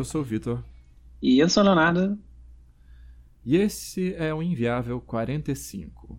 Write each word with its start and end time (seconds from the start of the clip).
Eu 0.00 0.04
sou 0.04 0.22
o 0.22 0.24
Vitor. 0.24 0.64
E 1.20 1.38
eu 1.38 1.46
sou 1.50 1.62
o 1.62 1.66
Leonardo. 1.66 2.18
E 3.44 3.54
esse 3.54 4.14
é 4.14 4.32
o 4.32 4.42
Inviável 4.42 4.98
45. 4.98 6.18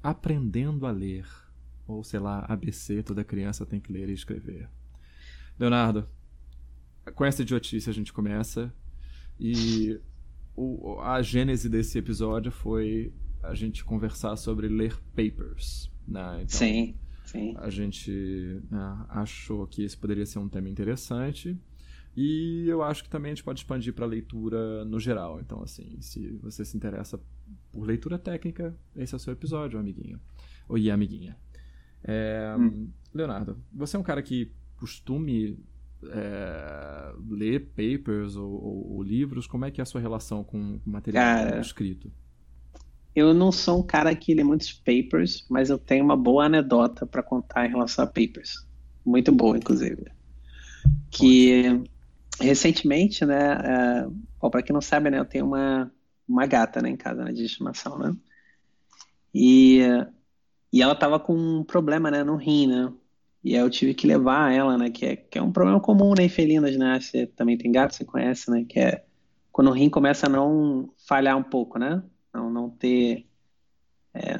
Aprendendo 0.00 0.86
a 0.86 0.92
ler. 0.92 1.26
Ou 1.88 2.04
sei 2.04 2.20
lá, 2.20 2.46
ABC, 2.48 3.02
toda 3.02 3.24
criança 3.24 3.66
tem 3.66 3.80
que 3.80 3.92
ler 3.92 4.08
e 4.08 4.12
escrever. 4.12 4.68
Leonardo, 5.58 6.08
com 7.16 7.24
essa 7.24 7.42
idiotice 7.42 7.90
a 7.90 7.92
gente 7.92 8.12
começa. 8.12 8.72
E 9.40 10.00
o, 10.54 11.00
a 11.00 11.20
gênese 11.20 11.68
desse 11.68 11.98
episódio 11.98 12.52
foi 12.52 13.12
a 13.42 13.56
gente 13.56 13.84
conversar 13.84 14.36
sobre 14.36 14.68
ler 14.68 14.96
papers. 15.16 15.90
Né? 16.06 16.42
Então, 16.42 16.58
sim, 16.58 16.94
sim. 17.24 17.56
A 17.58 17.70
gente 17.70 18.62
né, 18.70 19.04
achou 19.08 19.66
que 19.66 19.82
esse 19.82 19.96
poderia 19.96 20.24
ser 20.24 20.38
um 20.38 20.48
tema 20.48 20.68
interessante. 20.68 21.58
E 22.16 22.66
eu 22.66 22.82
acho 22.82 23.04
que 23.04 23.10
também 23.10 23.30
a 23.30 23.34
gente 23.34 23.44
pode 23.44 23.60
expandir 23.60 23.92
para 23.92 24.06
leitura 24.06 24.86
no 24.86 24.98
geral. 24.98 25.38
Então, 25.38 25.62
assim, 25.62 26.00
se 26.00 26.30
você 26.42 26.64
se 26.64 26.74
interessa 26.74 27.20
por 27.70 27.86
leitura 27.86 28.18
técnica, 28.18 28.74
esse 28.96 29.14
é 29.14 29.16
o 29.16 29.20
seu 29.20 29.34
episódio, 29.34 29.78
amiguinho. 29.78 30.18
Ou 30.66 30.78
e 30.78 30.90
amiguinha. 30.90 31.36
É, 32.02 32.56
hum. 32.58 32.88
Leonardo, 33.12 33.58
você 33.70 33.96
é 33.96 33.98
um 33.98 34.02
cara 34.02 34.22
que 34.22 34.50
costume 34.78 35.58
é, 36.04 37.12
ler 37.28 37.68
papers 37.76 38.34
ou, 38.34 38.50
ou, 38.50 38.92
ou, 38.94 39.02
livros? 39.02 39.46
Como 39.46 39.66
é 39.66 39.70
que 39.70 39.80
é 39.80 39.82
a 39.82 39.86
sua 39.86 40.00
relação 40.00 40.42
com 40.42 40.80
material 40.86 41.22
cara, 41.22 41.60
escrito? 41.60 42.10
Eu 43.14 43.34
não 43.34 43.52
sou 43.52 43.80
um 43.80 43.82
cara 43.82 44.14
que 44.14 44.34
lê 44.34 44.42
muitos 44.42 44.72
papers, 44.72 45.44
mas 45.50 45.68
eu 45.68 45.78
tenho 45.78 46.04
uma 46.04 46.16
boa 46.16 46.46
anedota 46.46 47.04
para 47.04 47.22
contar 47.22 47.66
em 47.66 47.70
relação 47.70 48.04
a 48.04 48.06
papers. 48.06 48.66
Muito 49.04 49.32
boa, 49.32 49.56
inclusive. 49.58 50.06
Que 51.10 51.82
recentemente, 52.40 53.24
né, 53.24 54.06
uh, 54.42 54.50
para 54.50 54.62
quem 54.62 54.74
não 54.74 54.80
sabe, 54.80 55.10
né, 55.10 55.18
eu 55.18 55.24
tenho 55.24 55.46
uma, 55.46 55.90
uma 56.28 56.46
gata, 56.46 56.82
né, 56.82 56.90
em 56.90 56.96
casa, 56.96 57.24
né, 57.24 57.32
de 57.32 57.44
estimação, 57.44 57.98
né, 57.98 58.14
e, 59.34 59.80
e 60.72 60.82
ela 60.82 60.94
tava 60.94 61.18
com 61.18 61.34
um 61.34 61.64
problema, 61.64 62.10
né, 62.10 62.22
no 62.22 62.36
rim, 62.36 62.66
né, 62.66 62.92
e 63.42 63.54
aí 63.54 63.60
eu 63.60 63.70
tive 63.70 63.94
que 63.94 64.06
levar 64.06 64.52
ela, 64.52 64.76
né, 64.76 64.90
que 64.90 65.06
é, 65.06 65.16
que 65.16 65.38
é 65.38 65.42
um 65.42 65.52
problema 65.52 65.80
comum, 65.80 66.14
né, 66.16 66.24
em 66.24 66.28
felinas, 66.28 66.76
né, 66.76 67.00
você 67.00 67.26
também 67.26 67.56
tem 67.56 67.72
gato, 67.72 67.94
você 67.94 68.04
conhece, 68.04 68.50
né, 68.50 68.64
que 68.68 68.78
é 68.78 69.04
quando 69.50 69.68
o 69.68 69.72
rim 69.72 69.88
começa 69.88 70.26
a 70.26 70.30
não 70.30 70.90
falhar 71.08 71.36
um 71.36 71.42
pouco, 71.42 71.78
né, 71.78 72.02
não, 72.32 72.50
não 72.50 72.70
ter, 72.70 73.26
é, 74.12 74.36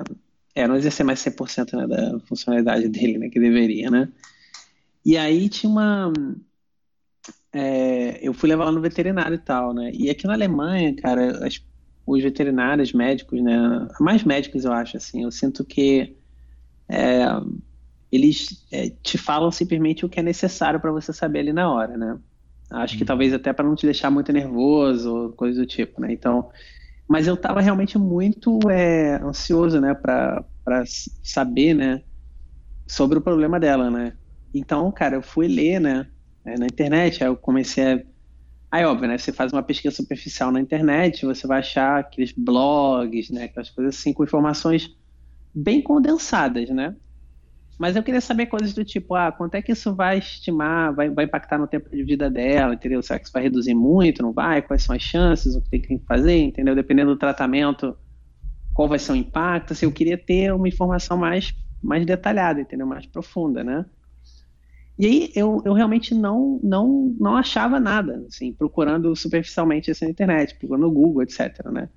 é 0.55 0.69
não 0.69 0.77
exercer 0.77 1.07
mais 1.07 1.21
100% 1.21 1.73
né, 1.77 1.87
da 1.87 2.21
funcionalidade 2.21 2.89
dele, 2.91 3.19
né, 3.19 3.29
que 3.31 3.41
deveria, 3.41 3.91
né, 3.91 4.13
e 5.05 5.17
aí 5.17 5.49
tinha 5.49 5.71
uma 5.71 6.13
é, 7.59 8.19
eu 8.21 8.35
fui 8.35 8.51
levar 8.51 8.65
ela 8.65 8.73
no 8.73 8.83
veterinário 8.83 9.35
e 9.35 9.39
tal, 9.39 9.73
né? 9.73 9.91
E 9.95 10.11
aqui 10.11 10.27
na 10.27 10.35
Alemanha, 10.35 10.95
cara, 10.95 11.47
as, 11.47 11.65
os 12.07 12.23
veterinários, 12.23 12.93
médicos, 12.93 13.43
né? 13.43 13.89
Mais 13.99 14.23
médicos, 14.23 14.67
eu 14.67 14.73
acho, 14.73 14.99
assim. 14.99 15.23
Eu 15.23 15.31
sinto 15.31 15.65
que 15.65 16.15
é, 16.87 17.25
eles 18.13 18.67
é, 18.71 18.91
te 19.03 19.17
falam 19.17 19.51
simplesmente 19.51 20.05
o 20.05 20.09
que 20.09 20.21
é 20.21 20.23
necessário 20.23 20.79
para 20.79 20.93
você 20.93 21.15
saber 21.15 21.39
ali 21.39 21.53
na 21.53 21.73
hora, 21.73 21.97
né? 21.97 22.19
Acho 22.69 22.97
que 22.97 23.05
uhum. 23.05 23.07
talvez 23.07 23.33
até 23.33 23.55
para 23.55 23.67
não 23.67 23.75
te 23.75 23.87
deixar 23.87 24.11
muito 24.11 24.31
nervoso, 24.33 25.33
coisa 25.35 25.59
do 25.59 25.67
tipo, 25.67 26.03
né? 26.03 26.13
Então, 26.13 26.51
mas 27.09 27.27
eu 27.27 27.35
estava 27.35 27.63
realmente 27.63 27.97
muito 27.97 28.59
é, 28.69 29.15
ansioso, 29.23 29.81
né, 29.81 29.95
para 29.95 30.45
saber, 31.23 31.73
né, 31.73 32.03
sobre 32.87 33.19
o 33.19 33.23
problema 33.23 33.61
dela, 33.61 33.91
né? 33.91 34.13
Então, 34.53 34.91
cara, 34.91 35.17
eu 35.17 35.23
fui 35.23 35.47
ler, 35.47 35.81
né, 35.81 36.09
é, 36.47 36.59
na 36.59 36.67
internet. 36.67 37.23
Aí 37.23 37.29
eu 37.29 37.37
comecei 37.37 37.95
a. 37.95 38.03
Aí, 38.71 38.85
óbvio, 38.85 39.09
né? 39.09 39.19
Você 39.19 39.33
faz 39.33 39.53
uma 39.53 39.63
pesquisa 39.63 39.95
superficial 39.95 40.51
na 40.51 40.61
internet, 40.61 41.25
você 41.25 41.47
vai 41.47 41.61
achar 41.61 42.01
aqueles 42.01 42.33
blogs, 42.33 43.31
né? 43.31 43.45
Aquelas 43.45 43.71
coisas 43.71 43.97
assim, 43.97 44.13
com 44.13 44.25
informações 44.25 44.97
bem 45.55 45.83
condensadas, 45.83 46.69
né? 46.71 46.95
Mas 47.79 47.95
eu 47.95 48.03
queria 48.03 48.21
saber 48.21 48.47
coisas 48.47 48.73
do 48.73 48.85
tipo, 48.85 49.15
ah, 49.15 49.31
quanto 49.31 49.55
é 49.55 49.63
que 49.63 49.73
isso 49.73 49.95
vai 49.95 50.19
estimar, 50.19 50.95
vai, 50.95 51.11
vai 51.11 51.27
impactar 51.27 51.59
no 51.59 51.67
tempo 51.67 51.91
de 51.91 52.03
vida 52.03 52.31
dela, 52.31 52.75
entendeu? 52.75 53.03
Será 53.03 53.19
que 53.19 53.27
isso 53.27 53.33
vai 53.33 53.43
reduzir 53.43 53.75
muito, 53.75 54.23
não 54.23 54.33
vai? 54.33 54.63
Quais 54.63 54.83
são 54.83 54.97
as 54.97 55.03
chances, 55.03 55.55
o 55.55 55.61
que 55.61 55.79
tem 55.79 55.99
que 55.99 56.05
fazer, 56.07 56.39
entendeu? 56.39 56.75
Dependendo 56.75 57.11
do 57.11 57.19
tratamento, 57.19 57.97
qual 58.73 58.89
vai 58.89 58.99
ser 58.99 59.13
o 59.13 59.17
impacto? 59.17 59.73
Assim, 59.75 59.85
eu 59.85 59.93
queria 59.93 60.17
ter 60.17 60.53
uma 60.55 60.69
informação 60.69 61.19
mais, 61.19 61.55
mais 61.83 62.07
detalhada, 62.07 62.61
entendeu? 62.61 62.87
Mais 62.87 63.05
profunda, 63.05 63.63
né? 63.63 63.85
E 64.99 65.07
aí 65.07 65.33
eu, 65.35 65.63
eu 65.65 65.75
realmente 65.75 66.15
não, 66.15 66.59
não, 66.63 67.15
não 67.21 67.37
achava 67.37 67.79
nada, 67.79 68.25
assim, 68.27 68.53
procurando 68.53 69.15
superficialmente 69.15 69.91
isso 69.91 70.05
na 70.05 70.11
internet, 70.11 70.57
procurando 70.59 70.87
no 70.87 70.93
Google, 70.93 71.23
etc, 71.23 71.65
né? 71.71 71.89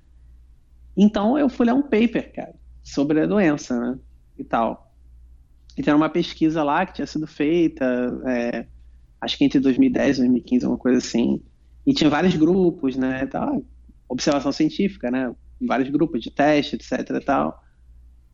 Então 0.96 1.38
eu 1.38 1.48
fui 1.48 1.64
ler 1.64 1.72
um 1.72 1.82
paper, 1.82 2.32
cara, 2.32 2.54
sobre 2.82 3.20
a 3.20 3.26
doença, 3.26 3.78
né? 3.80 3.98
E 4.38 4.44
tal. 4.44 4.92
E 5.76 5.82
tinha 5.82 5.96
uma 5.96 6.10
pesquisa 6.10 6.62
lá 6.62 6.84
que 6.84 6.94
tinha 6.94 7.06
sido 7.06 7.26
feita, 7.26 7.84
é, 8.26 8.66
acho 9.20 9.38
que 9.38 9.44
entre 9.44 9.60
2010 9.60 10.16
e 10.16 10.20
2015, 10.20 10.66
uma 10.66 10.76
coisa 10.76 10.98
assim. 10.98 11.42
E 11.86 11.94
tinha 11.94 12.10
vários 12.10 12.36
grupos, 12.36 12.96
né? 12.96 13.26
Tal, 13.26 13.64
observação 14.08 14.52
científica, 14.52 15.10
né? 15.10 15.34
Vários 15.60 15.88
grupos 15.88 16.20
de 16.20 16.30
teste, 16.30 16.76
etc 16.76 17.08
e 17.10 17.20
tal. 17.20 17.62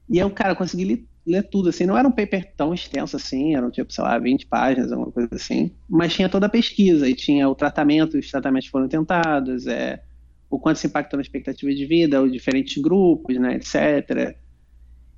E 0.08 0.18
eu, 0.18 0.28
cara, 0.30 0.56
consegui 0.56 1.06
ler 1.26 1.42
tudo, 1.42 1.68
assim, 1.68 1.84
não 1.84 1.98
era 1.98 2.06
um 2.06 2.12
paper 2.12 2.52
tão 2.56 2.72
extenso 2.72 3.16
assim, 3.16 3.56
eram 3.56 3.70
tipo, 3.70 3.92
sei 3.92 4.04
lá, 4.04 4.16
20 4.16 4.46
páginas, 4.46 4.92
alguma 4.92 5.10
coisa 5.10 5.28
assim, 5.32 5.72
mas 5.88 6.14
tinha 6.14 6.28
toda 6.28 6.46
a 6.46 6.48
pesquisa, 6.48 7.08
e 7.08 7.14
tinha 7.14 7.48
o 7.48 7.54
tratamento, 7.54 8.16
os 8.16 8.30
tratamentos 8.30 8.68
foram 8.68 8.86
tentados, 8.86 9.66
é, 9.66 10.02
o 10.48 10.58
quanto 10.58 10.78
se 10.78 10.86
impactou 10.86 11.16
na 11.16 11.22
expectativa 11.22 11.74
de 11.74 11.84
vida, 11.84 12.22
os 12.22 12.30
diferentes 12.30 12.80
grupos, 12.80 13.36
né, 13.38 13.56
etc. 13.56 14.36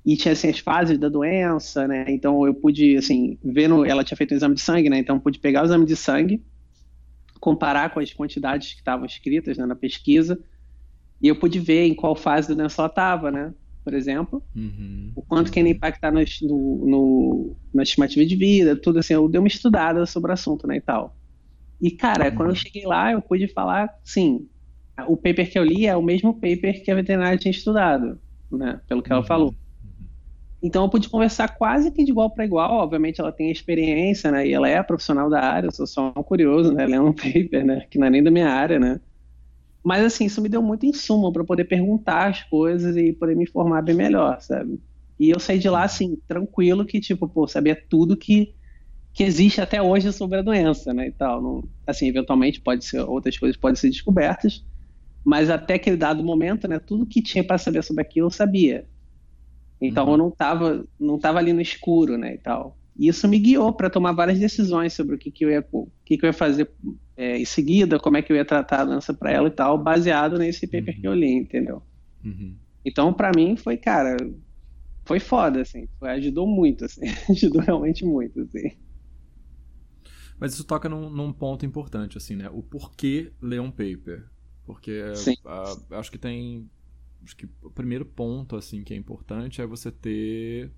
E 0.03 0.17
tinha, 0.17 0.31
assim, 0.31 0.49
as 0.49 0.57
fases 0.57 0.97
da 0.97 1.09
doença, 1.09 1.87
né, 1.87 2.05
então 2.07 2.45
eu 2.47 2.55
pude, 2.55 2.97
assim, 2.97 3.37
vendo, 3.43 3.85
ela 3.85 4.03
tinha 4.03 4.17
feito 4.17 4.33
um 4.33 4.37
exame 4.37 4.55
de 4.55 4.61
sangue, 4.61 4.89
né, 4.89 4.97
então 4.97 5.19
pude 5.19 5.37
pegar 5.37 5.61
o 5.61 5.65
exame 5.65 5.85
de 5.85 5.95
sangue, 5.95 6.43
comparar 7.39 7.93
com 7.93 7.99
as 7.99 8.11
quantidades 8.11 8.73
que 8.73 8.79
estavam 8.79 9.05
escritas 9.05 9.57
né, 9.59 9.65
na 9.65 9.75
pesquisa, 9.75 10.39
e 11.21 11.27
eu 11.27 11.35
pude 11.35 11.59
ver 11.59 11.85
em 11.85 11.93
qual 11.93 12.15
fase 12.15 12.49
da 12.49 12.55
doença 12.55 12.81
ela 12.81 12.89
estava, 12.89 13.29
né, 13.29 13.53
por 13.83 13.93
exemplo, 13.93 14.43
uhum. 14.55 15.11
o 15.15 15.21
quanto 15.21 15.51
que 15.51 15.59
ia 15.59 15.69
impactar 15.69 16.11
no, 16.11 16.21
no, 16.41 17.55
na 17.73 17.83
estimativa 17.83 18.25
de 18.25 18.35
vida, 18.35 18.75
tudo 18.75 18.99
assim, 18.99 19.13
eu 19.13 19.27
dei 19.27 19.39
uma 19.39 19.47
estudada 19.47 20.05
sobre 20.05 20.31
o 20.31 20.33
assunto, 20.33 20.67
né, 20.67 20.77
e 20.77 20.81
tal. 20.81 21.15
E, 21.81 21.91
cara, 21.91 22.29
uhum. 22.29 22.35
quando 22.35 22.49
eu 22.49 22.55
cheguei 22.55 22.85
lá, 22.85 23.11
eu 23.11 23.21
pude 23.21 23.47
falar, 23.47 23.89
sim, 24.03 24.47
o 25.07 25.15
paper 25.15 25.49
que 25.49 25.57
eu 25.57 25.63
li 25.63 25.85
é 25.85 25.95
o 25.95 26.03
mesmo 26.03 26.33
paper 26.33 26.83
que 26.83 26.91
a 26.91 26.95
veterinária 26.95 27.37
tinha 27.37 27.51
estudado, 27.51 28.19
né, 28.51 28.79
pelo 28.87 29.01
que 29.01 29.11
ela 29.11 29.21
uhum. 29.21 29.27
falou. 29.27 29.55
Então 30.61 30.83
eu 30.83 30.89
pude 30.89 31.07
conversar 31.07 31.55
quase 31.55 31.89
que 31.89 32.03
de 32.03 32.11
igual 32.11 32.29
para 32.29 32.43
igual, 32.43 32.73
obviamente 32.73 33.21
ela 33.21 33.31
tem 33.31 33.49
experiência, 33.49 34.29
né, 34.29 34.45
e 34.45 34.53
ela 34.53 34.67
é 34.67 34.83
profissional 34.83 35.29
da 35.29 35.39
área, 35.39 35.67
eu 35.67 35.71
sou 35.71 35.87
só 35.87 36.13
um 36.15 36.23
curioso, 36.23 36.73
né, 36.73 36.85
lendo 36.85 37.05
um 37.05 37.13
paper, 37.13 37.65
né, 37.65 37.87
que 37.89 37.97
não 37.97 38.07
é 38.07 38.09
nem 38.09 38.21
da 38.21 38.29
minha 38.29 38.49
área, 38.49 38.77
né, 38.77 38.99
mas 39.83 40.03
assim, 40.03 40.25
isso 40.25 40.41
me 40.41 40.49
deu 40.49 40.61
muito 40.61 40.85
insumo 40.85 41.31
para 41.31 41.43
poder 41.43 41.65
perguntar 41.65 42.27
as 42.27 42.43
coisas 42.43 42.95
e 42.97 43.13
poder 43.13 43.35
me 43.35 43.43
informar 43.43 43.81
bem 43.81 43.95
melhor, 43.95 44.39
sabe? 44.41 44.79
E 45.19 45.29
eu 45.29 45.39
saí 45.39 45.59
de 45.59 45.69
lá 45.69 45.83
assim, 45.83 46.17
tranquilo, 46.27 46.85
que 46.85 46.99
tipo, 46.99 47.27
pô, 47.27 47.47
sabia 47.47 47.75
tudo 47.89 48.15
que, 48.15 48.53
que 49.13 49.23
existe 49.23 49.61
até 49.61 49.81
hoje 49.81 50.11
sobre 50.11 50.39
a 50.39 50.41
doença, 50.41 50.93
né, 50.93 51.07
e 51.07 51.11
tal. 51.11 51.41
Não, 51.41 51.63
assim, 51.85 52.07
eventualmente 52.07 52.61
pode 52.61 52.85
ser 52.85 53.01
outras 53.01 53.37
coisas 53.37 53.57
podem 53.57 53.75
ser 53.75 53.89
descobertas, 53.89 54.65
mas 55.23 55.49
até 55.49 55.75
aquele 55.75 55.97
dado 55.97 56.23
momento, 56.23 56.67
né, 56.67 56.79
tudo 56.79 57.05
que 57.05 57.21
tinha 57.21 57.43
para 57.43 57.57
saber 57.57 57.83
sobre 57.83 58.01
aquilo 58.01 58.27
eu 58.27 58.31
sabia. 58.31 58.85
Então 59.81 60.05
uhum. 60.05 60.11
eu 60.11 60.17
não 60.17 60.27
estava 60.29 60.85
não 60.99 61.17
tava 61.17 61.39
ali 61.39 61.53
no 61.53 61.61
escuro, 61.61 62.17
né, 62.17 62.35
e 62.35 62.37
tal. 62.37 62.77
E 62.97 63.07
isso 63.07 63.29
me 63.29 63.39
guiou 63.39 63.71
para 63.71 63.89
tomar 63.89 64.11
várias 64.11 64.39
decisões 64.39 64.91
sobre 64.91 65.15
o 65.15 65.17
que, 65.17 65.31
que, 65.31 65.45
eu, 65.45 65.49
ia, 65.49 65.65
o 65.71 65.87
que, 66.03 66.17
que 66.17 66.25
eu 66.25 66.27
ia 66.27 66.33
fazer 66.33 66.69
é, 67.19 67.37
em 67.37 67.43
seguida, 67.43 67.99
como 67.99 68.15
é 68.15 68.21
que 68.21 68.31
eu 68.31 68.37
ia 68.37 68.45
tratar 68.45 68.79
a 68.79 68.85
dança 68.85 69.13
para 69.13 69.29
ela 69.29 69.49
e 69.49 69.51
tal, 69.51 69.77
baseado 69.77 70.37
nesse 70.37 70.65
paper 70.65 70.95
uhum. 70.95 71.01
que 71.01 71.07
eu 71.07 71.13
li, 71.13 71.33
entendeu? 71.33 71.83
Uhum. 72.23 72.55
Então, 72.85 73.13
para 73.13 73.29
mim, 73.35 73.57
foi, 73.57 73.75
cara, 73.75 74.15
foi 75.03 75.19
foda, 75.19 75.61
assim, 75.61 75.85
foi, 75.99 76.11
ajudou 76.11 76.47
muito, 76.47 76.85
assim, 76.85 77.01
ajudou 77.29 77.61
realmente 77.61 78.05
muito, 78.05 78.39
assim. 78.39 78.71
Mas 80.39 80.53
isso 80.53 80.63
toca 80.63 80.87
num, 80.87 81.09
num, 81.09 81.33
ponto 81.33 81.65
importante, 81.65 82.17
assim, 82.17 82.37
né? 82.37 82.49
O 82.49 82.63
porquê 82.63 83.33
ler 83.41 83.59
um 83.59 83.69
paper. 83.69 84.25
Porque 84.65 85.01
uh, 85.01 85.95
acho 85.95 86.09
que 86.09 86.17
tem. 86.17 86.69
Acho 87.21 87.35
que 87.35 87.49
o 87.61 87.69
primeiro 87.69 88.05
ponto, 88.05 88.55
assim, 88.55 88.81
que 88.81 88.93
é 88.93 88.97
importante 88.97 89.61
é 89.61 89.67
você 89.67 89.91
ter 89.91 90.71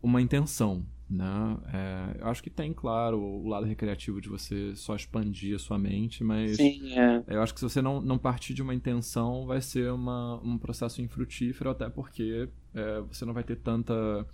uma 0.00 0.22
intenção, 0.22 0.86
né? 1.08 1.56
É, 1.72 2.20
eu 2.20 2.28
acho 2.28 2.42
que 2.42 2.50
tem, 2.50 2.72
claro, 2.72 3.18
o 3.18 3.48
lado 3.48 3.64
recreativo 3.66 4.20
de 4.20 4.28
você 4.28 4.74
só 4.76 4.94
expandir 4.94 5.56
a 5.56 5.58
sua 5.58 5.78
mente, 5.78 6.22
mas 6.22 6.56
Sim, 6.56 6.92
é. 6.98 7.24
eu 7.26 7.42
acho 7.42 7.54
que 7.54 7.60
se 7.60 7.68
você 7.68 7.80
não, 7.80 8.00
não 8.00 8.18
partir 8.18 8.52
de 8.52 8.62
uma 8.62 8.74
intenção, 8.74 9.46
vai 9.46 9.60
ser 9.60 9.90
uma, 9.90 10.40
um 10.42 10.58
processo 10.58 11.00
infrutífero, 11.00 11.70
até 11.70 11.88
porque 11.88 12.48
é, 12.74 13.00
você 13.00 13.24
não 13.24 13.32
vai 13.32 13.42
ter 13.42 13.56
tanta, 13.56 14.26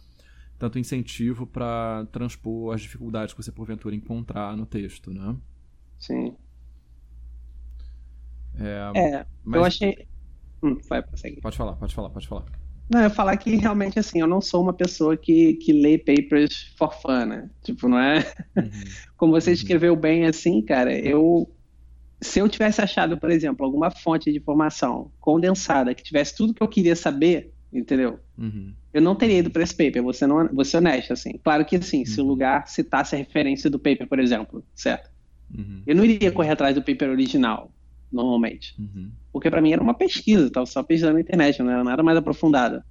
tanto 0.59 0.79
incentivo 0.79 1.47
para 1.47 2.06
transpor 2.11 2.75
as 2.75 2.81
dificuldades 2.81 3.32
que 3.32 3.43
você 3.43 3.53
porventura 3.53 3.94
encontrar 3.94 4.56
no 4.56 4.67
texto, 4.67 5.12
né? 5.12 5.37
Sim. 5.99 6.37
É, 8.59 8.91
é 8.97 9.26
mas... 9.44 9.59
eu 9.59 9.65
achei. 9.65 10.09
Hum, 10.62 10.79
vai. 10.88 11.03
Pode 11.41 11.56
falar, 11.56 11.75
pode 11.75 11.94
falar, 11.94 12.11
pode 12.11 12.26
falar. 12.26 12.63
Não, 12.89 13.01
eu 13.01 13.11
falar 13.11 13.37
que 13.37 13.57
realmente 13.57 13.99
assim, 13.99 14.21
eu 14.21 14.27
não 14.27 14.41
sou 14.41 14.63
uma 14.63 14.73
pessoa 14.73 15.17
que, 15.17 15.55
que 15.55 15.73
lê 15.73 15.97
papers 15.97 16.73
for 16.77 16.93
fun, 16.93 17.27
né? 17.27 17.51
Tipo, 17.63 17.89
não 17.89 17.99
é. 17.99 18.19
Uhum. 18.57 18.71
Como 19.17 19.33
você 19.33 19.51
uhum. 19.51 19.55
escreveu 19.55 19.97
bem 19.97 20.27
assim, 20.27 20.61
cara, 20.63 20.97
eu. 20.97 21.51
Se 22.21 22.39
eu 22.39 22.49
tivesse 22.49 22.81
achado, 22.81 23.19
por 23.19 23.31
exemplo, 23.31 23.67
alguma 23.67 23.91
fonte 23.91 24.31
de 24.31 24.39
informação 24.39 25.11
condensada 25.21 25.95
que 25.95 26.03
tivesse 26.03 26.35
tudo 26.35 26.55
que 26.55 26.63
eu 26.63 26.69
queria 26.69 26.97
saber, 26.97 27.53
entendeu? 27.73 28.19
Uhum. 28.39 28.73
Eu 28.95 29.03
não 29.03 29.15
teria 29.15 29.39
ido 29.39 29.51
para 29.51 29.63
esse 29.63 29.75
paper, 29.75 30.03
você 30.03 30.27
não, 30.27 30.49
você 30.49 30.77
honesto, 30.77 31.13
assim. 31.13 31.39
Claro 31.43 31.65
que 31.65 31.77
assim, 31.77 32.05
se 32.05 32.21
o 32.21 32.23
uhum. 32.23 32.31
lugar 32.31 32.67
citasse 32.69 33.15
a 33.15 33.19
referência 33.19 33.69
do 33.69 33.79
paper, 33.79 34.07
por 34.07 34.19
exemplo, 34.19 34.65
certo? 34.75 35.11
Uhum. 35.55 35.83
Eu 35.87 35.97
não 35.97 36.05
iria 36.05 36.33
correr 36.33 36.53
atrás 36.53 36.75
do 36.75 36.83
paper 36.83 37.11
original, 37.11 37.71
normalmente. 38.14 38.75
Uhum. 38.78 39.11
Porque 39.32 39.50
para 39.50 39.61
mim 39.61 39.72
era 39.72 39.82
uma 39.82 39.94
pesquisa, 39.94 40.46
estava 40.46 40.66
só 40.66 40.82
pesquisando 40.82 41.14
na 41.14 41.20
internet, 41.20 41.62
não 41.62 41.70
era 41.70 41.84
nada 41.84 42.02
mais 42.02 42.16
aprofundada. 42.16 42.84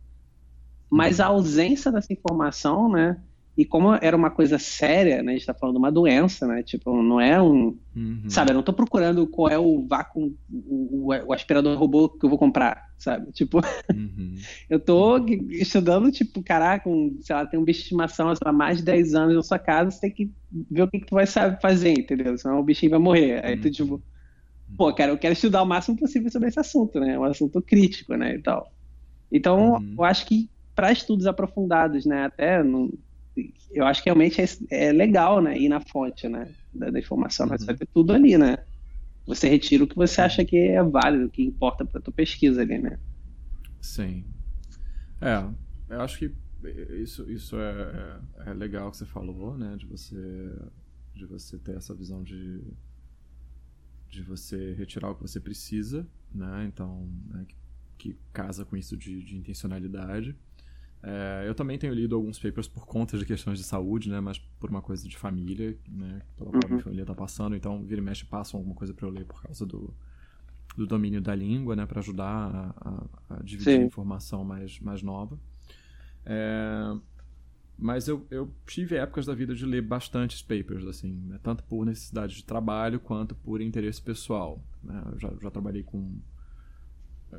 Mas 0.89 1.19
a 1.19 1.27
ausência 1.27 1.91
dessa 1.91 2.13
informação, 2.13 2.89
né? 2.89 3.17
E 3.55 3.63
como 3.63 3.93
era 3.93 4.17
uma 4.17 4.31
coisa 4.31 4.57
séria, 4.57 5.21
né? 5.21 5.33
A 5.33 5.35
gente 5.35 5.45
tá 5.45 5.53
falando 5.53 5.75
de 5.75 5.79
uma 5.79 5.91
doença, 5.91 6.47
né? 6.47 6.63
Tipo, 6.63 7.03
não 7.03 7.21
é 7.21 7.39
um. 7.39 7.77
Uhum. 7.95 8.23
Sabe, 8.27 8.49
eu 8.49 8.55
não 8.55 8.63
tô 8.63 8.73
procurando 8.73 9.27
qual 9.27 9.47
é 9.47 9.59
o 9.59 9.85
vácuo, 9.87 10.35
o, 10.51 11.13
o, 11.27 11.33
aspirador 11.33 11.77
robô 11.77 12.09
que 12.09 12.25
eu 12.25 12.29
vou 12.29 12.39
comprar, 12.39 12.89
sabe? 12.97 13.31
Tipo, 13.31 13.61
uhum. 13.91 14.33
eu 14.67 14.79
tô 14.79 15.23
estudando, 15.51 16.11
tipo, 16.11 16.41
caraca, 16.41 16.89
um, 16.89 17.15
sei 17.21 17.35
lá, 17.35 17.45
tem 17.45 17.59
um 17.59 17.63
bicho 17.63 17.79
de 17.79 17.83
estimação 17.85 18.33
há 18.43 18.51
mais 18.51 18.77
de 18.77 18.85
10 18.85 19.13
anos 19.13 19.35
na 19.35 19.43
sua 19.43 19.59
casa, 19.59 19.91
você 19.91 20.01
tem 20.01 20.11
que 20.11 20.31
ver 20.71 20.81
o 20.81 20.87
que, 20.87 20.99
que 21.01 21.05
tu 21.05 21.13
vai 21.13 21.27
saber 21.27 21.61
fazer, 21.61 21.91
entendeu? 21.91 22.35
Senão 22.35 22.59
o 22.59 22.63
bichinho 22.63 22.89
vai 22.89 22.99
morrer. 22.99 23.45
Aí 23.45 23.55
tu, 23.55 23.69
tipo, 23.69 24.01
pô, 24.77 24.93
cara, 24.93 25.11
eu 25.11 25.17
quero 25.17 25.33
estudar 25.33 25.61
o 25.61 25.65
máximo 25.65 25.97
possível 25.97 26.31
sobre 26.31 26.49
esse 26.49 26.59
assunto, 26.59 26.99
né? 26.99 27.13
É 27.13 27.19
um 27.19 27.23
assunto 27.23 27.61
crítico, 27.61 28.15
né? 28.15 28.35
E 28.35 28.41
tal. 28.41 28.71
Então, 29.31 29.75
uhum. 29.75 29.95
eu 29.97 30.03
acho 30.03 30.25
que 30.25 30.49
para 30.75 30.91
estudos 30.91 31.25
aprofundados, 31.25 32.05
né? 32.05 32.25
Até 32.25 32.63
no, 32.63 32.93
eu 33.71 33.85
acho 33.85 34.03
que 34.03 34.09
realmente 34.09 34.41
é, 34.41 34.45
é, 34.69 34.91
legal, 34.91 35.41
né? 35.41 35.57
Ir 35.57 35.69
na 35.69 35.79
fonte, 35.79 36.27
né? 36.27 36.53
Da, 36.73 36.89
da 36.89 36.99
informação, 36.99 37.45
uhum. 37.45 37.51
mas 37.51 37.65
vai 37.65 37.75
ter 37.75 37.87
tudo 37.87 38.13
ali, 38.13 38.37
né? 38.37 38.57
Você 39.25 39.47
retira 39.47 39.83
o 39.83 39.87
que 39.87 39.95
você 39.95 40.21
acha 40.21 40.43
que 40.43 40.57
é 40.57 40.83
válido, 40.83 41.29
que 41.29 41.43
importa 41.43 41.85
para 41.85 42.01
tua 42.01 42.13
pesquisa 42.13 42.61
ali, 42.61 42.77
né? 42.77 42.99
Sim. 43.81 44.25
É, 45.21 45.43
eu 45.89 46.01
acho 46.01 46.19
que 46.19 46.31
isso, 47.01 47.29
isso 47.29 47.57
é, 47.57 48.19
é, 48.45 48.49
é 48.51 48.53
legal 48.53 48.91
que 48.91 48.97
você 48.97 49.05
falou, 49.05 49.57
né? 49.57 49.75
De 49.77 49.85
você, 49.85 50.15
de 51.13 51.25
você 51.25 51.57
ter 51.57 51.75
essa 51.75 51.93
visão 51.93 52.23
de, 52.23 52.61
de 54.13 54.21
você 54.21 54.73
retirar 54.73 55.09
o 55.09 55.15
que 55.15 55.21
você 55.21 55.39
precisa, 55.39 56.07
né? 56.33 56.65
Então, 56.67 57.09
né, 57.27 57.45
que, 57.47 57.55
que, 57.97 58.17
casa 58.31 58.63
com 58.63 58.77
isso 58.77 58.95
de, 58.95 59.23
de 59.23 59.35
intencionalidade. 59.35 60.35
É, 61.01 61.43
eu 61.47 61.55
também 61.55 61.77
tenho 61.77 61.93
lido 61.93 62.15
alguns 62.15 62.39
papers 62.39 62.67
por 62.67 62.85
conta 62.85 63.17
de 63.17 63.25
questões 63.25 63.57
de 63.57 63.63
saúde, 63.65 64.09
né? 64.09 64.19
Mas 64.19 64.37
por 64.37 64.69
uma 64.69 64.81
coisa 64.81 65.07
de 65.07 65.17
família, 65.17 65.77
né? 65.87 66.21
Pela 66.37 66.51
qual 66.51 66.61
uhum. 66.63 66.69
minha 66.69 66.83
família 66.83 67.03
está 67.03 67.15
passando. 67.15 67.55
Então, 67.55 67.83
vira 67.83 67.99
e 67.99 68.03
mexe, 68.03 68.23
passam 68.23 68.59
alguma 68.59 68.75
coisa 68.75 68.93
para 68.93 69.07
eu 69.07 69.11
ler 69.11 69.25
por 69.25 69.41
causa 69.41 69.65
do, 69.65 69.93
do 70.77 70.85
domínio 70.85 71.21
da 71.21 71.33
língua, 71.33 71.75
né? 71.75 71.85
Para 71.85 71.99
ajudar 71.99 72.25
a, 72.25 72.89
a, 73.29 73.35
a 73.37 73.43
dividir 73.43 73.79
Sim. 73.79 73.85
informação 73.85 74.45
mais, 74.45 74.79
mais 74.79 75.01
nova. 75.01 75.39
É, 76.25 76.95
mas 77.77 78.07
eu, 78.07 78.25
eu 78.29 78.53
tive 78.65 78.95
épocas 78.95 79.25
da 79.25 79.33
vida 79.33 79.55
de 79.55 79.65
ler 79.65 79.81
bastantes 79.81 80.41
papers, 80.41 80.85
assim, 80.85 81.11
né? 81.11 81.39
tanto 81.41 81.63
por 81.63 81.85
necessidade 81.85 82.35
de 82.35 82.43
trabalho 82.43 82.99
quanto 82.99 83.35
por 83.35 83.61
interesse 83.61 84.01
pessoal. 84.01 84.63
Né? 84.83 85.03
Eu 85.11 85.19
já, 85.19 85.33
já 85.41 85.51
trabalhei 85.51 85.83
com 85.83 86.19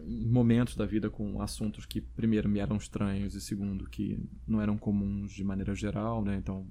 em 0.06 0.26
momentos 0.26 0.74
da 0.74 0.84
vida 0.84 1.08
com 1.08 1.40
assuntos 1.40 1.86
que 1.86 2.00
primeiro 2.00 2.48
me 2.48 2.58
eram 2.58 2.76
estranhos 2.76 3.34
e 3.34 3.40
segundo 3.40 3.88
que 3.88 4.18
não 4.46 4.60
eram 4.60 4.76
comuns 4.76 5.32
de 5.32 5.44
maneira 5.44 5.72
geral, 5.72 6.24
né? 6.24 6.36
Então, 6.36 6.66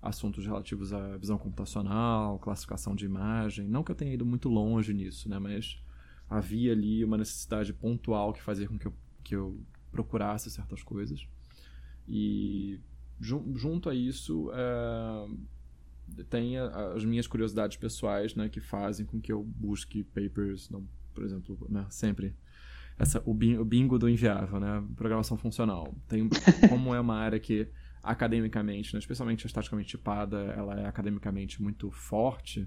assuntos 0.00 0.46
relativos 0.46 0.92
à 0.92 1.16
visão 1.16 1.36
computacional, 1.36 2.38
classificação 2.38 2.94
de 2.94 3.04
imagem, 3.04 3.68
não 3.68 3.84
que 3.84 3.90
eu 3.90 3.94
tenha 3.94 4.14
ido 4.14 4.24
muito 4.24 4.48
longe 4.48 4.94
nisso, 4.94 5.28
né? 5.28 5.38
Mas 5.38 5.82
havia 6.28 6.72
ali 6.72 7.04
uma 7.04 7.18
necessidade 7.18 7.72
pontual 7.72 8.32
que 8.32 8.42
fazia 8.42 8.66
com 8.66 8.78
que 8.78 8.86
eu, 8.86 8.94
que 9.22 9.36
eu 9.36 9.60
procurasse 9.90 10.50
certas 10.50 10.82
coisas. 10.82 11.26
E 12.08 12.80
junto 13.22 13.88
a 13.88 13.94
isso, 13.94 14.50
é, 14.52 16.24
tem 16.28 16.58
as 16.58 17.04
minhas 17.04 17.26
curiosidades 17.26 17.76
pessoais, 17.76 18.34
né? 18.34 18.48
Que 18.48 18.60
fazem 18.60 19.06
com 19.06 19.20
que 19.20 19.32
eu 19.32 19.42
busque 19.42 20.02
papers, 20.04 20.68
não, 20.68 20.86
por 21.14 21.24
exemplo, 21.24 21.66
né, 21.70 21.86
sempre 21.88 22.34
essa, 22.98 23.22
o, 23.24 23.34
bingo 23.34 23.98
do 23.98 24.08
inviável, 24.08 24.60
né? 24.60 24.84
Programação 24.96 25.36
funcional. 25.36 25.94
Tem, 26.08 26.28
como 26.68 26.94
é 26.94 27.00
uma 27.00 27.16
área 27.16 27.38
que 27.38 27.68
academicamente, 28.02 28.94
né, 28.94 28.98
especialmente 28.98 29.46
a 29.46 29.48
estaticamente 29.48 29.90
tipada, 29.90 30.38
ela 30.56 30.78
é 30.78 30.86
academicamente 30.86 31.62
muito 31.62 31.90
forte, 31.90 32.66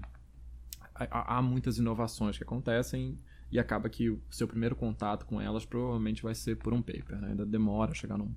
há, 0.94 1.36
há 1.36 1.42
muitas 1.42 1.78
inovações 1.78 2.38
que 2.38 2.42
acontecem 2.42 3.18
e 3.52 3.58
acaba 3.58 3.88
que 3.88 4.10
o 4.10 4.20
seu 4.30 4.48
primeiro 4.48 4.74
contato 4.74 5.26
com 5.26 5.40
elas 5.40 5.64
provavelmente 5.64 6.22
vai 6.22 6.34
ser 6.34 6.56
por 6.56 6.72
um 6.72 6.82
paper, 6.82 7.20
né? 7.20 7.28
Ainda 7.28 7.46
demora 7.46 7.92
a 7.92 7.94
chegar 7.94 8.18
num, 8.18 8.34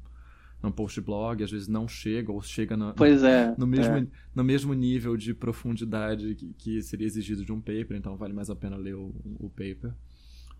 num 0.61 0.71
post 0.71 0.99
blog, 1.01 1.43
às 1.43 1.51
vezes 1.51 1.67
não 1.67 1.87
chega 1.87 2.31
ou 2.31 2.41
chega 2.41 2.75
no, 2.75 2.93
pois 2.93 3.23
é, 3.23 3.55
no, 3.57 3.65
mesmo, 3.65 3.95
é. 3.95 4.07
no 4.35 4.43
mesmo 4.43 4.73
nível 4.73 5.15
de 5.15 5.33
profundidade 5.33 6.35
que, 6.35 6.53
que, 6.53 6.81
seria 6.81 7.07
exigido 7.07 7.45
de 7.45 7.51
um 7.51 7.61
paper, 7.61 7.95
então 7.95 8.17
vale 8.17 8.33
mais 8.33 8.49
a 8.49 8.55
pena 8.55 8.75
ler 8.75 8.95
o, 8.95 9.15
o 9.39 9.49
paper. 9.49 9.93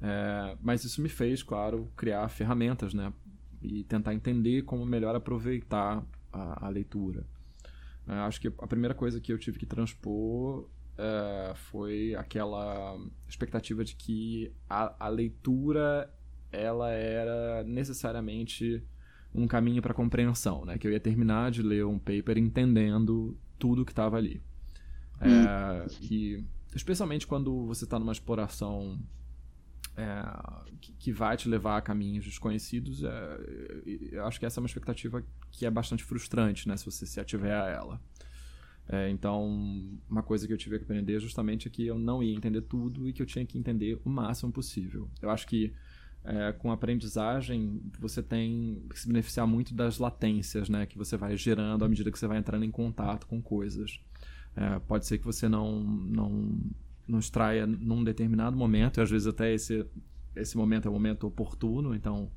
É, 0.01 0.57
mas 0.61 0.83
isso 0.85 1.01
me 1.01 1.09
fez, 1.09 1.43
claro, 1.43 1.91
criar 1.97 2.27
ferramentas, 2.29 2.93
né? 2.93 3.11
E 3.61 3.83
tentar 3.83 4.13
entender 4.13 4.61
como 4.61 4.85
melhor 4.85 5.15
aproveitar 5.15 6.05
a, 6.31 6.65
a 6.65 6.69
leitura. 6.69 7.25
É, 8.07 8.13
acho 8.13 8.39
que 8.39 8.47
a 8.47 8.67
primeira 8.67 8.95
coisa 8.95 9.19
que 9.19 9.33
eu 9.33 9.37
tive 9.37 9.59
que 9.59 9.65
transpor 9.65 10.69
é, 10.97 11.53
foi 11.55 12.15
aquela 12.15 12.97
expectativa 13.27 13.83
de 13.83 13.95
que 13.95 14.51
a, 14.69 15.05
a 15.05 15.09
leitura 15.09 16.09
ela 16.51 16.89
era 16.91 17.63
necessariamente 17.63 18.83
um 19.33 19.47
caminho 19.47 19.81
para 19.81 19.93
compreensão, 19.93 20.65
né? 20.65 20.77
Que 20.77 20.87
eu 20.87 20.91
ia 20.91 20.99
terminar 20.99 21.51
de 21.51 21.61
ler 21.61 21.85
um 21.85 21.99
paper 21.99 22.37
entendendo 22.37 23.37
tudo 23.57 23.85
que 23.85 23.91
estava 23.91 24.17
ali. 24.17 24.41
É, 25.21 25.27
hum. 25.27 25.87
E 26.01 26.43
especialmente 26.75 27.27
quando 27.27 27.65
você 27.65 27.83
está 27.83 27.99
numa 27.99 28.11
exploração 28.11 28.99
é, 29.97 30.23
que, 30.79 30.93
que, 30.93 31.11
vai 31.11 31.35
te 31.35 31.49
levar 31.49 31.77
a 31.77 31.81
caminhos 31.81 32.25
desconhecidos, 32.25 33.03
é, 33.03 33.39
eu 34.11 34.25
acho 34.25 34.39
que 34.39 34.45
essa 34.45 34.59
é 34.59 34.61
uma 34.61 34.67
expectativa 34.67 35.23
que 35.51 35.65
é 35.65 35.69
bastante 35.69 36.03
frustrante, 36.03 36.67
né, 36.67 36.77
se 36.77 36.85
você 36.85 37.05
se 37.05 37.19
ativer 37.19 37.53
a 37.53 37.67
ela. 37.67 38.01
É, 38.87 39.09
então, 39.09 39.45
uma 40.09 40.23
coisa 40.23 40.47
que 40.47 40.53
eu 40.53 40.57
tive 40.57 40.77
que 40.79 40.83
aprender 40.83 41.19
justamente 41.19 41.67
é 41.67 41.71
que 41.71 41.85
eu 41.85 41.99
não 41.99 42.23
ia 42.23 42.33
entender 42.33 42.61
tudo 42.61 43.07
e 43.07 43.13
que 43.13 43.21
eu 43.21 43.25
tinha 43.25 43.45
que 43.45 43.57
entender 43.57 43.99
o 44.03 44.09
máximo 44.09 44.51
possível. 44.51 45.07
Eu 45.21 45.29
acho 45.29 45.45
que 45.45 45.73
é, 46.23 46.51
com 46.51 46.71
aprendizagem 46.71 47.81
você 47.99 48.21
tem 48.21 48.83
que 48.89 48.99
se 48.99 49.07
beneficiar 49.07 49.47
muito 49.47 49.73
das 49.73 49.97
latências 49.97 50.69
né, 50.69 50.85
que 50.85 50.97
você 50.97 51.17
vai 51.17 51.35
gerando 51.37 51.85
à 51.85 51.89
medida 51.89 52.11
que 52.11 52.19
você 52.19 52.27
vai 52.27 52.37
entrando 52.37 52.65
em 52.65 52.71
contato 52.71 53.25
com 53.27 53.41
coisas. 53.41 53.99
É, 54.55 54.79
pode 54.79 55.05
ser 55.05 55.17
que 55.17 55.25
você 55.25 55.47
não, 55.47 55.79
não 55.81 56.59
não 57.09 57.17
extraia 57.17 57.65
num 57.65 58.03
determinado 58.03 58.55
momento, 58.55 58.99
e 58.99 59.01
às 59.01 59.09
vezes 59.09 59.25
até 59.25 59.51
esse, 59.51 59.83
esse 60.35 60.55
momento 60.55 60.87
é 60.87 60.91
o 60.91 60.93
momento 60.93 61.25
oportuno, 61.25 61.95
então 61.95 62.31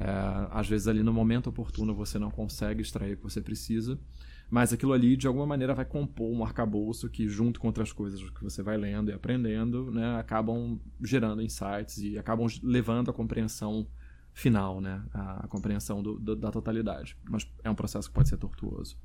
é, 0.00 0.06
às 0.50 0.66
vezes 0.66 0.88
ali 0.88 1.02
no 1.02 1.12
momento 1.12 1.48
oportuno 1.48 1.94
você 1.94 2.18
não 2.18 2.30
consegue 2.30 2.80
extrair 2.80 3.12
o 3.12 3.16
que 3.18 3.22
você 3.22 3.42
precisa, 3.42 3.98
mas 4.48 4.72
aquilo 4.72 4.92
ali 4.92 5.16
de 5.16 5.26
alguma 5.26 5.46
maneira 5.46 5.74
vai 5.74 5.84
compor 5.84 6.30
um 6.30 6.44
arcabouço 6.44 7.08
que 7.08 7.28
junto 7.28 7.58
com 7.58 7.66
outras 7.66 7.92
coisas 7.92 8.22
que 8.30 8.42
você 8.42 8.62
vai 8.62 8.76
lendo 8.76 9.10
e 9.10 9.14
aprendendo, 9.14 9.90
né, 9.90 10.16
acabam 10.18 10.78
gerando 11.02 11.42
insights 11.42 11.98
e 11.98 12.18
acabam 12.18 12.46
levando 12.62 13.10
a 13.10 13.14
compreensão 13.14 13.86
final, 14.32 14.80
né, 14.80 15.02
a, 15.12 15.44
a 15.44 15.48
compreensão 15.48 16.02
do, 16.02 16.18
do, 16.18 16.36
da 16.36 16.50
totalidade. 16.50 17.16
Mas 17.28 17.50
é 17.64 17.70
um 17.70 17.74
processo 17.74 18.08
que 18.08 18.14
pode 18.14 18.28
ser 18.28 18.36
tortuoso. 18.36 18.96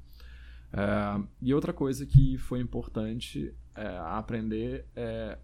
É, 0.72 1.22
e 1.42 1.54
outra 1.54 1.74
coisa 1.74 2.06
que 2.06 2.38
foi 2.38 2.60
importante 2.60 3.54
é, 3.76 3.98
aprender 3.98 4.86
é, 4.96 5.38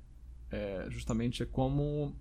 é, 0.52 0.86
justamente 0.90 1.46
como 1.46 2.16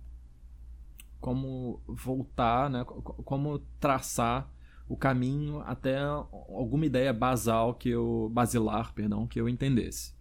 como 1.19 1.81
voltar, 1.87 2.69
né, 2.69 2.83
como 2.85 3.57
traçar 3.79 4.51
o 4.87 4.95
caminho 4.95 5.61
até 5.65 5.99
alguma 5.99 6.85
ideia 6.85 7.11
basal 7.11 7.73
que 7.73 7.89
eu 7.89 8.29
basilar, 8.33 8.93
perdão, 8.93 9.27
que 9.27 9.39
eu 9.39 9.49
entendesse. 9.49 10.15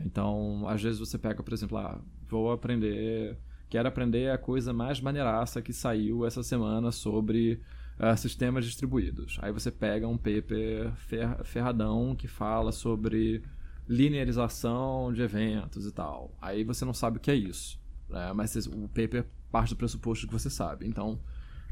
Então, 0.00 0.66
às 0.68 0.82
vezes 0.82 0.98
você 0.98 1.18
pega, 1.18 1.42
por 1.42 1.52
exemplo, 1.52 1.78
ah, 1.78 2.00
vou 2.28 2.52
aprender, 2.52 3.38
quero 3.68 3.88
aprender 3.88 4.30
a 4.30 4.38
coisa 4.38 4.72
mais 4.72 5.00
maneiraça 5.00 5.62
que 5.62 5.72
saiu 5.72 6.26
essa 6.26 6.42
semana 6.42 6.90
sobre 6.90 7.60
uh, 7.98 8.16
sistemas 8.16 8.64
distribuídos. 8.64 9.38
Aí 9.40 9.52
você 9.52 9.70
pega 9.70 10.08
um 10.08 10.16
paper 10.16 10.92
fer 10.96 11.44
ferradão 11.44 12.14
que 12.14 12.28
fala 12.28 12.72
sobre 12.72 13.42
linearização 13.88 15.12
de 15.12 15.22
eventos 15.22 15.86
e 15.86 15.92
tal. 15.92 16.34
Aí 16.40 16.64
você 16.64 16.84
não 16.84 16.94
sabe 16.94 17.18
o 17.18 17.20
que 17.20 17.30
é 17.30 17.34
isso. 17.34 17.80
né? 18.08 18.32
mas 18.34 18.54
o 18.66 18.88
paper 18.88 19.26
parte 19.50 19.70
do 19.70 19.76
pressuposto 19.76 20.26
que 20.26 20.32
você 20.32 20.48
sabe. 20.48 20.86
Então, 20.86 21.20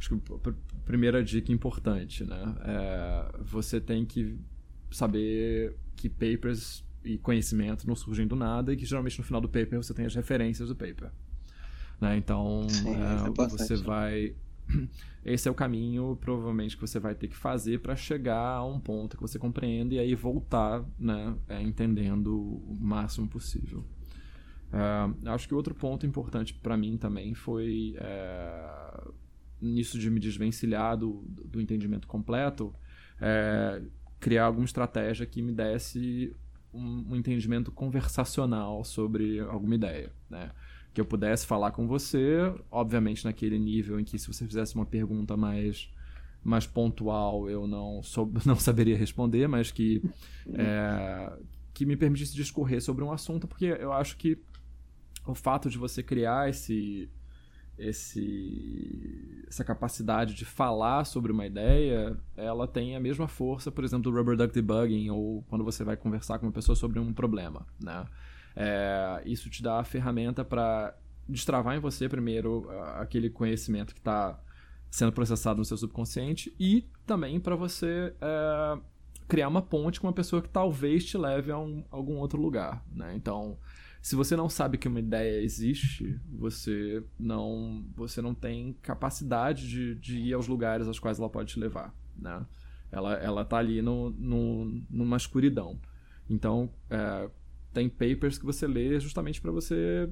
acho 0.00 0.08
que 0.08 0.32
a 0.48 0.54
primeira 0.84 1.22
dica 1.22 1.52
importante, 1.52 2.24
né? 2.24 2.56
É, 2.64 3.38
você 3.42 3.78
tem 3.78 4.04
que 4.06 4.38
saber 4.90 5.76
que 5.94 6.08
papers 6.08 6.82
e 7.04 7.18
conhecimento 7.18 7.86
não 7.86 7.94
surgem 7.94 8.26
do 8.26 8.34
nada 8.34 8.72
e 8.72 8.76
que 8.76 8.84
geralmente 8.84 9.18
no 9.18 9.24
final 9.24 9.40
do 9.40 9.48
paper 9.48 9.76
você 9.76 9.92
tem 9.92 10.06
as 10.06 10.14
referências 10.14 10.68
do 10.68 10.74
paper. 10.74 11.10
Né? 12.00 12.16
Então, 12.16 12.66
Sim, 12.68 12.94
é, 12.94 13.42
é 13.44 13.48
você 13.48 13.76
vai. 13.76 14.34
Esse 15.22 15.48
é 15.48 15.50
o 15.50 15.54
caminho, 15.54 16.16
provavelmente, 16.18 16.76
que 16.76 16.80
você 16.80 16.98
vai 16.98 17.14
ter 17.14 17.28
que 17.28 17.36
fazer 17.36 17.80
para 17.80 17.94
chegar 17.94 18.56
a 18.56 18.64
um 18.64 18.80
ponto 18.80 19.16
que 19.16 19.22
você 19.22 19.38
compreenda 19.38 19.94
e 19.94 19.98
aí 19.98 20.14
voltar, 20.14 20.82
né, 20.98 21.36
é, 21.46 21.60
entendendo 21.60 22.34
o 22.34 22.74
máximo 22.80 23.28
possível. 23.28 23.84
É, 24.72 25.30
acho 25.30 25.46
que 25.46 25.54
outro 25.54 25.74
ponto 25.74 26.06
importante 26.06 26.54
para 26.54 26.74
mim 26.74 26.96
também 26.96 27.34
foi 27.34 27.96
é, 27.98 29.00
nisso 29.60 29.98
de 29.98 30.10
me 30.10 30.18
desvencilhar 30.18 30.96
do, 30.96 31.24
do 31.26 31.60
entendimento 31.60 32.06
completo, 32.06 32.74
é, 33.20 33.82
criar 34.18 34.46
alguma 34.46 34.64
estratégia 34.64 35.26
que 35.26 35.42
me 35.42 35.52
desse 35.52 36.34
um, 36.72 37.12
um, 37.12 37.16
entendimento 37.16 37.70
conversacional 37.70 38.84
sobre 38.84 39.40
alguma 39.40 39.74
ideia, 39.74 40.12
né? 40.28 40.50
Que 40.92 41.00
eu 41.00 41.04
pudesse 41.04 41.46
falar 41.46 41.72
com 41.72 41.86
você, 41.86 42.36
obviamente 42.70 43.24
naquele 43.24 43.58
nível 43.58 43.98
em 43.98 44.04
que 44.04 44.18
se 44.18 44.26
você 44.26 44.46
fizesse 44.46 44.74
uma 44.74 44.86
pergunta 44.86 45.36
mais 45.36 45.90
mais 46.42 46.66
pontual 46.66 47.50
eu 47.50 47.66
não 47.66 48.02
sou, 48.02 48.32
não 48.46 48.56
saberia 48.56 48.96
responder, 48.96 49.46
mas 49.46 49.70
que 49.70 50.02
é, 50.54 51.32
que 51.74 51.84
me 51.84 51.96
permitisse 51.96 52.34
discorrer 52.34 52.82
sobre 52.82 53.04
um 53.04 53.12
assunto, 53.12 53.46
porque 53.46 53.66
eu 53.66 53.92
acho 53.92 54.16
que 54.16 54.38
o 55.26 55.34
fato 55.34 55.68
de 55.68 55.78
você 55.78 56.02
criar 56.02 56.48
esse 56.48 57.10
esse, 57.80 59.44
essa 59.48 59.64
capacidade 59.64 60.34
de 60.34 60.44
falar 60.44 61.04
sobre 61.04 61.32
uma 61.32 61.46
ideia, 61.46 62.16
ela 62.36 62.68
tem 62.68 62.94
a 62.94 63.00
mesma 63.00 63.26
força, 63.26 63.70
por 63.70 63.82
exemplo, 63.84 64.10
do 64.10 64.16
rubber 64.16 64.36
duck 64.36 64.52
debugging 64.52 65.10
ou 65.10 65.42
quando 65.48 65.64
você 65.64 65.82
vai 65.82 65.96
conversar 65.96 66.38
com 66.38 66.46
uma 66.46 66.52
pessoa 66.52 66.76
sobre 66.76 66.98
um 66.98 67.12
problema, 67.12 67.66
né? 67.82 68.06
É, 68.54 69.22
isso 69.24 69.48
te 69.48 69.62
dá 69.62 69.80
a 69.80 69.84
ferramenta 69.84 70.44
para 70.44 70.94
destravar 71.28 71.76
em 71.76 71.80
você 71.80 72.08
primeiro 72.08 72.68
aquele 72.96 73.30
conhecimento 73.30 73.94
que 73.94 74.00
está 74.00 74.38
sendo 74.90 75.12
processado 75.12 75.58
no 75.58 75.64
seu 75.64 75.76
subconsciente 75.76 76.54
e 76.58 76.88
também 77.06 77.38
para 77.38 77.54
você 77.54 78.12
é, 78.20 78.78
criar 79.28 79.48
uma 79.48 79.62
ponte 79.62 80.00
com 80.00 80.08
uma 80.08 80.12
pessoa 80.12 80.42
que 80.42 80.48
talvez 80.48 81.04
te 81.04 81.16
leve 81.16 81.52
a, 81.52 81.58
um, 81.58 81.84
algum 81.90 82.16
outro 82.16 82.40
lugar, 82.40 82.84
né? 82.92 83.14
Então 83.14 83.56
se 84.02 84.16
você 84.16 84.34
não 84.34 84.48
sabe 84.48 84.78
que 84.78 84.88
uma 84.88 84.98
ideia 84.98 85.42
existe, 85.42 86.18
você 86.32 87.02
não, 87.18 87.84
você 87.94 88.22
não 88.22 88.34
tem 88.34 88.72
capacidade 88.80 89.68
de, 89.68 89.94
de 89.96 90.18
ir 90.18 90.32
aos 90.32 90.48
lugares 90.48 90.86
aos 90.86 90.98
quais 90.98 91.18
ela 91.18 91.28
pode 91.28 91.52
te 91.52 91.60
levar, 91.60 91.94
né? 92.16 92.46
Ela, 92.90 93.14
ela 93.14 93.44
tá 93.44 93.58
ali 93.58 93.82
no, 93.82 94.10
no, 94.10 94.82
numa 94.88 95.16
escuridão. 95.16 95.78
Então, 96.28 96.72
é, 96.88 97.30
tem 97.72 97.88
papers 97.88 98.38
que 98.38 98.44
você 98.44 98.66
lê 98.66 98.98
justamente 98.98 99.40
para 99.40 99.52
você... 99.52 100.08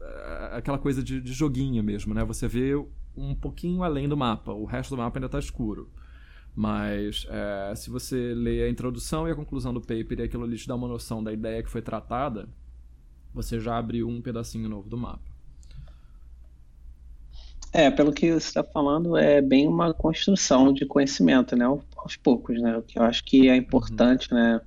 É, 0.00 0.56
aquela 0.56 0.78
coisa 0.78 1.02
de, 1.02 1.20
de 1.20 1.32
joguinho 1.32 1.82
mesmo, 1.84 2.14
né? 2.14 2.24
Você 2.24 2.48
vê 2.48 2.74
um 3.14 3.34
pouquinho 3.34 3.82
além 3.82 4.08
do 4.08 4.16
mapa, 4.16 4.52
o 4.52 4.64
resto 4.64 4.96
do 4.96 4.96
mapa 4.96 5.18
ainda 5.18 5.26
está 5.26 5.38
escuro. 5.38 5.90
Mas 6.54 7.26
é, 7.30 7.74
se 7.74 7.90
você 7.90 8.34
lê 8.34 8.62
a 8.62 8.70
introdução 8.70 9.28
e 9.28 9.30
a 9.30 9.34
conclusão 9.34 9.72
do 9.72 9.80
paper 9.80 10.20
e 10.20 10.22
aquilo 10.22 10.44
ali 10.44 10.56
te 10.56 10.66
dá 10.66 10.74
uma 10.74 10.88
noção 10.88 11.22
da 11.22 11.32
ideia 11.32 11.62
que 11.62 11.70
foi 11.70 11.82
tratada, 11.82 12.48
você 13.34 13.58
já 13.58 13.76
abriu 13.76 14.08
um 14.08 14.20
pedacinho 14.20 14.68
novo 14.68 14.88
do 14.88 14.96
mapa. 14.96 15.32
É, 17.72 17.90
pelo 17.90 18.12
que 18.12 18.30
você 18.30 18.48
está 18.48 18.62
falando, 18.62 19.16
é 19.16 19.40
bem 19.40 19.66
uma 19.66 19.94
construção 19.94 20.74
de 20.74 20.84
conhecimento, 20.84 21.56
né? 21.56 21.64
Aos 21.96 22.16
poucos, 22.16 22.60
né? 22.60 22.76
O 22.76 22.82
que 22.82 22.98
eu 22.98 23.02
acho 23.02 23.24
que 23.24 23.48
é 23.48 23.56
importante, 23.56 24.30
uhum. 24.30 24.38
né? 24.38 24.60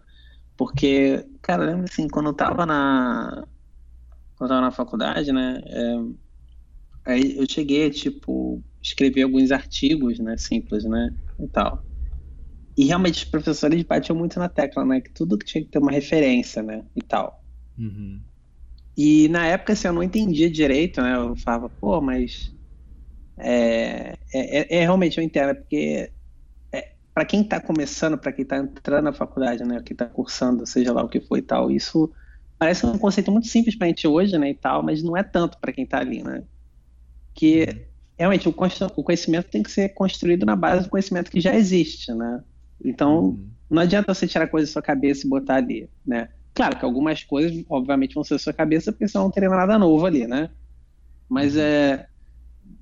Porque, 0.58 1.24
cara, 1.42 1.66
lembra 1.66 1.86
assim, 1.86 2.08
quando 2.08 2.28
eu 2.28 2.32
estava 2.32 2.66
na. 2.66 3.46
Quando 4.36 4.50
eu 4.50 4.56
tava 4.56 4.62
na 4.62 4.72
faculdade, 4.72 5.32
né? 5.32 5.62
É, 5.66 6.04
aí 7.06 7.38
eu 7.38 7.48
cheguei, 7.48 7.92
tipo, 7.92 8.64
escrever 8.82 9.22
alguns 9.22 9.52
artigos, 9.52 10.18
né? 10.18 10.36
Simples, 10.38 10.84
né? 10.84 11.14
E 11.40 11.48
tal. 11.48 11.84
E 12.76 12.86
realmente 12.86 13.24
os 13.24 13.30
professores 13.30 13.84
batiam 13.84 14.18
muito 14.18 14.40
na 14.40 14.50
tecla, 14.50 14.84
né? 14.84 15.00
Que 15.00 15.12
tudo 15.12 15.38
que 15.38 15.46
tinha 15.46 15.64
que 15.64 15.70
ter 15.70 15.78
uma 15.78 15.92
referência, 15.92 16.64
né? 16.64 16.84
E 16.96 17.04
tal. 17.04 17.44
Uhum. 17.78 18.20
E 18.98 19.28
na 19.28 19.46
época, 19.46 19.74
assim, 19.74 19.88
eu 19.88 19.94
não 19.94 20.04
entendia 20.04 20.50
direito, 20.50 21.02
né? 21.02 21.16
Eu 21.16 21.36
falava, 21.36 21.70
pô, 21.70 22.00
mas. 22.00 22.54
É, 23.38 24.18
é, 24.34 24.78
é 24.78 24.82
realmente 24.82 25.18
eu 25.18 25.24
entendo, 25.24 25.50
é 25.50 25.54
porque 25.54 26.10
é, 26.72 26.92
para 27.14 27.26
quem 27.26 27.42
está 27.42 27.60
começando, 27.60 28.18
para 28.18 28.32
quem 28.32 28.44
está 28.44 28.58
entrando 28.58 29.04
na 29.04 29.14
faculdade, 29.14 29.64
né? 29.66 29.82
Quem 29.84 29.94
está 29.94 30.06
cursando, 30.06 30.66
seja 30.66 30.94
lá 30.94 31.04
o 31.04 31.10
que 31.10 31.20
for 31.20 31.38
e 31.38 31.42
tal, 31.42 31.70
isso 31.70 32.12
parece 32.58 32.86
um 32.86 32.98
conceito 32.98 33.32
muito 33.32 33.48
simples 33.48 33.76
para 33.76 33.88
a 33.88 33.90
gente 33.90 34.08
hoje, 34.08 34.38
né? 34.38 34.52
E 34.52 34.56
tal, 34.56 34.82
mas 34.82 35.04
não 35.04 35.18
é 35.18 35.24
tanto 35.24 35.58
para 35.60 35.74
quem 35.74 35.84
está 35.84 36.00
ali, 36.00 36.24
né? 36.24 36.44
Que 37.34 37.88
realmente 38.18 38.48
o, 38.48 38.52
o 38.52 39.04
conhecimento 39.04 39.50
tem 39.50 39.62
que 39.62 39.72
ser 39.72 39.90
construído 39.90 40.46
na 40.46 40.56
base 40.56 40.86
do 40.86 40.90
conhecimento 40.90 41.30
que 41.30 41.42
já 41.42 41.54
existe, 41.54 42.14
né? 42.14 42.42
Então, 42.84 43.26
uhum. 43.26 43.50
não 43.70 43.82
adianta 43.82 44.14
você 44.14 44.26
tirar 44.28 44.48
coisa 44.48 44.68
da 44.68 44.72
sua 44.72 44.82
cabeça 44.82 45.26
e 45.26 45.30
botar 45.30 45.56
ali, 45.56 45.90
né? 46.06 46.30
Claro 46.56 46.80
que 46.80 46.86
algumas 46.86 47.22
coisas, 47.22 47.66
obviamente, 47.70 48.16
vão 48.16 48.24
ser 48.24 48.36
da 48.36 48.40
sua 48.40 48.54
cabeça, 48.54 48.92
porque 48.92 49.08
senão 49.10 49.26
não 49.26 49.32
teria 49.32 49.50
nada 49.50 49.78
novo 49.78 50.06
ali, 50.06 50.26
né? 50.26 50.50
Mas 51.28 51.54
uhum. 51.56 51.62
é, 51.62 52.08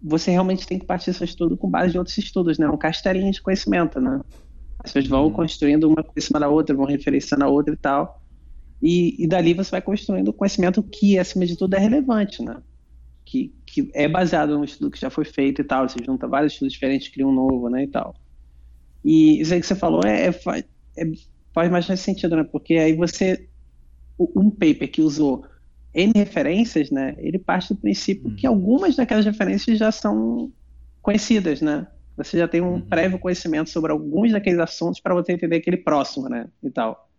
você 0.01 0.30
realmente 0.30 0.68
tem 0.68 0.77
que 0.77 0.86
partir 0.86 1.12
seu 1.12 1.25
estudo 1.25 1.58
com 1.58 1.68
base 1.68 1.92
de 1.92 1.98
outros 1.98 2.15
estudos, 2.15 2.60
né? 2.60 2.70
Um 2.70 2.77
castelinho 2.77 3.32
de 3.32 3.42
conhecimento, 3.42 4.00
né? 4.00 4.22
As 4.77 4.92
pessoas 4.92 5.08
vão 5.08 5.24
uhum. 5.24 5.32
construindo 5.32 5.86
uma 5.86 6.03
coisa 6.03 6.20
em 6.20 6.22
cima 6.22 6.39
da 6.39 6.48
outra, 6.48 6.75
vão 6.75 6.86
referenciando 6.86 7.46
a 7.46 7.48
outra 7.48 7.74
e 7.74 7.77
tal. 7.77 8.22
E, 8.80 9.15
e 9.24 9.27
dali 9.27 9.56
você 9.56 9.72
vai 9.72 9.82
construindo 9.82 10.32
conhecimento 10.32 10.84
que, 10.84 11.18
acima 11.18 11.44
de 11.44 11.58
tudo, 11.58 11.74
é 11.74 11.80
relevante, 11.80 12.44
né? 12.44 12.62
Que, 13.25 13.56
que 13.65 13.89
é 13.96 14.08
baseado 14.08 14.56
no 14.56 14.65
estudo 14.65 14.92
que 14.92 15.00
já 15.00 15.10
foi 15.10 15.25
feito 15.25 15.62
e 15.62 15.63
tal. 15.63 15.89
Você 15.89 15.98
junta 16.06 16.27
vários 16.27 16.53
estudos 16.53 16.74
diferentes, 16.74 17.08
cria 17.08 17.25
um 17.25 17.34
novo, 17.34 17.70
né? 17.70 17.86
E 17.86 17.88
tal. 17.88 18.13
E 19.03 19.42
isso 19.42 19.51
aí 19.51 19.60
que 19.60 19.65
você 19.65 19.75
falou 19.75 20.01
é, 20.06 20.27
é, 20.27 20.60
é 20.98 21.12
faz 21.51 21.72
mais 21.72 21.86
sentido, 22.00 22.36
né? 22.36 22.44
Porque 22.44 22.75
aí 22.75 22.96
você 22.96 23.48
um 24.17 24.50
paper 24.50 24.89
que 24.89 25.01
usou 25.01 25.46
N 25.93 26.12
referências, 26.15 26.89
né, 26.89 27.15
ele 27.20 27.38
parte 27.38 27.74
do 27.74 27.79
princípio 27.79 28.29
uhum. 28.29 28.36
que 28.36 28.48
algumas 28.48 28.96
daquelas 28.96 29.25
referências 29.25 29.77
já 29.77 29.91
são 29.91 30.51
conhecidas, 31.01 31.62
né? 31.62 31.88
Você 32.17 32.38
já 32.38 32.48
tem 32.48 32.62
um 32.62 32.74
uhum. 32.74 32.82
prévio 32.82 33.20
conhecimento 33.20 33.70
sobre 33.70 33.91
alguns 33.91 34.32
daqueles 34.32 34.60
assuntos 34.60 35.00
para 35.00 35.13
você 35.13 35.34
entender 35.34 35.58
aquele 35.58 35.77
próximo, 35.77 36.27
né, 36.29 36.48
e 36.63 36.70
tal. 36.70 37.10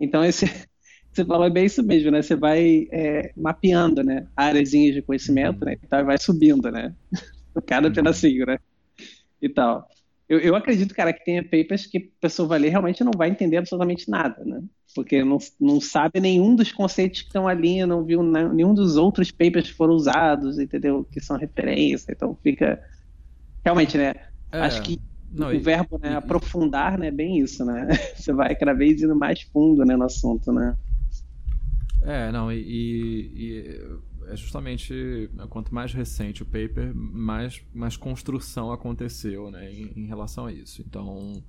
Então 0.00 0.24
esse 0.24 0.46
você 1.12 1.24
falou 1.24 1.46
é 1.46 1.50
bem 1.50 1.66
isso 1.66 1.82
mesmo, 1.84 2.10
né? 2.10 2.22
Você 2.22 2.34
vai 2.34 2.88
é, 2.90 3.32
mapeando, 3.36 4.02
né, 4.02 4.26
áreas 4.36 4.70
de 4.70 5.02
conhecimento, 5.02 5.60
uhum. 5.60 5.66
né, 5.66 5.76
e 5.80 5.86
tal, 5.86 6.00
e 6.00 6.04
vai 6.04 6.18
subindo, 6.18 6.70
né, 6.70 6.94
cada 7.66 7.88
uhum. 7.88 7.94
pedacinho, 7.94 8.46
né, 8.46 8.58
e 9.40 9.48
tal. 9.48 9.88
Eu, 10.28 10.40
eu 10.40 10.56
acredito, 10.56 10.94
cara, 10.94 11.12
que 11.12 11.24
tenha 11.24 11.44
papers 11.44 11.86
que 11.86 11.98
a 11.98 12.20
pessoa 12.20 12.48
vai 12.48 12.58
ler 12.58 12.70
realmente 12.70 13.04
não 13.04 13.12
vai 13.16 13.28
entender 13.28 13.58
absolutamente 13.58 14.10
nada, 14.10 14.42
né? 14.44 14.62
Porque 14.94 15.24
não, 15.24 15.38
não 15.60 15.80
sabe 15.80 16.20
nenhum 16.20 16.54
dos 16.54 16.70
conceitos 16.70 17.22
que 17.22 17.26
estão 17.26 17.48
ali, 17.48 17.84
não 17.84 18.04
viu 18.04 18.22
nenhum 18.22 18.72
dos 18.72 18.96
outros 18.96 19.30
papers 19.30 19.68
que 19.68 19.76
foram 19.76 19.94
usados, 19.94 20.58
entendeu? 20.58 21.04
Que 21.10 21.20
são 21.20 21.36
referência, 21.36 22.12
então 22.12 22.36
fica... 22.42 22.80
Realmente, 23.64 23.96
né? 23.96 24.14
É, 24.52 24.60
Acho 24.60 24.82
que 24.82 25.00
não, 25.32 25.48
o 25.48 25.52
e, 25.52 25.58
verbo 25.58 25.98
né, 25.98 26.12
e, 26.12 26.14
aprofundar, 26.14 26.96
né, 26.96 27.10
bem 27.10 27.38
isso, 27.38 27.64
né? 27.64 27.88
Você 28.14 28.32
vai 28.32 28.54
cada 28.54 28.72
vez 28.72 29.02
indo 29.02 29.16
mais 29.16 29.42
fundo, 29.42 29.84
né, 29.84 29.96
no 29.96 30.04
assunto, 30.04 30.52
né? 30.52 30.76
É, 32.02 32.30
não, 32.30 32.52
e, 32.52 32.58
e 33.34 33.80
é 34.28 34.36
justamente 34.36 35.28
né, 35.32 35.46
quanto 35.48 35.74
mais 35.74 35.92
recente 35.92 36.42
o 36.42 36.46
paper, 36.46 36.94
mais, 36.94 37.62
mais 37.72 37.96
construção 37.96 38.70
aconteceu 38.70 39.50
né, 39.50 39.72
em, 39.72 39.92
em 39.96 40.06
relação 40.06 40.46
a 40.46 40.52
isso. 40.52 40.82
Então, 40.82 41.42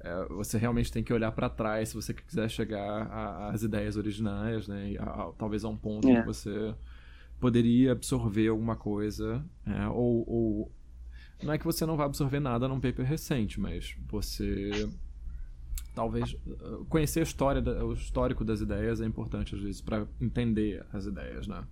é, 0.00 0.26
você 0.26 0.58
realmente 0.58 0.92
tem 0.92 1.02
que 1.02 1.12
olhar 1.12 1.32
para 1.32 1.48
trás 1.48 1.90
se 1.90 1.94
você 1.94 2.14
quiser 2.14 2.48
chegar 2.48 3.50
às 3.52 3.62
ideias 3.62 3.96
originais, 3.96 4.68
né, 4.68 4.94
a, 4.98 5.04
a, 5.04 5.32
talvez 5.32 5.64
a 5.64 5.68
um 5.68 5.76
ponto 5.76 6.08
é. 6.08 6.20
que 6.20 6.26
você 6.26 6.74
poderia 7.40 7.92
absorver 7.92 8.48
alguma 8.48 8.76
coisa, 8.76 9.44
é, 9.66 9.88
ou, 9.88 10.24
ou 10.28 10.72
não 11.42 11.52
é 11.52 11.58
que 11.58 11.64
você 11.64 11.86
não 11.86 11.96
vai 11.96 12.06
absorver 12.06 12.40
nada 12.40 12.66
num 12.66 12.80
paper 12.80 13.04
recente, 13.04 13.60
mas 13.60 13.96
você 14.08 14.88
talvez 15.94 16.36
conhecer 16.88 17.20
a 17.20 17.22
história, 17.24 17.84
o 17.84 17.92
histórico 17.92 18.44
das 18.44 18.60
ideias 18.60 19.00
é 19.00 19.04
importante 19.04 19.54
às 19.56 19.60
vezes 19.60 19.80
para 19.80 20.06
entender 20.20 20.84
as 20.92 21.06
ideias, 21.06 21.48
né? 21.48 21.64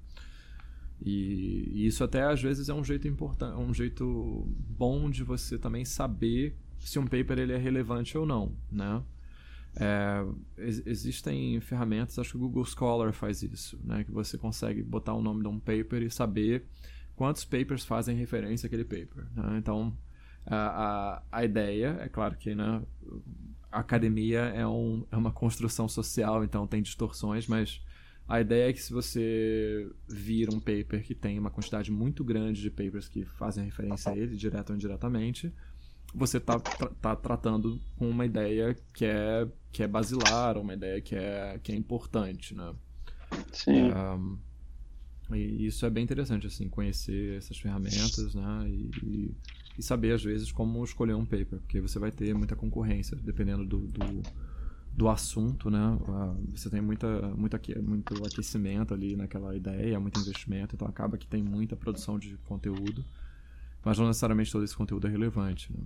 E, 1.00 1.71
e, 1.73 1.87
isso 1.87 2.02
até 2.02 2.23
às 2.23 2.42
vezes 2.42 2.68
é 2.68 2.75
um 2.75 2.83
jeito 2.83 3.06
importante, 3.06 3.56
um 3.56 3.73
jeito 3.73 4.49
bom 4.49 5.11
de 5.11 5.23
você 5.23 5.59
também 5.59 5.85
saber 5.85 6.56
se 6.88 6.99
um 6.99 7.05
paper 7.05 7.38
ele 7.38 7.52
é 7.52 7.57
relevante 7.57 8.16
ou 8.16 8.26
não, 8.26 8.55
né? 8.71 9.02
É, 9.78 10.25
existem 10.57 11.61
ferramentas, 11.61 12.19
acho 12.19 12.31
que 12.31 12.37
o 12.37 12.40
Google 12.40 12.64
Scholar 12.64 13.12
faz 13.12 13.43
isso, 13.43 13.78
né? 13.85 14.05
Que 14.05 14.11
você 14.11 14.38
consegue 14.38 14.83
botar 14.83 15.12
o 15.12 15.21
nome 15.21 15.43
de 15.43 15.49
um 15.49 15.59
paper 15.59 16.02
e 16.02 16.11
saber 16.11 16.64
quantos 17.14 17.45
papers 17.45 17.85
fazem 17.85 18.16
referência 18.16 18.66
àquele 18.66 18.85
paper. 18.85 19.26
Né? 19.35 19.57
Então, 19.59 19.97
a, 20.47 20.57
a, 20.57 21.23
a, 21.33 21.45
ideia, 21.45 21.99
é 22.00 22.09
claro 22.09 22.37
que 22.37 22.55
né, 22.55 22.83
a 23.73 23.81
academia 23.81 24.40
é, 24.55 24.66
um, 24.66 25.05
é 25.11 25.16
uma 25.16 25.33
construção 25.33 25.88
social, 25.88 26.45
então 26.45 26.66
tem 26.66 26.83
distorções, 26.83 27.47
mas 27.47 27.83
a 28.28 28.40
ideia 28.40 28.71
é 28.71 28.73
que 28.73 28.83
se 28.83 28.93
você 28.93 29.90
vir 30.09 30.49
um 30.52 30.61
paper 30.61 31.02
que 31.05 31.14
tem 31.14 31.38
uma 31.38 31.50
quantidade 31.50 31.90
muito 31.90 32.25
grande 32.25 32.61
de 32.61 32.71
papers 32.71 33.09
que 33.09 33.25
fazem 33.25 33.64
referência 33.64 34.12
a 34.12 34.16
ele, 34.16 34.37
direto 34.37 34.71
ou 34.71 34.76
indiretamente, 34.76 35.52
você 36.17 36.39
está 36.39 36.59
tra 36.59 36.89
tá 36.89 37.15
tratando 37.15 37.79
com 37.97 38.09
uma 38.09 38.25
ideia 38.25 38.75
que 38.95 39.05
é, 39.05 39.47
que 39.71 39.83
é 39.83 39.87
basilar, 39.87 40.57
uma 40.57 40.73
ideia 40.73 41.01
que 41.01 41.15
é, 41.15 41.61
que 41.63 41.71
é 41.71 41.75
importante, 41.75 42.55
né? 42.55 42.75
Sim. 43.53 43.91
É, 45.31 45.37
e 45.37 45.67
isso 45.67 45.85
é 45.85 45.91
bem 45.91 46.05
interessante, 46.05 46.47
assim, 46.47 46.69
conhecer 46.69 47.37
essas 47.37 47.59
ferramentas, 47.59 48.35
né? 48.35 48.65
E, 48.67 48.91
e, 49.03 49.37
e, 49.77 49.83
saber, 49.83 50.15
às 50.15 50.23
vezes, 50.25 50.51
como 50.51 50.83
escolher 50.83 51.15
um 51.15 51.27
paper, 51.27 51.59
porque 51.61 51.81
você 51.81 51.99
vai 51.99 52.11
ter 52.11 52.33
muita 52.33 52.57
concorrência, 52.57 53.17
dependendo 53.17 53.67
do, 53.67 53.81
do, 53.81 54.23
do 54.95 55.09
assunto, 55.09 55.69
né? 55.69 55.99
Você 56.55 56.71
tem 56.71 56.81
muita, 56.81 57.07
muita, 57.37 57.61
muito 57.83 58.25
aquecimento 58.25 58.95
ali 58.95 59.17
naquela 59.17 59.55
ideia, 59.55 60.01
muito 60.01 60.19
investimento, 60.19 60.75
então 60.75 60.89
acaba 60.89 61.19
que 61.19 61.27
tem 61.27 61.43
muita 61.43 61.77
produção 61.77 62.19
de 62.19 62.39
conteúdo 62.47 63.05
mas 63.87 63.99
não 63.99 64.09
necessariamente 64.09 64.51
todo 64.51 64.65
esse 64.65 64.77
conteúdo 64.77 65.07
é 65.07 65.11
relevante. 65.11 65.73
Né? 65.73 65.79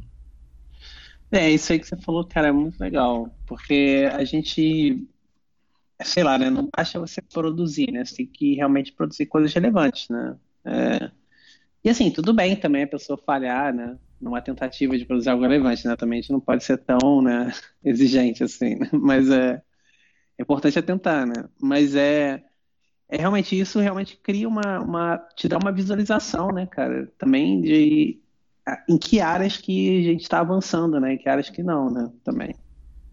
É, 1.32 1.48
isso 1.50 1.72
aí 1.72 1.78
que 1.78 1.86
você 1.86 1.96
falou, 1.96 2.26
cara, 2.26 2.48
é 2.48 2.52
muito 2.52 2.80
legal, 2.80 3.32
porque 3.46 4.08
a 4.12 4.24
gente, 4.24 5.06
sei 6.02 6.24
lá, 6.24 6.36
né, 6.36 6.50
não 6.50 6.68
basta 6.76 6.98
você 6.98 7.22
produzir, 7.22 7.92
né, 7.92 8.04
você 8.04 8.16
tem 8.16 8.26
que 8.26 8.54
realmente 8.56 8.92
produzir 8.92 9.26
coisas 9.26 9.52
relevantes, 9.54 10.08
né, 10.08 10.36
é... 10.64 11.10
e 11.84 11.90
assim, 11.90 12.10
tudo 12.10 12.34
bem 12.34 12.56
também 12.56 12.82
a 12.82 12.88
pessoa 12.88 13.16
falhar, 13.16 13.72
né, 13.72 13.96
numa 14.20 14.42
tentativa 14.42 14.98
de 14.98 15.04
produzir 15.04 15.30
algo 15.30 15.42
relevante, 15.44 15.86
né, 15.86 15.94
também 15.94 16.18
a 16.18 16.22
gente 16.22 16.32
não 16.32 16.40
pode 16.40 16.64
ser 16.64 16.78
tão, 16.78 17.22
né, 17.22 17.52
exigente 17.84 18.42
assim, 18.42 18.74
né? 18.76 18.88
mas 18.92 19.30
é, 19.30 19.62
é 20.38 20.42
importante 20.42 20.78
é 20.78 20.82
tentar, 20.82 21.26
né, 21.26 21.48
mas 21.60 21.94
é, 21.94 22.42
é 23.08 23.18
realmente 23.18 23.58
isso 23.58 23.78
realmente 23.78 24.16
cria 24.16 24.48
uma, 24.48 24.80
uma 24.80 25.18
te 25.36 25.48
dá 25.48 25.58
uma 25.58 25.70
visualização, 25.70 26.48
né, 26.52 26.66
cara, 26.66 27.06
também 27.18 27.60
de 27.60 28.20
em 28.88 28.98
que 28.98 29.20
áreas 29.20 29.56
que 29.56 29.98
a 29.98 30.02
gente 30.02 30.22
está 30.22 30.40
avançando, 30.40 30.98
né, 31.00 31.14
em 31.14 31.18
que 31.18 31.28
áreas 31.28 31.50
que 31.50 31.62
não, 31.62 31.90
né, 31.90 32.10
também. 32.24 32.54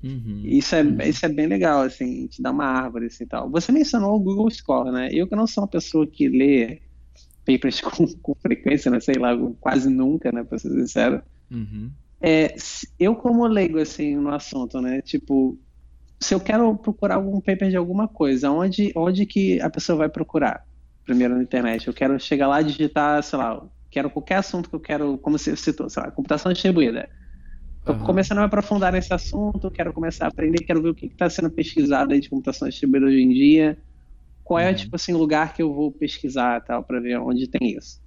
Uhum, 0.03 0.41
isso 0.45 0.75
é 0.75 0.83
uhum. 0.83 0.97
isso 1.01 1.25
é 1.25 1.29
bem 1.29 1.47
legal, 1.47 1.81
assim, 1.81 2.27
te 2.27 2.41
dá 2.41 2.51
uma 2.51 2.65
árvore 2.65 3.07
assim, 3.07 3.25
tal. 3.25 3.49
Você 3.49 3.71
mencionou 3.71 4.15
o 4.15 4.19
Google 4.19 4.49
Scholar, 4.51 4.91
né? 4.91 5.09
Eu 5.11 5.27
que 5.27 5.35
não 5.35 5.47
sou 5.47 5.63
uma 5.63 5.67
pessoa 5.67 6.05
que 6.05 6.29
lê 6.29 6.81
papers 7.45 7.81
com, 7.81 8.05
com 8.21 8.35
frequência, 8.35 8.91
né, 8.91 8.99
sei 8.99 9.15
lá, 9.15 9.31
quase 9.59 9.89
nunca, 9.89 10.31
né, 10.31 10.43
para 10.43 10.59
ser 10.59 10.69
sincero. 10.69 11.21
Uhum. 11.51 11.89
É, 12.19 12.55
eu 12.99 13.15
como 13.15 13.45
leigo 13.47 13.79
assim 13.79 14.15
no 14.15 14.29
assunto, 14.29 14.81
né, 14.81 15.01
tipo 15.01 15.57
se 16.19 16.33
eu 16.33 16.39
quero 16.39 16.75
procurar 16.75 17.15
algum 17.15 17.39
paper 17.39 17.69
de 17.69 17.77
alguma 17.77 18.07
coisa, 18.07 18.49
onde, 18.49 18.91
onde 18.95 19.25
que 19.25 19.61
a 19.61 19.69
pessoa 19.69 19.97
vai 19.97 20.09
procurar? 20.09 20.65
Primeiro 21.05 21.35
na 21.35 21.43
internet. 21.43 21.87
Eu 21.87 21.93
quero 21.93 22.19
chegar 22.19 22.47
lá 22.47 22.61
e 22.61 22.65
digitar, 22.65 23.21
sei 23.23 23.37
lá, 23.37 23.63
quero 23.89 24.09
qualquer 24.09 24.35
assunto 24.35 24.69
que 24.69 24.75
eu 24.75 24.79
quero, 24.79 25.17
como 25.17 25.37
você 25.37 25.55
citou, 25.55 25.89
sei 25.89 26.03
lá, 26.03 26.11
computação 26.11 26.51
distribuída. 26.51 27.09
Estou 27.79 27.95
uhum. 27.95 28.03
começando 28.03 28.39
a 28.39 28.41
me 28.41 28.47
aprofundar 28.47 28.91
nesse 28.91 29.13
assunto, 29.13 29.71
quero 29.71 29.93
começar 29.93 30.25
a 30.25 30.27
aprender, 30.27 30.63
quero 30.63 30.81
ver 30.81 30.89
o 30.89 30.95
que 30.95 31.05
está 31.05 31.29
sendo 31.29 31.49
pesquisado 31.49 32.13
aí 32.13 32.19
de 32.19 32.29
computação 32.29 32.67
distribuída 32.67 33.05
hoje 33.05 33.21
em 33.21 33.29
dia. 33.29 33.77
Qual 34.43 34.59
é, 34.59 34.69
uhum. 34.69 34.75
tipo 34.75 34.95
assim, 34.95 35.13
o 35.13 35.17
lugar 35.17 35.53
que 35.53 35.61
eu 35.61 35.73
vou 35.73 35.91
pesquisar 35.91 36.61
tal, 36.61 36.83
para 36.83 36.99
ver 36.99 37.17
onde 37.19 37.47
tem 37.47 37.75
isso? 37.75 38.01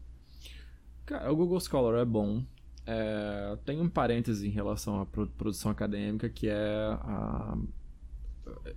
Cara, 1.06 1.32
o 1.32 1.36
Google 1.36 1.60
Scholar 1.60 2.00
é 2.00 2.04
bom. 2.04 2.42
É, 2.86 3.56
tem 3.64 3.80
um 3.80 3.88
parêntese 3.88 4.46
em 4.46 4.50
relação 4.50 5.00
à 5.00 5.06
produção 5.06 5.70
acadêmica, 5.70 6.28
que 6.28 6.48
é 6.48 6.56
a 6.56 7.56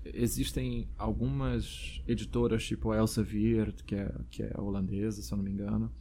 existem 0.05 0.87
algumas 0.97 2.01
editoras, 2.07 2.63
tipo 2.63 2.91
a 2.91 2.97
Elsevier, 2.97 3.73
que 3.85 3.95
é, 3.95 4.11
que 4.29 4.43
é 4.43 4.51
holandesa, 4.57 5.21
se 5.21 5.31
eu 5.31 5.37
não 5.37 5.43
me 5.43 5.51
engano, 5.51 5.91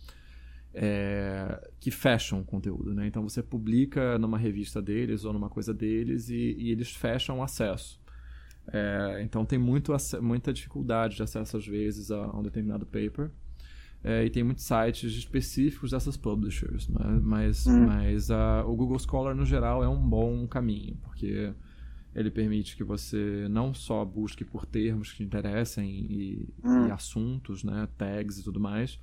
é, 0.75 1.71
que 1.79 1.91
fecham 1.91 2.41
o 2.41 2.45
conteúdo. 2.45 2.95
Né? 2.95 3.07
Então 3.07 3.23
você 3.23 3.43
publica 3.43 4.19
numa 4.19 4.39
revista 4.39 4.81
deles 4.81 5.25
ou 5.25 5.33
numa 5.33 5.49
coisa 5.49 5.73
deles 5.73 6.29
e, 6.29 6.57
e 6.59 6.71
eles 6.71 6.95
fecham 6.95 7.39
o 7.39 7.43
acesso. 7.43 8.01
É, 8.73 9.21
então 9.23 9.45
tem 9.45 9.59
muito, 9.59 9.93
muita 10.21 10.53
dificuldade 10.53 11.17
de 11.17 11.23
acesso 11.23 11.57
às 11.57 11.67
vezes 11.67 12.11
a, 12.11 12.17
a 12.17 12.39
um 12.39 12.43
determinado 12.43 12.87
paper. 12.87 13.31
É, 14.05 14.25
e 14.25 14.31
tem 14.31 14.43
muitos 14.43 14.65
sites 14.65 15.13
específicos 15.13 15.93
dessas 15.93 16.17
publishers, 16.17 16.89
mas, 16.89 17.23
mas, 17.23 17.67
hum. 17.69 17.87
mas 17.87 18.31
a, 18.33 18.65
o 18.65 18.75
Google 18.75 18.99
Scholar 18.99 19.33
no 19.33 19.47
geral 19.47 19.85
é 19.85 19.89
um 19.89 20.09
bom 20.09 20.45
caminho, 20.49 20.97
porque 21.05 21.55
ele 22.13 22.29
permite 22.29 22.77
que 22.77 22.83
você 22.83 23.47
não 23.49 23.73
só 23.73 24.05
busque 24.05 24.45
por 24.45 24.67
termos 24.67 25.13
que 25.13 25.19
te 25.19 25.23
interessem 25.23 25.89
e, 25.89 26.49
hum. 26.65 26.89
e, 26.89 26.91
assuntos, 26.91 27.63
né, 27.63 27.89
tags 27.97 28.39
e 28.39 28.43
tudo 28.43 28.59
mais, 28.59 28.99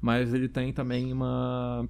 mas 0.00 0.32
ele 0.32 0.48
tem 0.48 0.72
também 0.72 1.12
uma 1.12 1.88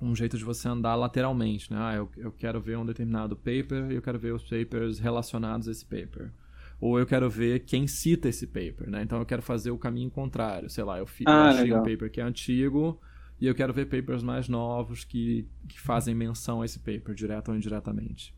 um 0.00 0.16
jeito 0.16 0.36
de 0.36 0.44
você 0.44 0.68
andar 0.68 0.96
lateralmente, 0.96 1.72
né? 1.72 1.78
Ah, 1.80 1.94
eu, 1.94 2.10
eu 2.16 2.32
quero 2.32 2.60
ver 2.60 2.76
um 2.76 2.84
determinado 2.84 3.36
paper 3.36 3.90
e 3.90 3.94
eu 3.94 4.02
quero 4.02 4.18
ver 4.18 4.34
os 4.34 4.42
papers 4.42 4.98
relacionados 4.98 5.68
a 5.68 5.70
esse 5.70 5.84
paper. 5.84 6.32
Ou 6.80 6.98
eu 6.98 7.06
quero 7.06 7.30
ver 7.30 7.60
quem 7.60 7.86
cita 7.86 8.28
esse 8.28 8.44
paper, 8.48 8.90
né? 8.90 9.02
Então 9.02 9.20
eu 9.20 9.24
quero 9.24 9.40
fazer 9.40 9.70
o 9.70 9.78
caminho 9.78 10.10
contrário. 10.10 10.68
Sei 10.68 10.82
lá, 10.82 10.98
eu, 10.98 11.06
fi, 11.06 11.24
ah, 11.28 11.30
eu 11.30 11.42
achei 11.50 11.62
legal. 11.62 11.80
um 11.80 11.84
paper 11.84 12.10
que 12.10 12.20
é 12.20 12.24
antigo 12.24 13.00
e 13.40 13.46
eu 13.46 13.54
quero 13.54 13.72
ver 13.72 13.86
papers 13.86 14.22
mais 14.22 14.48
novos 14.48 15.04
que, 15.04 15.48
que 15.68 15.80
fazem 15.80 16.14
menção 16.14 16.62
a 16.62 16.64
esse 16.64 16.80
paper, 16.80 17.14
direto 17.14 17.50
ou 17.50 17.56
indiretamente. 17.56 18.34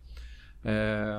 É, 0.63 1.19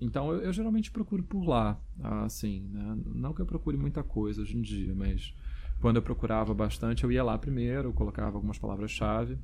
então 0.00 0.32
eu, 0.32 0.42
eu, 0.42 0.52
geralmente 0.52 0.90
procuro 0.90 1.22
por 1.22 1.44
lá, 1.44 1.80
assim, 2.24 2.68
né? 2.72 2.96
não 3.14 3.32
que 3.32 3.40
eu 3.40 3.46
procure 3.46 3.76
muita 3.76 4.02
coisa 4.02 4.42
hoje 4.42 4.56
em 4.56 4.62
dia, 4.62 4.94
mas 4.94 5.34
quando 5.80 5.96
eu 5.96 6.02
procurava 6.02 6.54
bastante 6.54 7.04
eu 7.04 7.12
ia 7.12 7.22
lá 7.22 7.36
primeiro, 7.38 7.92
colocava 7.92 8.36
algumas 8.36 8.58
palavras-chave 8.58 9.38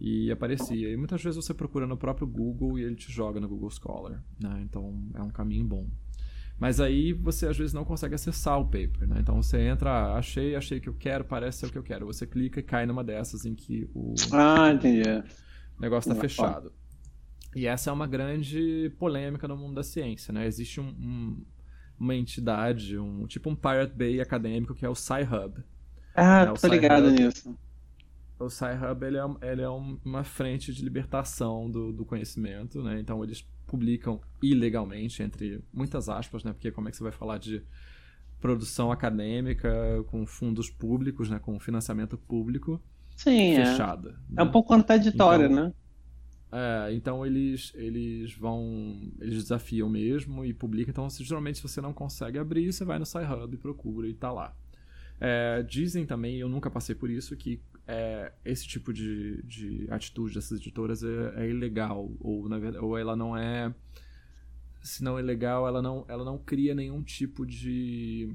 e 0.00 0.30
aparecia. 0.30 0.90
E 0.90 0.96
muitas 0.96 1.22
vezes 1.22 1.44
você 1.44 1.52
procura 1.52 1.86
no 1.86 1.96
próprio 1.96 2.26
Google 2.26 2.78
e 2.78 2.82
ele 2.82 2.94
te 2.94 3.10
joga 3.10 3.40
no 3.40 3.48
Google 3.48 3.70
Scholar, 3.70 4.22
né? 4.40 4.60
Então 4.62 5.02
é 5.14 5.22
um 5.22 5.30
caminho 5.30 5.64
bom. 5.64 5.86
Mas 6.58 6.80
aí 6.80 7.12
você 7.12 7.46
às 7.46 7.56
vezes 7.56 7.72
não 7.72 7.84
consegue 7.84 8.14
acessar 8.14 8.58
o 8.58 8.64
paper, 8.64 9.06
né? 9.06 9.18
Então 9.20 9.40
você 9.40 9.60
entra, 9.60 9.90
ah, 9.90 10.18
achei, 10.18 10.56
achei 10.56 10.80
que 10.80 10.88
eu 10.88 10.94
quero, 10.94 11.24
parece 11.24 11.58
ser 11.58 11.66
o 11.66 11.70
que 11.70 11.78
eu 11.78 11.82
quero. 11.82 12.06
Você 12.06 12.26
clica 12.26 12.58
e 12.58 12.62
cai 12.62 12.84
numa 12.84 13.04
dessas 13.04 13.44
em 13.44 13.54
que 13.54 13.88
o 13.94 14.14
ah, 14.32 14.72
entendi. 14.72 15.02
negócio 15.78 16.10
está 16.10 16.20
fechado. 16.20 16.72
E 17.54 17.66
essa 17.66 17.90
é 17.90 17.92
uma 17.92 18.06
grande 18.06 18.92
polêmica 18.98 19.46
no 19.48 19.56
mundo 19.56 19.74
da 19.74 19.82
ciência, 19.82 20.32
né? 20.32 20.46
Existe 20.46 20.80
um, 20.80 20.88
um, 20.88 21.44
uma 21.98 22.14
entidade, 22.14 22.98
um 22.98 23.26
tipo 23.26 23.50
um 23.50 23.56
Pirate 23.56 23.94
Bay 23.94 24.20
acadêmico 24.20 24.74
que 24.74 24.84
é 24.84 24.88
o 24.88 24.94
Sci-Hub. 24.94 25.62
Ah, 26.14 26.46
né? 26.46 26.54
tô 26.60 26.66
ligado 26.68 27.10
nisso. 27.10 27.56
O 28.38 28.48
Sci-Hub 28.48 29.04
ele 29.04 29.18
é, 29.18 29.50
ele 29.50 29.62
é 29.62 29.68
uma 29.68 30.22
frente 30.22 30.72
de 30.72 30.82
libertação 30.82 31.70
do, 31.70 31.92
do 31.92 32.04
conhecimento, 32.04 32.82
né? 32.82 33.00
Então 33.00 33.22
eles 33.24 33.42
publicam 33.66 34.20
ilegalmente, 34.42 35.22
entre 35.22 35.62
muitas 35.72 36.08
aspas, 36.08 36.44
né? 36.44 36.52
Porque 36.52 36.70
como 36.70 36.88
é 36.88 36.90
que 36.90 36.96
você 36.96 37.02
vai 37.02 37.12
falar 37.12 37.38
de 37.38 37.62
produção 38.40 38.92
acadêmica 38.92 39.70
com 40.06 40.24
fundos 40.24 40.70
públicos, 40.70 41.28
né? 41.28 41.38
Com 41.38 41.58
financiamento 41.58 42.16
público 42.16 42.80
Sim, 43.16 43.56
fechada. 43.56 44.10
É, 44.10 44.12
né? 44.12 44.18
é 44.36 44.42
um 44.42 44.50
pouco 44.50 44.68
contraditório, 44.68 45.46
então, 45.46 45.64
né? 45.64 45.72
É, 46.50 46.92
então 46.94 47.26
eles, 47.26 47.72
eles 47.74 48.32
vão. 48.34 49.12
Eles 49.20 49.42
desafiam 49.42 49.88
mesmo 49.88 50.44
e 50.44 50.52
publicam. 50.54 50.90
Então, 50.90 51.08
se, 51.10 51.22
geralmente, 51.22 51.56
se 51.56 51.62
você 51.62 51.80
não 51.80 51.92
consegue 51.92 52.38
abrir, 52.38 52.72
você 52.72 52.84
vai 52.84 52.98
no 52.98 53.06
SciHub, 53.06 53.56
procura 53.58 54.08
e 54.08 54.14
tá 54.14 54.32
lá. 54.32 54.54
É, 55.20 55.62
dizem 55.62 56.06
também, 56.06 56.36
eu 56.36 56.48
nunca 56.48 56.70
passei 56.70 56.94
por 56.94 57.10
isso, 57.10 57.36
que 57.36 57.60
é, 57.86 58.32
esse 58.44 58.66
tipo 58.66 58.92
de, 58.92 59.42
de 59.42 59.86
atitude 59.90 60.34
dessas 60.34 60.58
editoras 60.58 61.02
é, 61.02 61.34
é 61.36 61.50
ilegal. 61.50 62.10
Ou, 62.20 62.48
na 62.48 62.58
verdade, 62.58 62.84
ou 62.84 62.96
ela 62.96 63.14
não 63.14 63.36
é. 63.36 63.74
Se 64.80 65.02
não 65.02 65.18
é 65.18 65.22
legal, 65.22 65.66
ela 65.66 65.82
não, 65.82 66.04
ela 66.08 66.24
não 66.24 66.38
cria 66.38 66.74
nenhum 66.74 67.02
tipo 67.02 67.44
de 67.44 68.30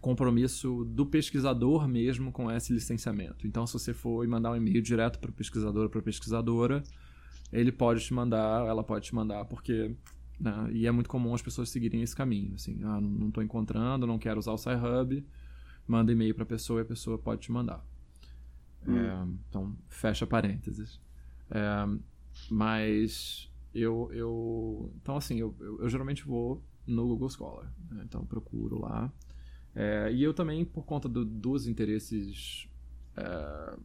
compromisso 0.00 0.84
do 0.84 1.06
pesquisador 1.06 1.88
mesmo 1.88 2.30
com 2.30 2.50
esse 2.50 2.72
licenciamento. 2.72 3.46
Então, 3.46 3.66
se 3.66 3.72
você 3.72 3.92
for 3.92 4.26
mandar 4.28 4.52
um 4.52 4.56
e-mail 4.56 4.82
direto 4.82 5.18
para 5.18 5.30
o 5.30 5.32
pesquisador 5.32 5.84
ou 5.84 5.88
para 5.88 6.00
a 6.00 6.02
pesquisadora 6.02 6.84
ele 7.52 7.72
pode 7.72 8.04
te 8.04 8.12
mandar, 8.12 8.66
ela 8.66 8.82
pode 8.82 9.06
te 9.06 9.14
mandar, 9.14 9.44
porque. 9.44 9.94
Né, 10.38 10.70
e 10.72 10.86
é 10.86 10.90
muito 10.90 11.08
comum 11.08 11.32
as 11.32 11.42
pessoas 11.42 11.68
seguirem 11.68 12.02
esse 12.02 12.14
caminho. 12.14 12.54
Assim, 12.54 12.80
ah, 12.82 13.00
não 13.00 13.28
estou 13.28 13.42
encontrando, 13.42 14.06
não 14.06 14.18
quero 14.18 14.38
usar 14.38 14.52
o 14.52 14.58
SciHub, 14.58 15.24
manda 15.86 16.10
e-mail 16.10 16.34
para 16.34 16.42
a 16.42 16.46
pessoa 16.46 16.80
e 16.80 16.82
a 16.82 16.86
pessoa 16.86 17.16
pode 17.16 17.42
te 17.42 17.52
mandar. 17.52 17.84
Hum. 18.86 18.98
É, 18.98 19.26
então, 19.48 19.76
fecha 19.88 20.26
parênteses. 20.26 21.00
É, 21.50 21.86
mas 22.50 23.50
eu, 23.74 24.10
eu 24.12 24.92
então 25.02 25.16
assim 25.16 25.38
eu, 25.38 25.54
eu, 25.60 25.82
eu 25.82 25.88
geralmente 25.88 26.24
vou 26.24 26.62
no 26.86 27.06
Google 27.06 27.28
Scholar, 27.28 27.72
né? 27.90 28.02
então 28.04 28.24
procuro 28.24 28.80
lá 28.80 29.12
é, 29.74 30.12
e 30.12 30.22
eu 30.22 30.32
também 30.32 30.64
por 30.64 30.84
conta 30.84 31.08
do, 31.08 31.24
dos 31.24 31.66
interesses 31.66 32.68
é, 33.16 33.76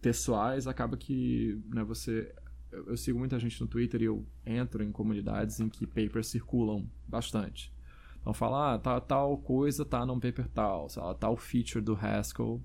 pessoais 0.00 0.66
acaba 0.66 0.96
que 0.96 1.60
né, 1.68 1.84
você 1.84 2.34
eu, 2.70 2.88
eu 2.88 2.96
sigo 2.96 3.18
muita 3.18 3.38
gente 3.38 3.60
no 3.60 3.66
Twitter 3.66 4.02
e 4.02 4.04
eu 4.04 4.26
entro 4.44 4.82
em 4.82 4.92
comunidades 4.92 5.60
em 5.60 5.68
que 5.68 5.86
papers 5.86 6.28
circulam 6.28 6.86
bastante 7.06 7.72
então 8.20 8.34
fala, 8.34 8.74
ah, 8.74 8.78
tá, 8.78 9.00
tal 9.00 9.38
coisa 9.38 9.86
tá 9.86 10.04
num 10.04 10.20
paper 10.20 10.48
tal, 10.48 10.86
tal 11.18 11.36
feature 11.36 11.82
do 11.82 11.94
Haskell 11.94 12.62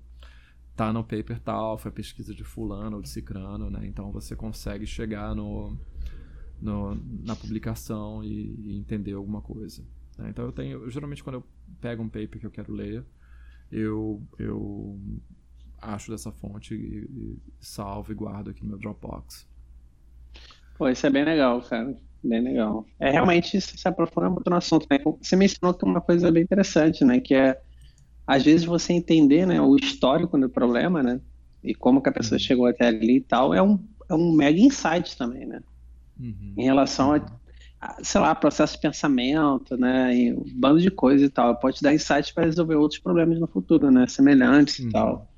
tá 0.76 0.92
no 0.92 1.02
paper 1.02 1.40
tal, 1.40 1.78
foi 1.78 1.90
pesquisa 1.90 2.34
de 2.34 2.44
fulano 2.44 2.96
ou 2.96 3.02
de 3.02 3.08
cicrano, 3.08 3.70
né? 3.70 3.86
Então 3.86 4.12
você 4.12 4.36
consegue 4.36 4.86
chegar 4.86 5.34
no, 5.34 5.74
no 6.60 6.96
na 7.22 7.34
publicação 7.34 8.22
e, 8.22 8.54
e, 8.60 8.76
entender 8.76 9.12
alguma 9.12 9.40
coisa. 9.40 9.82
Né? 10.18 10.30
Então 10.30 10.44
eu 10.44 10.52
tenho, 10.52 10.90
geralmente 10.90 11.24
quando 11.24 11.36
eu 11.36 11.44
pego 11.80 12.02
um 12.02 12.08
paper 12.08 12.40
que 12.40 12.46
eu 12.46 12.50
quero 12.50 12.72
ler, 12.72 13.02
eu, 13.70 14.20
eu 14.38 15.00
acho 15.80 16.10
dessa 16.10 16.30
fonte 16.30 16.74
e, 16.74 17.08
e 17.08 17.42
salvo 17.58 18.12
e 18.12 18.14
guardo 18.14 18.50
aqui 18.50 18.62
no 18.62 18.68
meu 18.68 18.78
Dropbox. 18.78 19.48
Pô, 20.74 20.88
isso 20.88 21.06
é 21.06 21.10
bem 21.10 21.24
legal, 21.24 21.60
cara. 21.62 21.96
Bem 22.22 22.40
legal. 22.40 22.86
É 22.98 23.10
realmente 23.10 23.60
se 23.60 23.88
aprofunda 23.88 24.30
muito 24.30 24.48
no 24.48 24.56
assunto, 24.56 24.86
né? 24.90 24.98
Você 25.20 25.36
mencionou 25.36 25.74
que 25.74 25.84
uma 25.84 26.00
coisa 26.00 26.30
bem 26.32 26.42
interessante, 26.42 27.04
né? 27.04 27.20
Que 27.20 27.34
é 27.34 27.60
às 28.26 28.42
vezes 28.42 28.64
você 28.64 28.92
entender, 28.92 29.46
né, 29.46 29.60
o 29.60 29.76
histórico 29.76 30.38
do 30.38 30.48
problema, 30.48 31.02
né? 31.02 31.20
E 31.62 31.74
como 31.74 32.02
que 32.02 32.08
a 32.08 32.12
pessoa 32.12 32.36
uhum. 32.36 32.44
chegou 32.44 32.66
até 32.66 32.86
ali 32.86 33.16
e 33.16 33.20
tal, 33.20 33.54
é 33.54 33.62
um, 33.62 33.78
é 34.08 34.14
um 34.14 34.32
mega 34.32 34.58
insight 34.58 35.16
também, 35.16 35.46
né? 35.46 35.60
Uhum. 36.18 36.54
Em 36.56 36.64
relação 36.64 37.12
a, 37.12 37.24
a, 37.80 38.02
sei 38.02 38.20
lá, 38.20 38.34
processo 38.34 38.74
de 38.74 38.80
pensamento, 38.80 39.76
né? 39.76 40.14
E 40.16 40.32
um 40.32 40.44
bando 40.54 40.80
de 40.80 40.90
coisa 40.90 41.24
e 41.24 41.28
tal. 41.28 41.56
Pode 41.56 41.80
dar 41.82 41.94
insights 41.94 42.32
para 42.32 42.44
resolver 42.44 42.76
outros 42.76 43.00
problemas 43.00 43.38
no 43.38 43.46
futuro, 43.46 43.90
né? 43.90 44.06
Semelhantes 44.06 44.78
uhum. 44.78 44.88
e 44.88 44.92
tal. 44.92 45.28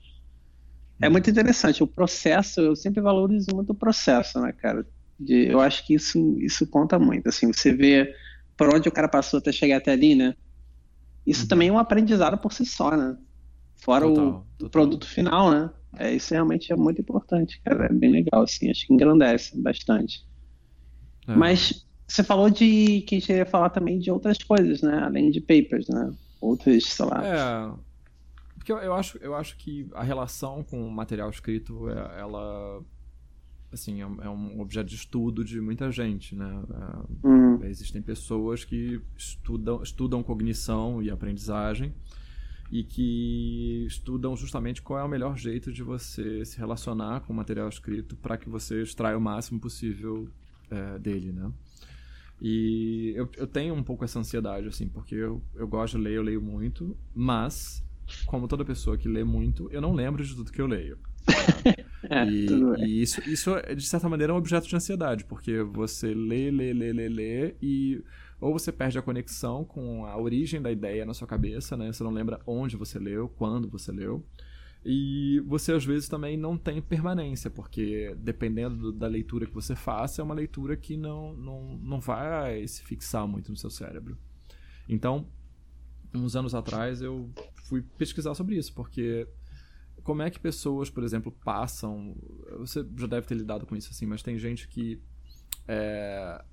É 1.00 1.08
muito 1.08 1.28
interessante. 1.28 1.82
O 1.82 1.86
processo, 1.86 2.60
eu 2.60 2.74
sempre 2.74 3.00
valorizo 3.00 3.48
muito 3.54 3.70
o 3.70 3.74
processo, 3.74 4.40
né, 4.40 4.52
cara? 4.52 4.86
De, 5.18 5.46
eu 5.46 5.60
acho 5.60 5.86
que 5.86 5.94
isso, 5.94 6.36
isso 6.38 6.66
conta 6.66 6.98
muito. 6.98 7.28
Assim, 7.28 7.52
você 7.52 7.72
vê 7.72 8.14
por 8.56 8.74
onde 8.74 8.88
o 8.88 8.92
cara 8.92 9.08
passou 9.08 9.38
até 9.38 9.52
chegar 9.52 9.78
até 9.78 9.92
ali, 9.92 10.14
né? 10.14 10.34
Isso 11.26 11.42
uhum. 11.42 11.48
também 11.48 11.68
é 11.68 11.72
um 11.72 11.78
aprendizado 11.78 12.38
por 12.38 12.52
si 12.52 12.64
só, 12.64 12.96
né? 12.96 13.16
Fora 13.76 14.06
total, 14.06 14.26
o, 14.26 14.44
total. 14.58 14.70
produto 14.70 15.06
final, 15.06 15.50
né? 15.50 15.70
É, 15.98 16.14
isso 16.14 16.32
realmente 16.32 16.72
é 16.72 16.76
muito 16.76 17.00
importante, 17.00 17.60
cara. 17.64 17.86
É 17.86 17.92
bem 17.92 18.10
legal, 18.10 18.42
assim. 18.42 18.70
Acho 18.70 18.86
que 18.86 18.92
engrandece 18.92 19.58
bastante. 19.60 20.24
É. 21.26 21.34
Mas 21.34 21.86
você 22.06 22.22
falou 22.22 22.48
de 22.48 23.02
que 23.02 23.16
a 23.16 23.18
gente 23.18 23.32
ia 23.32 23.46
falar 23.46 23.70
também 23.70 23.98
de 23.98 24.10
outras 24.10 24.38
coisas, 24.38 24.82
né? 24.82 25.00
Além 25.02 25.30
de 25.30 25.40
papers, 25.40 25.88
né? 25.88 26.12
Outras, 26.40 26.84
sei 26.84 27.06
lá. 27.06 27.22
É. 27.24 27.86
Porque 28.54 28.72
eu, 28.72 28.78
eu 28.78 28.94
acho, 28.94 29.18
eu 29.18 29.34
acho 29.34 29.56
que 29.56 29.88
a 29.94 30.02
relação 30.02 30.62
com 30.62 30.86
o 30.86 30.90
material 30.90 31.30
escrito, 31.30 31.88
é, 31.88 32.20
ela 32.20 32.82
assim, 33.72 34.02
é, 34.02 34.04
é 34.04 34.28
um 34.28 34.60
objeto 34.60 34.88
de 34.88 34.96
estudo 34.96 35.44
de 35.44 35.60
muita 35.60 35.90
gente, 35.90 36.34
né? 36.34 36.62
Uhum. 37.22 37.62
Existem 37.64 38.00
pessoas 38.02 38.64
que 38.64 39.00
estudam, 39.16 39.82
estudam 39.82 40.22
cognição 40.22 41.02
e 41.02 41.10
aprendizagem 41.10 41.94
e 42.70 42.82
que 42.82 43.84
estudam 43.86 44.36
justamente 44.36 44.82
qual 44.82 44.98
é 44.98 45.04
o 45.04 45.08
melhor 45.08 45.36
jeito 45.36 45.72
de 45.72 45.82
você 45.82 46.44
se 46.44 46.58
relacionar 46.58 47.20
com 47.20 47.32
o 47.32 47.36
material 47.36 47.68
escrito 47.68 48.16
para 48.16 48.36
que 48.36 48.48
você 48.48 48.82
extraia 48.82 49.16
o 49.16 49.20
máximo 49.20 49.60
possível 49.60 50.28
é, 50.70 50.98
dele, 50.98 51.32
né? 51.32 51.52
E 52.40 53.14
eu, 53.16 53.28
eu 53.36 53.46
tenho 53.46 53.74
um 53.74 53.82
pouco 53.82 54.04
essa 54.04 54.18
ansiedade, 54.18 54.68
assim, 54.68 54.88
porque 54.88 55.14
eu, 55.14 55.42
eu 55.54 55.66
gosto 55.66 55.96
de 55.96 56.04
ler, 56.04 56.14
eu 56.14 56.22
leio 56.22 56.42
muito, 56.42 56.96
mas, 57.14 57.82
como 58.26 58.46
toda 58.46 58.64
pessoa 58.64 58.98
que 58.98 59.08
lê 59.08 59.24
muito, 59.24 59.70
eu 59.70 59.80
não 59.80 59.94
lembro 59.94 60.22
de 60.22 60.34
tudo 60.34 60.52
que 60.52 60.60
eu 60.60 60.66
leio. 60.66 60.98
É, 62.08 62.24
e, 62.24 62.46
e, 62.84 63.02
isso, 63.02 63.20
isso, 63.28 63.50
de 63.74 63.86
certa 63.86 64.08
maneira, 64.08 64.32
é 64.32 64.34
um 64.34 64.38
objeto 64.38 64.68
de 64.68 64.76
ansiedade, 64.76 65.24
porque 65.24 65.62
você 65.62 66.14
lê, 66.14 66.50
lê, 66.50 66.72
lê, 66.72 66.92
lê, 66.92 67.08
lê, 67.08 67.54
e 67.60 68.02
ou 68.40 68.52
você 68.52 68.70
perde 68.70 68.98
a 68.98 69.02
conexão 69.02 69.64
com 69.64 70.04
a 70.04 70.16
origem 70.16 70.60
da 70.60 70.70
ideia 70.70 71.06
na 71.06 71.14
sua 71.14 71.26
cabeça, 71.26 71.76
né? 71.76 71.92
Você 71.92 72.04
não 72.04 72.10
lembra 72.10 72.40
onde 72.46 72.76
você 72.76 72.98
leu, 72.98 73.28
quando 73.28 73.68
você 73.68 73.90
leu. 73.90 74.24
E 74.84 75.42
você, 75.46 75.72
às 75.72 75.84
vezes, 75.84 76.08
também 76.08 76.36
não 76.36 76.56
tem 76.56 76.80
permanência, 76.80 77.50
porque 77.50 78.14
dependendo 78.18 78.92
da 78.92 79.08
leitura 79.08 79.46
que 79.46 79.54
você 79.54 79.74
faça, 79.74 80.20
é 80.20 80.24
uma 80.24 80.34
leitura 80.34 80.76
que 80.76 80.96
não, 80.96 81.34
não, 81.34 81.76
não 81.78 82.00
vai 82.00 82.66
se 82.68 82.84
fixar 82.84 83.26
muito 83.26 83.50
no 83.50 83.56
seu 83.56 83.70
cérebro. 83.70 84.16
Então, 84.88 85.26
uns 86.14 86.36
anos 86.36 86.54
atrás, 86.54 87.02
eu 87.02 87.28
fui 87.64 87.82
pesquisar 87.98 88.34
sobre 88.34 88.56
isso, 88.56 88.72
porque 88.74 89.26
como 90.06 90.22
é 90.22 90.30
que 90.30 90.38
pessoas, 90.38 90.88
por 90.88 91.02
exemplo, 91.02 91.32
passam. 91.44 92.16
Você 92.60 92.86
já 92.96 93.08
deve 93.08 93.26
ter 93.26 93.34
lidado 93.34 93.66
com 93.66 93.74
isso 93.74 93.90
assim, 93.90 94.06
mas 94.06 94.22
tem 94.22 94.38
gente 94.38 94.68
que. 94.68 95.02
É, 95.66 96.44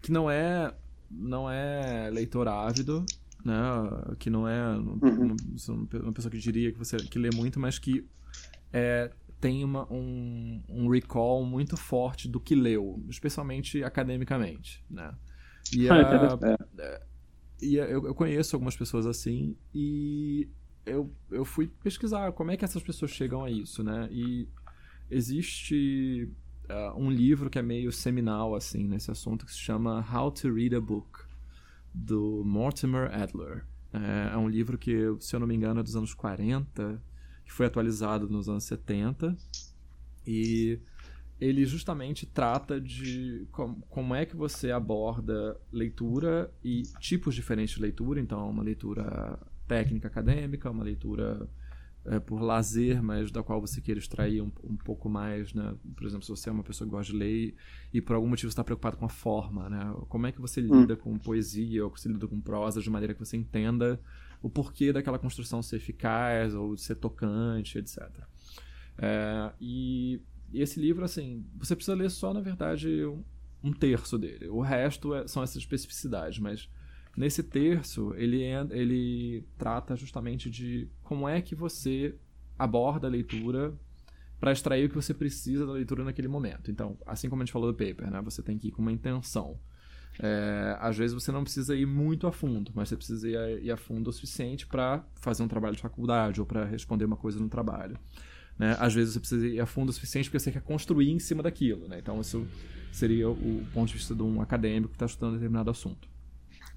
que 0.00 0.10
não 0.10 0.28
é 0.28 0.74
não 1.08 1.48
é 1.48 2.10
leitor 2.10 2.48
ávido, 2.48 3.06
né? 3.44 3.54
Que 4.18 4.28
não 4.28 4.48
é 4.48 4.76
uhum. 4.76 5.36
uma, 6.02 6.12
pessoa 6.12 6.28
que 6.28 6.38
diria 6.38 6.72
que 6.72 6.78
você 6.78 6.96
que 6.96 7.20
lê 7.20 7.30
muito, 7.32 7.60
mas 7.60 7.78
que 7.78 8.04
é, 8.72 9.12
tem 9.40 9.62
uma, 9.62 9.86
um, 9.92 10.60
um 10.68 10.88
recall 10.88 11.44
muito 11.44 11.76
forte 11.76 12.26
do 12.28 12.40
que 12.40 12.56
leu, 12.56 13.00
especialmente 13.08 13.84
academicamente, 13.84 14.84
né? 14.90 15.14
E, 15.72 15.88
ah, 15.88 16.34
a, 16.34 16.82
é, 16.82 17.02
e 17.62 17.76
eu, 17.76 18.06
eu 18.06 18.14
conheço 18.14 18.56
algumas 18.56 18.74
pessoas 18.74 19.06
assim 19.06 19.56
e 19.72 20.48
eu, 20.84 21.10
eu 21.30 21.44
fui 21.44 21.68
pesquisar 21.82 22.32
como 22.32 22.50
é 22.50 22.56
que 22.56 22.64
essas 22.64 22.82
pessoas 22.82 23.10
chegam 23.10 23.44
a 23.44 23.50
isso, 23.50 23.82
né? 23.82 24.08
E 24.10 24.48
existe 25.10 26.28
uh, 26.68 26.98
um 26.98 27.10
livro 27.10 27.48
que 27.48 27.58
é 27.58 27.62
meio 27.62 27.92
seminal, 27.92 28.54
assim, 28.54 28.86
nesse 28.86 29.10
assunto, 29.10 29.46
que 29.46 29.52
se 29.52 29.58
chama 29.58 30.04
How 30.12 30.30
to 30.30 30.52
Read 30.52 30.74
a 30.74 30.80
Book, 30.80 31.20
do 31.94 32.42
Mortimer 32.44 33.12
Adler. 33.14 33.64
É, 33.92 34.34
é 34.34 34.36
um 34.36 34.48
livro 34.48 34.78
que, 34.78 35.14
se 35.20 35.36
eu 35.36 35.40
não 35.40 35.46
me 35.46 35.54
engano, 35.54 35.80
é 35.80 35.82
dos 35.82 35.96
anos 35.96 36.14
40, 36.14 37.00
que 37.44 37.52
foi 37.52 37.66
atualizado 37.66 38.28
nos 38.28 38.48
anos 38.48 38.64
70. 38.64 39.36
E 40.26 40.80
ele 41.40 41.64
justamente 41.66 42.24
trata 42.24 42.80
de 42.80 43.46
como, 43.50 43.82
como 43.90 44.14
é 44.14 44.24
que 44.24 44.36
você 44.36 44.70
aborda 44.70 45.60
leitura 45.70 46.52
e 46.64 46.82
tipos 47.00 47.34
diferentes 47.34 47.74
de 47.74 47.82
leitura. 47.82 48.20
Então, 48.20 48.48
uma 48.48 48.62
leitura 48.62 49.38
técnica 49.66 50.08
acadêmica, 50.08 50.70
uma 50.70 50.84
leitura 50.84 51.48
é, 52.04 52.18
por 52.18 52.40
lazer, 52.40 53.02
mas 53.02 53.30
da 53.30 53.42
qual 53.42 53.60
você 53.60 53.80
queira 53.80 53.98
extrair 53.98 54.42
um, 54.42 54.50
um, 54.64 54.76
pouco 54.76 55.08
mais, 55.08 55.54
né? 55.54 55.74
Por 55.94 56.04
exemplo, 56.04 56.24
se 56.24 56.30
você 56.30 56.48
é 56.48 56.52
uma 56.52 56.64
pessoa 56.64 56.86
que 56.86 56.90
gosta 56.90 57.12
de 57.12 57.18
ler 57.18 57.54
e 57.92 58.00
por 58.00 58.16
algum 58.16 58.28
motivo 58.28 58.48
está 58.48 58.64
preocupado 58.64 58.96
com 58.96 59.04
a 59.04 59.08
forma, 59.08 59.68
né? 59.70 59.94
Como 60.08 60.26
é 60.26 60.32
que 60.32 60.40
você 60.40 60.60
hum. 60.60 60.80
lida 60.80 60.94
hum. 60.94 60.96
com 60.96 61.18
poesia 61.18 61.84
ou 61.84 61.90
você 61.90 62.08
lida 62.08 62.26
com 62.26 62.40
prosa 62.40 62.80
de 62.80 62.90
maneira 62.90 63.14
que 63.14 63.20
você 63.20 63.36
entenda 63.36 64.00
o 64.42 64.50
porquê 64.50 64.92
daquela 64.92 65.18
construção 65.18 65.62
ser 65.62 65.76
eficaz 65.76 66.54
ou 66.54 66.76
ser 66.76 66.96
tocante, 66.96 67.78
etc. 67.78 68.10
É, 68.98 69.52
e, 69.60 70.20
e, 70.52 70.60
esse 70.60 70.80
livro, 70.80 71.04
assim, 71.04 71.46
você 71.56 71.76
precisa 71.76 71.94
ler 71.94 72.10
só, 72.10 72.34
na 72.34 72.40
verdade, 72.40 73.04
um, 73.04 73.22
um 73.62 73.72
terço 73.72 74.18
dele. 74.18 74.48
O 74.48 74.60
resto 74.60 75.14
é, 75.14 75.28
são 75.28 75.42
essas 75.42 75.56
especificidades, 75.56 76.40
mas 76.40 76.68
Nesse 77.16 77.42
terço, 77.42 78.14
ele, 78.16 78.42
ele 78.70 79.44
trata 79.58 79.94
justamente 79.94 80.50
de 80.50 80.88
como 81.02 81.28
é 81.28 81.42
que 81.42 81.54
você 81.54 82.14
aborda 82.58 83.06
a 83.06 83.10
leitura 83.10 83.74
para 84.40 84.50
extrair 84.50 84.86
o 84.86 84.88
que 84.88 84.94
você 84.94 85.12
precisa 85.12 85.66
da 85.66 85.72
leitura 85.72 86.04
naquele 86.04 86.28
momento. 86.28 86.70
Então, 86.70 86.98
assim 87.06 87.28
como 87.28 87.42
a 87.42 87.44
gente 87.44 87.52
falou 87.52 87.70
do 87.70 87.76
paper, 87.76 88.10
né, 88.10 88.20
você 88.22 88.42
tem 88.42 88.58
que 88.58 88.68
ir 88.68 88.70
com 88.72 88.82
uma 88.82 88.90
intenção. 88.90 89.58
É, 90.18 90.76
às 90.80 90.96
vezes 90.96 91.14
você 91.14 91.30
não 91.30 91.42
precisa 91.42 91.76
ir 91.76 91.86
muito 91.86 92.26
a 92.26 92.32
fundo, 92.32 92.70
mas 92.74 92.88
você 92.88 92.96
precisa 92.96 93.28
ir 93.28 93.36
a, 93.36 93.50
ir 93.50 93.70
a 93.70 93.76
fundo 93.76 94.08
o 94.08 94.12
suficiente 94.12 94.66
para 94.66 95.04
fazer 95.20 95.42
um 95.42 95.48
trabalho 95.48 95.76
de 95.76 95.82
faculdade 95.82 96.40
ou 96.40 96.46
para 96.46 96.64
responder 96.64 97.04
uma 97.04 97.16
coisa 97.16 97.38
no 97.38 97.48
trabalho. 97.48 97.98
Né? 98.58 98.76
Às 98.78 98.94
vezes 98.94 99.14
você 99.14 99.20
precisa 99.20 99.46
ir 99.46 99.60
a 99.60 99.66
fundo 99.66 99.90
o 99.90 99.92
suficiente 99.92 100.28
porque 100.28 100.38
você 100.38 100.52
quer 100.52 100.62
construir 100.62 101.10
em 101.10 101.18
cima 101.18 101.42
daquilo. 101.42 101.88
Né? 101.88 101.98
Então, 101.98 102.20
isso 102.20 102.46
seria 102.90 103.28
o 103.28 103.66
ponto 103.72 103.88
de 103.88 103.94
vista 103.94 104.14
de 104.14 104.22
um 104.22 104.42
acadêmico 104.42 104.88
que 104.88 104.96
está 104.96 105.06
estudando 105.06 105.34
determinado 105.34 105.70
assunto. 105.70 106.11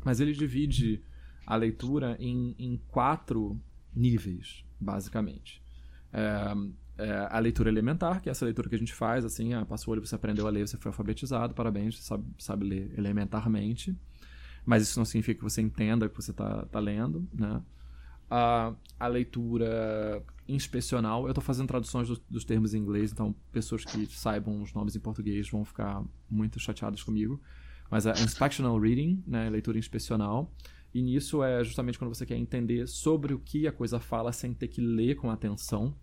Mas 0.05 0.21
ele 0.21 0.31
divide 0.31 1.03
a 1.45 1.55
leitura 1.57 2.15
em, 2.19 2.55
em 2.57 2.79
quatro 2.87 3.59
níveis, 3.93 4.63
basicamente. 4.79 5.61
É, 6.13 7.03
é, 7.03 7.27
a 7.29 7.39
leitura 7.39 7.69
elementar, 7.69 8.21
que 8.21 8.29
é 8.29 8.31
essa 8.31 8.45
leitura 8.45 8.69
que 8.69 8.75
a 8.75 8.79
gente 8.79 8.93
faz, 8.93 9.25
assim, 9.25 9.53
ah, 9.53 9.65
passou 9.65 9.91
o 9.91 9.97
olho, 9.97 10.05
você 10.05 10.15
aprendeu 10.15 10.47
a 10.47 10.49
ler, 10.49 10.67
você 10.67 10.77
foi 10.77 10.89
alfabetizado, 10.89 11.53
parabéns, 11.53 11.97
você 11.97 12.03
sabe, 12.03 12.23
sabe 12.37 12.65
ler 12.65 12.93
elementarmente. 12.97 13.93
Mas 14.65 14.83
isso 14.83 14.97
não 14.97 15.05
significa 15.05 15.39
que 15.39 15.43
você 15.43 15.61
entenda 15.61 16.05
o 16.05 16.09
que 16.09 16.15
você 16.15 16.31
está 16.31 16.65
tá 16.67 16.79
lendo, 16.79 17.27
né? 17.33 17.61
a, 18.29 18.73
a 18.99 19.07
leitura 19.07 20.23
inspecional. 20.47 21.23
Eu 21.23 21.31
estou 21.31 21.43
fazendo 21.43 21.67
traduções 21.67 22.07
do, 22.07 22.21
dos 22.29 22.43
termos 22.43 22.73
em 22.73 22.79
inglês, 22.79 23.11
então 23.11 23.35
pessoas 23.51 23.83
que 23.83 24.05
saibam 24.07 24.61
os 24.61 24.73
nomes 24.73 24.95
em 24.95 24.99
português 24.99 25.49
vão 25.49 25.63
ficar 25.65 26.03
muito 26.29 26.59
chateadas 26.59 27.03
comigo. 27.03 27.39
Mas 27.89 28.07
a 28.07 28.11
inspectional 28.11 28.79
reading, 28.79 29.23
né, 29.25 29.49
leitura 29.49 29.77
inspecional. 29.77 30.53
E 30.93 31.01
nisso 31.01 31.43
é 31.43 31.63
justamente 31.63 31.99
quando 31.99 32.13
você 32.13 32.25
quer 32.25 32.37
entender 32.37 32.87
sobre 32.87 33.33
o 33.33 33.39
que 33.39 33.67
a 33.67 33.71
coisa 33.71 33.99
fala 33.99 34.31
sem 34.31 34.53
ter 34.53 34.67
que 34.67 34.81
ler 34.81 35.15
com 35.15 35.29
atenção. 35.29 35.95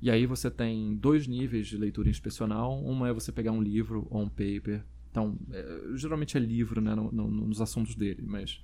E 0.00 0.10
aí 0.10 0.26
você 0.26 0.50
tem 0.50 0.96
dois 0.96 1.26
níveis 1.26 1.66
de 1.66 1.76
leitura 1.76 2.08
inspecional. 2.08 2.80
Uma 2.82 3.08
é 3.08 3.12
você 3.12 3.32
pegar 3.32 3.52
um 3.52 3.60
livro 3.60 4.06
ou 4.10 4.22
um 4.22 4.28
paper. 4.28 4.84
Então, 5.10 5.36
é, 5.50 5.96
geralmente 5.96 6.36
é 6.36 6.40
livro, 6.40 6.80
né, 6.80 6.94
no, 6.94 7.10
no, 7.10 7.28
nos 7.28 7.60
assuntos 7.60 7.94
dele, 7.94 8.22
mas... 8.26 8.60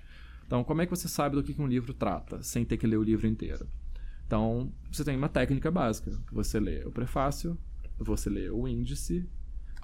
Então, 0.47 0.63
como 0.63 0.83
é 0.83 0.87
que 0.87 0.91
você 0.91 1.09
sabe 1.09 1.37
do 1.37 1.43
que 1.43 1.61
um 1.61 1.67
livro 1.67 1.95
trata, 1.95 2.43
sem 2.43 2.65
ter 2.67 2.77
que 2.77 2.87
ler 2.87 2.99
o 2.99 3.03
livro 3.03 3.27
inteiro? 3.27 3.67
Então, 4.27 4.71
você 4.93 5.03
tem 5.03 5.17
uma 5.17 5.29
técnica 5.29 5.71
básica. 5.71 6.13
Você 6.31 6.61
lê 6.61 6.85
o 6.85 6.91
prefácio, 6.91 7.59
você 7.99 8.29
lê 8.29 8.51
o 8.51 8.69
índice, 8.69 9.27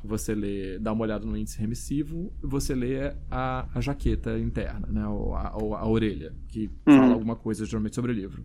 você 0.03 0.35
lê, 0.35 0.79
dá 0.79 0.93
uma 0.93 1.03
olhada 1.03 1.25
no 1.25 1.37
índice 1.37 1.59
remissivo, 1.59 2.33
você 2.43 2.75
lê 2.75 3.15
a, 3.31 3.69
a 3.75 3.81
jaqueta 3.81 4.39
interna, 4.39 4.87
né, 4.89 5.07
ou 5.07 5.35
a, 5.35 5.57
ou 5.57 5.75
a 5.75 5.89
orelha, 5.89 6.35
que 6.49 6.71
uhum. 6.87 6.97
fala 6.97 7.13
alguma 7.15 7.37
coisa 7.37 7.65
geralmente 7.65 7.95
sobre 7.95 8.13
o 8.13 8.15
livro. 8.15 8.45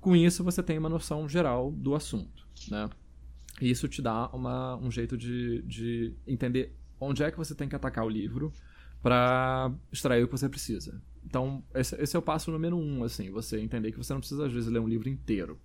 Com 0.00 0.14
isso, 0.14 0.44
você 0.44 0.62
tem 0.62 0.78
uma 0.78 0.88
noção 0.88 1.28
geral 1.28 1.72
do 1.72 1.94
assunto, 1.94 2.46
né? 2.70 2.88
E 3.60 3.70
isso 3.70 3.88
te 3.88 4.02
dá 4.02 4.28
uma, 4.28 4.76
um 4.76 4.90
jeito 4.90 5.16
de, 5.16 5.62
de 5.62 6.14
entender 6.26 6.74
onde 7.00 7.22
é 7.22 7.30
que 7.30 7.38
você 7.38 7.54
tem 7.54 7.68
que 7.68 7.74
atacar 7.74 8.04
o 8.04 8.08
livro 8.08 8.52
para 9.02 9.72
extrair 9.92 10.22
o 10.22 10.26
que 10.26 10.36
você 10.36 10.48
precisa. 10.48 11.00
Então, 11.24 11.62
esse, 11.74 11.94
esse, 11.96 12.14
é 12.14 12.18
o 12.18 12.22
passo 12.22 12.50
número 12.50 12.76
um, 12.76 13.02
assim, 13.02 13.30
você 13.30 13.58
entender 13.58 13.90
que 13.90 13.98
você 13.98 14.12
não 14.12 14.20
precisa, 14.20 14.46
às 14.46 14.52
vezes, 14.52 14.70
ler 14.70 14.78
um 14.78 14.88
livro 14.88 15.08
inteiro. 15.08 15.58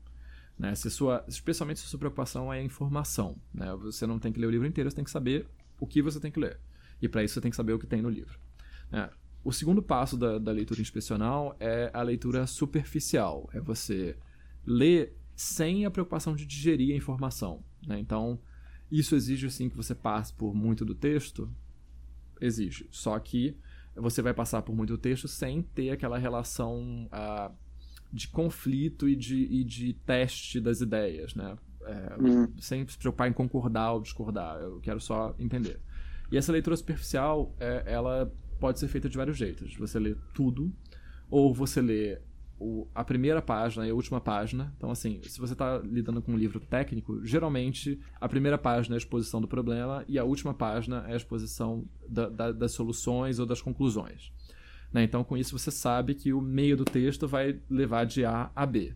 Né? 0.62 0.76
Se 0.76 0.92
sua, 0.92 1.26
especialmente 1.28 1.80
se 1.80 1.88
sua 1.88 1.98
preocupação 1.98 2.54
é 2.54 2.60
a 2.60 2.64
informação. 2.64 3.36
Né? 3.52 3.76
Você 3.78 4.06
não 4.06 4.20
tem 4.20 4.32
que 4.32 4.40
ler 4.40 4.46
o 4.46 4.52
livro 4.52 4.68
inteiro, 4.68 4.92
você 4.92 4.96
tem 4.96 5.04
que 5.04 5.10
saber 5.10 5.48
o 5.80 5.88
que 5.88 6.04
você 6.04 6.20
tem 6.20 6.32
que 6.32 6.40
ler. 6.40 6.60
E 7.02 7.10
para 7.10 7.24
isso 7.24 7.34
você 7.34 7.42
tem 7.42 7.50
que 7.50 7.58
saber 7.58 7.74
o 7.74 7.80
que 7.80 7.88
tem 7.88 8.00
no 8.00 8.12
livro. 8.12 8.40
Né? 8.92 9.10
O 9.44 9.52
segundo 9.52 9.82
passo 9.82 10.16
da, 10.16 10.38
da 10.38 10.52
leitura 10.52 10.80
inspecional 10.80 11.56
é 11.60 11.90
a 11.92 12.04
leitura 12.04 12.46
superficial. 12.46 13.50
É 13.54 13.60
você 13.60 14.16
ler 14.64 15.18
sem 15.36 15.84
a 15.84 15.90
preocupação 15.90 16.36
de 16.36 16.46
digerir 16.46 16.94
a 16.94 16.98
informação. 16.98 17.64
Né? 17.88 17.98
Então, 17.98 18.40
isso 18.92 19.16
exige 19.16 19.50
sim 19.50 19.68
que 19.68 19.76
você 19.76 19.96
passe 19.96 20.32
por 20.32 20.54
muito 20.54 20.86
do 20.86 20.94
texto? 20.94 21.52
Exige. 22.40 22.88
Só 22.92 23.18
que 23.18 23.58
você 23.96 24.22
vai 24.22 24.36
passar 24.36 24.62
por 24.62 24.76
muito 24.76 24.96
texto 24.96 25.28
sem 25.28 25.64
ter 25.64 25.90
aquela 25.90 26.20
relação 26.20 27.10
uh, 27.12 27.52
de 28.12 28.28
conflito 28.28 29.08
e 29.08 29.16
de, 29.16 29.44
e 29.46 29.64
de 29.64 29.94
teste 29.94 30.60
das 30.60 30.82
ideias, 30.82 31.34
né? 31.36 31.58
É, 31.84 32.22
uhum. 32.22 32.54
Sem 32.60 32.88
se 32.88 32.98
preocupar 32.98 33.28
em 33.30 33.34
concordar 33.34 33.94
ou 33.94 34.02
discordar. 34.02 34.58
Eu 34.58 34.80
quero 34.80 35.00
só 35.00 35.36
entender. 35.40 35.80
E 36.32 36.38
essa 36.38 36.52
leitura 36.52 36.76
superficial, 36.78 37.54
é, 37.60 37.84
ela 37.86 38.32
pode 38.60 38.80
ser 38.80 38.88
feita 38.88 39.10
de 39.10 39.18
vários 39.18 39.38
jeitos. 39.38 39.76
Você 39.76 40.00
lê 40.00 40.16
tudo, 40.34 40.72
ou 41.30 41.54
você 41.54 41.82
lê 41.82 42.20
o, 42.62 42.88
a 42.94 43.04
primeira 43.04 43.42
página 43.42 43.88
e 43.88 43.90
a 43.90 43.96
última 43.96 44.22
página. 44.22 44.72
Então, 44.78 44.92
assim, 44.92 45.20
se 45.24 45.40
você 45.40 45.54
está 45.54 45.80
lidando 45.80 46.22
com 46.22 46.34
um 46.34 46.38
livro 46.38 46.60
técnico, 46.60 47.26
geralmente 47.26 48.00
a 48.20 48.30
primeira 48.30 48.58
página 48.58 48.96
é 48.96 48.98
a 48.98 49.00
exposição 49.00 49.42
do 49.42 49.48
problema 49.48 50.06
e 50.08 50.20
a 50.20 50.24
última 50.24 50.54
página 50.54 51.04
é 51.08 51.14
a 51.14 51.18
exposição 51.18 51.86
da, 52.08 52.30
da, 52.30 52.52
das 52.52 52.72
soluções 52.74 53.40
ou 53.40 53.48
das 53.48 53.62
conclusões. 53.62 54.32
Né? 54.94 55.04
Então, 55.04 55.24
com 55.24 55.38
isso, 55.38 55.58
você 55.58 55.72
sabe 55.72 56.16
que 56.16 56.34
o 56.34 56.42
meio 56.42 56.76
do 56.76 56.86
texto 56.86 57.28
vai 57.28 57.60
levar 57.70 58.06
de 58.06 58.26
A 58.26 58.52
a 58.56 58.66
B. 58.66 58.94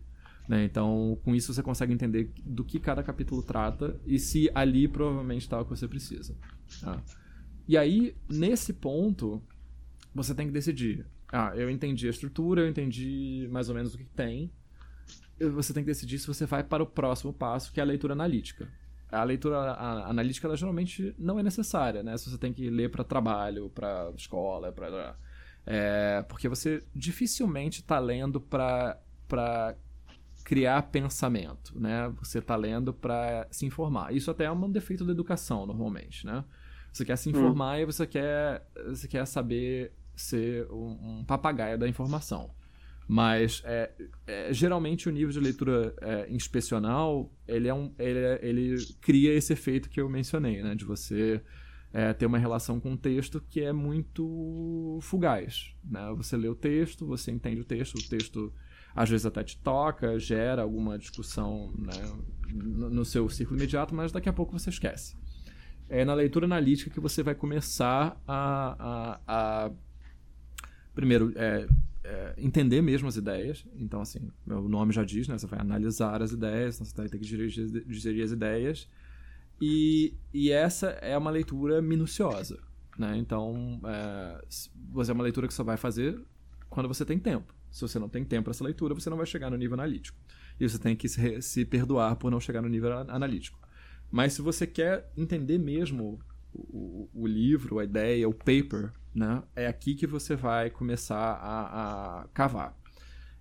Né? 0.48 0.64
Então, 0.64 1.18
com 1.24 1.34
isso, 1.34 1.52
você 1.52 1.62
consegue 1.62 1.92
entender 1.92 2.32
do 2.44 2.64
que 2.64 2.78
cada 2.78 3.02
capítulo 3.02 3.42
trata 3.42 3.98
e 4.06 4.18
se 4.18 4.50
ali 4.54 4.86
provavelmente 4.86 5.42
está 5.42 5.60
o 5.60 5.64
que 5.64 5.70
você 5.70 5.88
precisa. 5.88 6.36
Tá? 6.80 7.02
E 7.66 7.76
aí, 7.76 8.14
nesse 8.28 8.72
ponto, 8.72 9.42
você 10.14 10.34
tem 10.34 10.46
que 10.46 10.52
decidir 10.52 11.06
ah, 11.32 11.52
eu 11.56 11.68
entendi 11.68 12.06
a 12.06 12.10
estrutura, 12.10 12.62
eu 12.62 12.68
entendi 12.68 13.48
mais 13.50 13.68
ou 13.68 13.74
menos 13.74 13.94
o 13.94 13.98
que 13.98 14.04
tem. 14.04 14.50
Você 15.38 15.72
tem 15.74 15.82
que 15.82 15.88
decidir 15.88 16.18
se 16.18 16.26
você 16.26 16.46
vai 16.46 16.62
para 16.62 16.82
o 16.82 16.86
próximo 16.86 17.32
passo, 17.32 17.72
que 17.72 17.80
é 17.80 17.82
a 17.82 17.86
leitura 17.86 18.12
analítica. 18.12 18.68
A 19.10 19.22
leitura 19.22 19.58
a, 19.58 20.08
analítica, 20.08 20.46
ela 20.46 20.56
geralmente 20.56 21.14
não 21.18 21.38
é 21.38 21.42
necessária, 21.42 22.02
né? 22.02 22.16
Se 22.16 22.30
você 22.30 22.38
tem 22.38 22.52
que 22.52 22.70
ler 22.70 22.90
para 22.90 23.04
trabalho, 23.04 23.68
para 23.70 24.12
escola, 24.16 24.72
para 24.72 25.16
é, 25.66 26.24
porque 26.28 26.48
você 26.48 26.82
dificilmente 26.94 27.80
está 27.80 27.98
lendo 27.98 28.40
para 28.40 28.96
criar 30.44 30.80
pensamento, 30.82 31.78
né? 31.78 32.08
Você 32.20 32.38
está 32.38 32.54
lendo 32.54 32.94
para 32.94 33.48
se 33.50 33.66
informar. 33.66 34.14
Isso 34.14 34.30
até 34.30 34.44
é 34.44 34.50
um 34.50 34.70
defeito 34.70 35.04
da 35.04 35.10
educação, 35.10 35.66
normalmente, 35.66 36.24
né? 36.24 36.44
Você 36.92 37.04
quer 37.04 37.16
se 37.16 37.28
hum. 37.28 37.32
informar 37.32 37.78
hum. 37.78 37.80
e 37.80 37.84
você 37.84 38.06
quer, 38.06 38.64
você 38.86 39.08
quer 39.08 39.26
saber 39.26 39.92
ser 40.14 40.70
um, 40.70 41.18
um 41.18 41.24
papagaio 41.24 41.76
da 41.76 41.88
informação. 41.88 42.50
Mas 43.08 43.62
é, 43.64 43.90
é, 44.26 44.52
geralmente 44.52 45.08
o 45.08 45.12
nível 45.12 45.30
de 45.30 45.38
leitura 45.38 45.94
é, 46.00 46.26
inspecional 46.28 47.30
ele, 47.46 47.68
é 47.68 47.74
um, 47.74 47.92
ele, 47.98 48.18
é, 48.18 48.40
ele 48.42 48.76
cria 49.00 49.32
esse 49.32 49.52
efeito 49.52 49.88
que 49.88 50.00
eu 50.00 50.08
mencionei, 50.08 50.62
né? 50.62 50.76
De 50.76 50.84
você 50.84 51.42
é, 51.96 52.12
ter 52.12 52.26
uma 52.26 52.36
relação 52.36 52.78
com 52.78 52.92
o 52.92 52.96
texto 52.96 53.42
que 53.48 53.62
é 53.62 53.72
muito 53.72 54.98
fugaz. 55.00 55.74
Né? 55.82 56.12
Você 56.18 56.36
lê 56.36 56.46
o 56.46 56.54
texto, 56.54 57.06
você 57.06 57.30
entende 57.30 57.62
o 57.62 57.64
texto, 57.64 57.94
o 57.94 58.06
texto 58.06 58.52
às 58.94 59.08
vezes 59.08 59.24
até 59.24 59.42
te 59.42 59.56
toca, 59.56 60.18
gera 60.18 60.60
alguma 60.60 60.98
discussão 60.98 61.72
né, 61.74 61.94
no, 62.52 63.02
seu 63.02 63.26
círculo 63.30 63.58
imediato, 63.58 63.94
mas 63.94 64.12
daqui 64.12 64.28
a 64.28 64.32
pouco 64.32 64.52
você 64.52 64.68
esquece. 64.68 65.16
É 65.88 66.04
na 66.04 66.12
leitura 66.12 66.44
analítica 66.44 66.90
que 66.90 67.00
você 67.00 67.22
vai 67.22 67.34
começar 67.34 68.20
a, 68.28 68.76
a, 69.26 69.66
a 69.66 69.70
primeiro, 70.94 71.32
é, 71.34 71.66
é, 72.04 72.34
entender 72.36 72.82
mesmo 72.82 73.08
as 73.08 73.16
ideias. 73.16 73.64
Então, 73.74 74.02
assim, 74.02 74.30
o 74.46 74.68
nome 74.68 74.92
já 74.92 75.02
diz, 75.02 75.28
né? 75.28 75.38
Você 75.38 75.46
vai 75.46 75.60
analisar 75.60 76.20
as 76.20 76.32
ideias, 76.32 76.74
então 76.74 76.84
você 76.84 76.94
vai 76.94 77.08
ter 77.08 77.18
que 77.18 77.24
dirigir, 77.24 77.66
dirigir 77.86 78.22
as 78.22 78.32
ideias. 78.32 78.86
E, 79.60 80.14
e 80.32 80.50
essa 80.50 80.88
é 81.00 81.16
uma 81.16 81.30
leitura 81.30 81.80
minuciosa, 81.80 82.58
né? 82.98 83.16
Então, 83.16 83.80
é, 83.84 84.44
você 84.90 85.10
é 85.10 85.14
uma 85.14 85.24
leitura 85.24 85.46
que 85.46 85.54
você 85.54 85.62
vai 85.62 85.76
fazer 85.76 86.20
quando 86.68 86.88
você 86.88 87.04
tem 87.04 87.18
tempo. 87.18 87.54
Se 87.70 87.80
você 87.80 87.98
não 87.98 88.08
tem 88.08 88.24
tempo 88.24 88.44
para 88.44 88.50
essa 88.52 88.64
leitura, 88.64 88.94
você 88.94 89.10
não 89.10 89.16
vai 89.16 89.26
chegar 89.26 89.50
no 89.50 89.56
nível 89.56 89.74
analítico. 89.74 90.18
E 90.58 90.68
você 90.68 90.78
tem 90.78 90.96
que 90.96 91.08
se, 91.08 91.42
se 91.42 91.64
perdoar 91.64 92.16
por 92.16 92.30
não 92.30 92.40
chegar 92.40 92.62
no 92.62 92.68
nível 92.68 92.98
analítico. 92.98 93.58
Mas 94.10 94.34
se 94.34 94.42
você 94.42 94.66
quer 94.66 95.10
entender 95.16 95.58
mesmo 95.58 96.18
o, 96.54 97.08
o, 97.12 97.26
livro, 97.26 97.78
a 97.78 97.84
ideia, 97.84 98.28
o 98.28 98.32
paper, 98.32 98.92
né? 99.14 99.42
É 99.54 99.66
aqui 99.66 99.94
que 99.94 100.06
você 100.06 100.34
vai 100.36 100.70
começar 100.70 101.16
a, 101.16 102.20
a 102.22 102.28
cavar. 102.28 102.76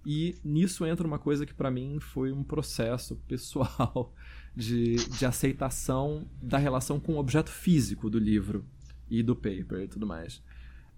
E 0.06 0.36
nisso 0.43 0.86
entra 0.86 1.08
uma 1.08 1.17
coisa 1.17 1.45
que 1.45 1.54
para 1.54 1.71
mim 1.71 1.99
foi 1.99 2.32
um 2.32 2.43
processo 2.43 3.15
pessoal 3.28 4.13
de, 4.55 4.95
de 4.95 5.25
aceitação 5.25 6.27
da 6.41 6.57
relação 6.57 6.99
com 6.99 7.13
o 7.13 7.17
objeto 7.17 7.49
físico 7.49 8.09
do 8.09 8.17
livro 8.17 8.65
e 9.09 9.21
do 9.21 9.35
paper 9.35 9.81
e 9.81 9.87
tudo 9.87 10.07
mais. 10.07 10.41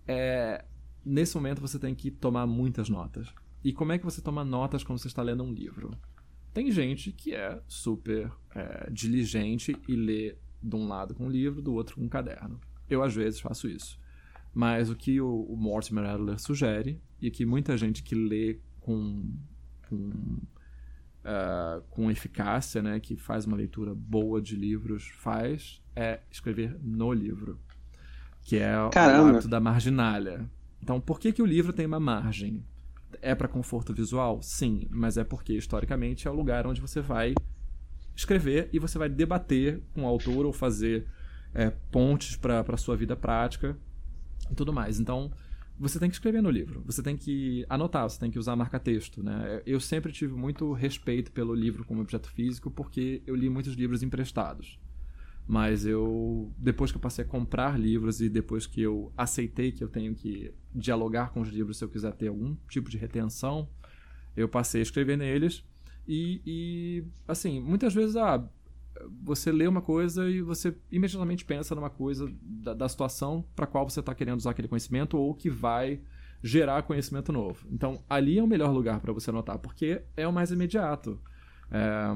É, 0.07 0.63
nesse 1.03 1.35
momento 1.35 1.61
você 1.61 1.79
tem 1.79 1.95
que 1.95 2.11
tomar 2.11 2.45
muitas 2.45 2.89
notas. 2.89 3.33
E 3.63 3.73
como 3.73 3.91
é 3.91 3.97
que 3.97 4.05
você 4.05 4.21
toma 4.21 4.45
notas 4.45 4.83
quando 4.83 4.99
você 4.99 5.07
está 5.07 5.21
lendo 5.21 5.43
um 5.43 5.51
livro? 5.51 5.91
Tem 6.53 6.71
gente 6.71 7.11
que 7.11 7.33
é 7.33 7.61
super 7.67 8.31
é, 8.55 8.89
diligente 8.91 9.75
e 9.87 9.95
lê 9.95 10.35
de 10.61 10.75
um 10.75 10.87
lado 10.87 11.13
com 11.13 11.25
um 11.25 11.29
livro, 11.29 11.61
do 11.61 11.73
outro 11.73 11.95
com 11.95 12.03
um 12.03 12.09
caderno. 12.09 12.59
Eu, 12.89 13.03
às 13.03 13.13
vezes, 13.13 13.39
faço 13.39 13.67
isso. 13.67 13.99
Mas 14.53 14.89
o 14.89 14.95
que 14.95 15.19
o, 15.19 15.43
o 15.43 15.55
Mortimer 15.55 16.05
Adler 16.05 16.39
sugere, 16.39 16.99
e 17.21 17.29
que 17.29 17.45
muita 17.45 17.77
gente 17.77 18.03
que 18.03 18.15
lê 18.15 18.59
com, 18.79 19.29
com, 19.89 20.37
uh, 21.27 21.81
com 21.89 22.09
eficácia, 22.09 22.81
né, 22.81 22.99
que 22.99 23.17
faz 23.17 23.45
uma 23.45 23.57
leitura 23.57 23.93
boa 23.93 24.41
de 24.41 24.55
livros, 24.55 25.09
faz, 25.19 25.81
é 25.95 26.21
escrever 26.31 26.77
no 26.81 27.11
livro. 27.11 27.59
Que 28.41 28.57
é 28.57 28.73
Caramba. 28.91 29.23
o 29.23 29.29
hábito 29.29 29.47
da 29.49 29.59
marginalha. 29.59 30.49
Então, 30.81 31.01
por 31.01 31.19
que, 31.19 31.33
que 31.33 31.41
o 31.41 31.45
livro 31.45 31.73
tem 31.73 31.85
uma 31.85 31.99
margem? 31.99 32.63
É 33.21 33.35
para 33.35 33.47
conforto 33.47 33.93
visual? 33.93 34.41
Sim, 34.41 34.87
mas 34.89 35.17
é 35.17 35.23
porque, 35.23 35.53
historicamente, 35.53 36.27
é 36.27 36.31
o 36.31 36.33
lugar 36.33 36.65
onde 36.65 36.79
você 36.79 37.01
vai 37.01 37.33
escrever 38.15 38.69
e 38.71 38.79
você 38.79 38.97
vai 38.97 39.09
debater 39.09 39.81
com 39.93 40.03
o 40.03 40.07
autor 40.07 40.45
ou 40.45 40.53
fazer 40.53 41.05
é, 41.53 41.69
pontes 41.91 42.37
para 42.37 42.61
a 42.61 42.77
sua 42.77 42.95
vida 42.95 43.15
prática 43.15 43.77
e 44.49 44.55
tudo 44.55 44.71
mais. 44.71 44.99
Então, 44.99 45.31
você 45.79 45.99
tem 45.99 46.09
que 46.09 46.15
escrever 46.15 46.41
no 46.41 46.49
livro, 46.49 46.81
você 46.85 47.03
tem 47.03 47.15
que 47.15 47.65
anotar, 47.69 48.09
você 48.09 48.19
tem 48.19 48.31
que 48.31 48.39
usar 48.39 48.55
marca-texto. 48.55 49.21
Né? 49.21 49.61
Eu 49.65 49.79
sempre 49.79 50.11
tive 50.11 50.33
muito 50.33 50.71
respeito 50.73 51.31
pelo 51.31 51.53
livro 51.53 51.85
como 51.85 52.01
objeto 52.01 52.29
físico 52.29 52.71
porque 52.71 53.21
eu 53.25 53.35
li 53.35 53.49
muitos 53.49 53.73
livros 53.73 54.01
emprestados. 54.01 54.79
Mas 55.47 55.85
eu, 55.85 56.51
depois 56.57 56.91
que 56.91 56.97
eu 56.97 57.01
passei 57.01 57.23
a 57.23 57.27
comprar 57.27 57.79
livros 57.79 58.19
e 58.19 58.27
depois 58.27 58.67
que 58.67 58.81
eu 58.81 59.13
aceitei 59.15 59.71
que 59.71 59.81
eu 59.81 59.87
tenho 59.87 60.13
que 60.13 60.53
dialogar 60.75 61.31
com 61.31 61.39
os 61.39 61.47
livros 61.47 61.77
se 61.77 61.85
eu 61.85 61.89
quiser 61.89 62.13
ter 62.13 62.27
algum 62.27 62.55
tipo 62.69 62.89
de 62.89 62.97
retenção, 62.97 63.69
eu 64.35 64.49
passei 64.49 64.81
a 64.81 64.83
escrever 64.83 65.17
neles 65.17 65.63
e, 66.07 66.41
e 66.45 67.03
assim, 67.27 67.59
muitas 67.59 67.93
vezes, 67.93 68.15
ah, 68.15 68.47
você 69.23 69.51
lê 69.51 69.67
uma 69.67 69.81
coisa 69.81 70.29
e 70.29 70.41
você 70.41 70.75
imediatamente 70.91 71.45
pensa 71.45 71.75
numa 71.75 71.89
coisa 71.89 72.31
da, 72.41 72.73
da 72.73 72.89
situação 72.89 73.45
para 73.55 73.67
qual 73.67 73.89
você 73.89 73.99
está 73.99 74.13
querendo 74.13 74.38
usar 74.38 74.51
aquele 74.51 74.67
conhecimento 74.67 75.17
ou 75.17 75.33
que 75.33 75.49
vai 75.49 76.01
gerar 76.41 76.83
conhecimento 76.83 77.31
novo. 77.31 77.65
Então, 77.71 78.03
ali 78.10 78.38
é 78.38 78.43
o 78.43 78.47
melhor 78.47 78.71
lugar 78.71 78.99
para 78.99 79.13
você 79.13 79.29
anotar, 79.29 79.57
porque 79.60 80.01
é 80.15 80.27
o 80.27 80.33
mais 80.33 80.51
imediato. 80.51 81.19
É, 81.71 82.13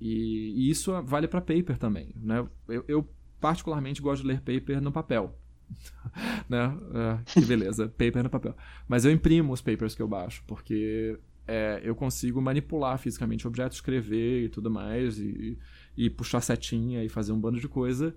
e, 0.00 0.54
e, 0.56 0.70
isso 0.70 0.92
vale 1.02 1.26
para 1.26 1.40
paper 1.40 1.78
também. 1.78 2.12
Né? 2.16 2.46
Eu, 2.68 2.84
eu, 2.86 3.08
particularmente 3.40 4.00
gosto 4.00 4.22
de 4.22 4.28
ler 4.28 4.40
paper 4.40 4.80
no 4.80 4.92
papel. 4.92 5.36
né? 6.48 6.76
É, 6.94 7.18
que 7.24 7.44
beleza, 7.44 7.88
paper 7.88 8.22
no 8.22 8.30
papel. 8.30 8.56
Mas 8.86 9.04
eu 9.04 9.10
imprimo 9.10 9.52
os 9.52 9.60
papers 9.60 9.94
que 9.94 10.02
eu 10.02 10.08
baixo, 10.08 10.42
porque 10.46 11.18
é, 11.46 11.80
eu 11.82 11.94
consigo 11.94 12.40
manipular 12.40 12.98
fisicamente 12.98 13.46
o 13.46 13.48
objeto, 13.48 13.74
escrever 13.74 14.44
e 14.44 14.48
tudo 14.48 14.70
mais, 14.70 15.18
e, 15.18 15.58
e 15.96 16.10
puxar 16.10 16.40
setinha 16.40 17.02
e 17.02 17.08
fazer 17.08 17.32
um 17.32 17.40
bando 17.40 17.58
de 17.58 17.68
coisa. 17.68 18.14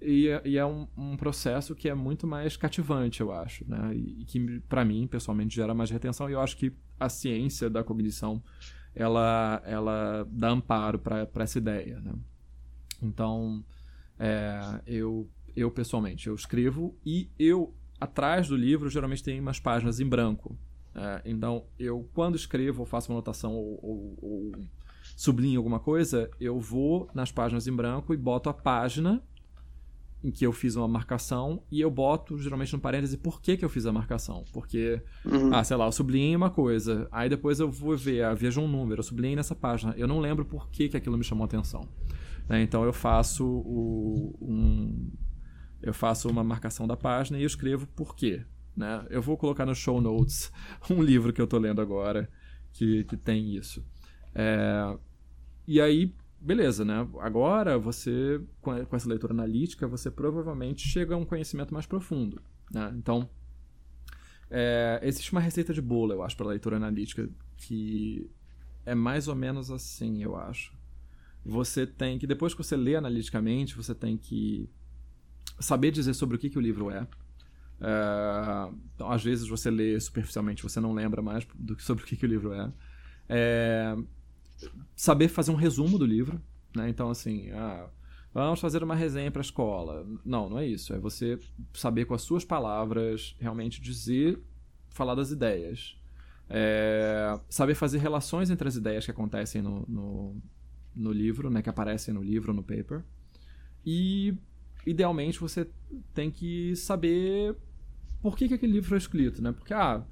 E, 0.00 0.28
é, 0.28 0.42
e 0.44 0.58
é 0.58 0.66
um, 0.66 0.86
um, 0.96 1.16
processo 1.16 1.74
que 1.74 1.88
é 1.88 1.94
muito 1.94 2.26
mais 2.26 2.56
cativante, 2.56 3.20
eu 3.20 3.32
acho, 3.32 3.64
né? 3.68 3.94
E, 3.94 4.22
e 4.22 4.24
que, 4.24 4.60
para 4.68 4.84
mim, 4.84 5.06
pessoalmente, 5.06 5.54
gera 5.54 5.74
mais 5.74 5.90
retenção. 5.90 6.28
E 6.28 6.32
eu 6.32 6.40
acho 6.40 6.56
que 6.56 6.72
a 6.98 7.08
ciência 7.08 7.70
da 7.70 7.84
cognição, 7.84 8.42
ela, 8.94 9.62
ela 9.64 10.26
dá 10.28 10.50
amparo 10.50 10.98
para 10.98 11.28
essa 11.36 11.58
ideia, 11.58 12.00
né? 12.00 12.14
Então, 13.00 13.64
é, 14.18 14.80
eu, 14.86 15.28
eu, 15.56 15.70
pessoalmente, 15.70 16.28
eu 16.28 16.34
escrevo 16.34 16.96
e 17.04 17.30
eu, 17.38 17.74
atrás 18.00 18.48
do 18.48 18.56
livro, 18.56 18.88
geralmente 18.88 19.22
tem 19.22 19.40
umas 19.40 19.60
páginas 19.60 20.00
em 20.00 20.06
branco. 20.06 20.56
É, 20.94 21.22
então, 21.24 21.64
eu, 21.78 22.08
quando 22.12 22.36
escrevo 22.36 22.80
ou 22.80 22.86
faço 22.86 23.10
uma 23.10 23.16
anotação 23.16 23.54
ou, 23.54 23.78
ou, 23.82 24.18
ou 24.22 24.52
sublinho 25.22 25.60
alguma 25.60 25.78
coisa, 25.78 26.28
eu 26.40 26.58
vou 26.58 27.08
nas 27.14 27.30
páginas 27.30 27.68
em 27.68 27.72
branco 27.72 28.12
e 28.12 28.16
boto 28.16 28.50
a 28.50 28.52
página 28.52 29.22
em 30.24 30.32
que 30.32 30.44
eu 30.44 30.52
fiz 30.52 30.74
uma 30.74 30.88
marcação 30.88 31.62
e 31.70 31.80
eu 31.80 31.88
boto 31.88 32.36
geralmente 32.38 32.72
no 32.72 32.80
parêntese 32.80 33.16
por 33.16 33.40
que, 33.40 33.56
que 33.56 33.64
eu 33.64 33.68
fiz 33.68 33.86
a 33.86 33.92
marcação. 33.92 34.44
Porque, 34.52 35.00
uhum. 35.24 35.54
ah, 35.54 35.62
sei 35.62 35.76
lá, 35.76 35.86
eu 35.86 35.92
sublinhei 35.92 36.34
uma 36.34 36.50
coisa, 36.50 37.06
aí 37.12 37.28
depois 37.28 37.60
eu 37.60 37.70
vou 37.70 37.96
ver, 37.96 38.24
ah, 38.24 38.34
vejo 38.34 38.60
um 38.60 38.66
número, 38.66 38.98
eu 38.98 39.04
sublinhei 39.04 39.36
nessa 39.36 39.54
página, 39.54 39.94
eu 39.96 40.08
não 40.08 40.18
lembro 40.18 40.44
por 40.44 40.68
que, 40.68 40.88
que 40.88 40.96
aquilo 40.96 41.16
me 41.16 41.22
chamou 41.22 41.44
a 41.44 41.46
atenção. 41.46 41.88
Né? 42.48 42.60
Então 42.60 42.82
eu 42.82 42.92
faço 42.92 43.46
o, 43.46 44.36
um, 44.40 45.08
eu 45.80 45.94
faço 45.94 46.28
uma 46.28 46.42
marcação 46.42 46.84
da 46.84 46.96
página 46.96 47.38
e 47.38 47.42
eu 47.42 47.46
escrevo 47.46 47.86
por 47.94 48.16
quê. 48.16 48.44
Né? 48.76 49.06
Eu 49.08 49.22
vou 49.22 49.36
colocar 49.36 49.64
no 49.66 49.74
show 49.74 50.00
notes 50.00 50.50
um 50.90 51.00
livro 51.00 51.32
que 51.32 51.40
eu 51.40 51.44
estou 51.44 51.60
lendo 51.60 51.80
agora 51.80 52.28
que, 52.72 53.04
que 53.04 53.16
tem 53.16 53.54
isso. 53.54 53.86
É, 54.34 54.96
e 55.66 55.80
aí, 55.80 56.14
beleza, 56.40 56.84
né? 56.84 57.06
Agora 57.20 57.78
você, 57.78 58.40
com 58.60 58.74
essa 58.96 59.08
leitura 59.08 59.32
analítica, 59.32 59.86
você 59.86 60.10
provavelmente 60.10 60.86
chega 60.86 61.14
a 61.14 61.18
um 61.18 61.24
conhecimento 61.24 61.72
mais 61.72 61.86
profundo. 61.86 62.42
Né? 62.70 62.92
Então, 62.96 63.28
é, 64.50 65.00
existe 65.02 65.32
uma 65.32 65.40
receita 65.40 65.72
de 65.72 65.80
bolo, 65.80 66.12
eu 66.12 66.22
acho, 66.22 66.36
para 66.36 66.46
leitura 66.46 66.76
analítica, 66.76 67.28
que 67.56 68.30
é 68.84 68.94
mais 68.94 69.28
ou 69.28 69.34
menos 69.34 69.70
assim, 69.70 70.22
eu 70.22 70.36
acho. 70.36 70.74
Você 71.44 71.86
tem 71.86 72.18
que, 72.18 72.26
depois 72.26 72.54
que 72.54 72.62
você 72.62 72.76
lê 72.76 72.94
analiticamente, 72.94 73.76
você 73.76 73.94
tem 73.94 74.16
que 74.16 74.68
saber 75.58 75.90
dizer 75.90 76.14
sobre 76.14 76.36
o 76.36 76.38
que, 76.38 76.50
que 76.50 76.58
o 76.58 76.60
livro 76.60 76.90
é. 76.90 77.06
é 77.80 78.68
então, 78.94 79.10
às 79.10 79.22
vezes 79.22 79.48
você 79.48 79.70
lê 79.70 79.98
superficialmente, 79.98 80.62
você 80.62 80.80
não 80.80 80.92
lembra 80.92 81.22
mais 81.22 81.46
do, 81.54 81.80
sobre 81.80 82.04
o 82.04 82.06
que, 82.06 82.16
que 82.16 82.26
o 82.26 82.28
livro 82.28 82.52
é. 82.52 82.72
é 83.28 83.96
saber 84.94 85.28
fazer 85.28 85.50
um 85.50 85.56
resumo 85.56 85.98
do 85.98 86.06
livro, 86.06 86.40
né? 86.74 86.88
Então, 86.88 87.10
assim, 87.10 87.50
ah, 87.52 87.88
vamos 88.32 88.60
fazer 88.60 88.82
uma 88.82 88.94
resenha 88.94 89.30
para 89.30 89.40
a 89.40 89.44
escola. 89.44 90.06
Não, 90.24 90.48
não 90.48 90.58
é 90.58 90.66
isso. 90.66 90.94
É 90.94 90.98
você 90.98 91.38
saber 91.72 92.04
com 92.04 92.14
as 92.14 92.22
suas 92.22 92.44
palavras 92.44 93.34
realmente 93.40 93.80
dizer, 93.80 94.40
falar 94.90 95.14
das 95.14 95.30
ideias. 95.30 95.96
É, 96.48 97.38
saber 97.48 97.74
fazer 97.74 97.98
relações 97.98 98.50
entre 98.50 98.68
as 98.68 98.76
ideias 98.76 99.04
que 99.04 99.10
acontecem 99.10 99.62
no, 99.62 99.84
no, 99.88 100.36
no 100.94 101.12
livro, 101.12 101.50
né? 101.50 101.62
Que 101.62 101.70
aparecem 101.70 102.12
no 102.12 102.22
livro, 102.22 102.52
no 102.52 102.62
paper. 102.62 103.02
E, 103.84 104.34
idealmente, 104.86 105.40
você 105.40 105.68
tem 106.14 106.30
que 106.30 106.76
saber 106.76 107.56
por 108.20 108.36
que, 108.36 108.48
que 108.48 108.54
aquele 108.54 108.72
livro 108.72 108.88
foi 108.88 108.98
escrito, 108.98 109.42
né? 109.42 109.52
Porque, 109.52 109.74
ah 109.74 110.04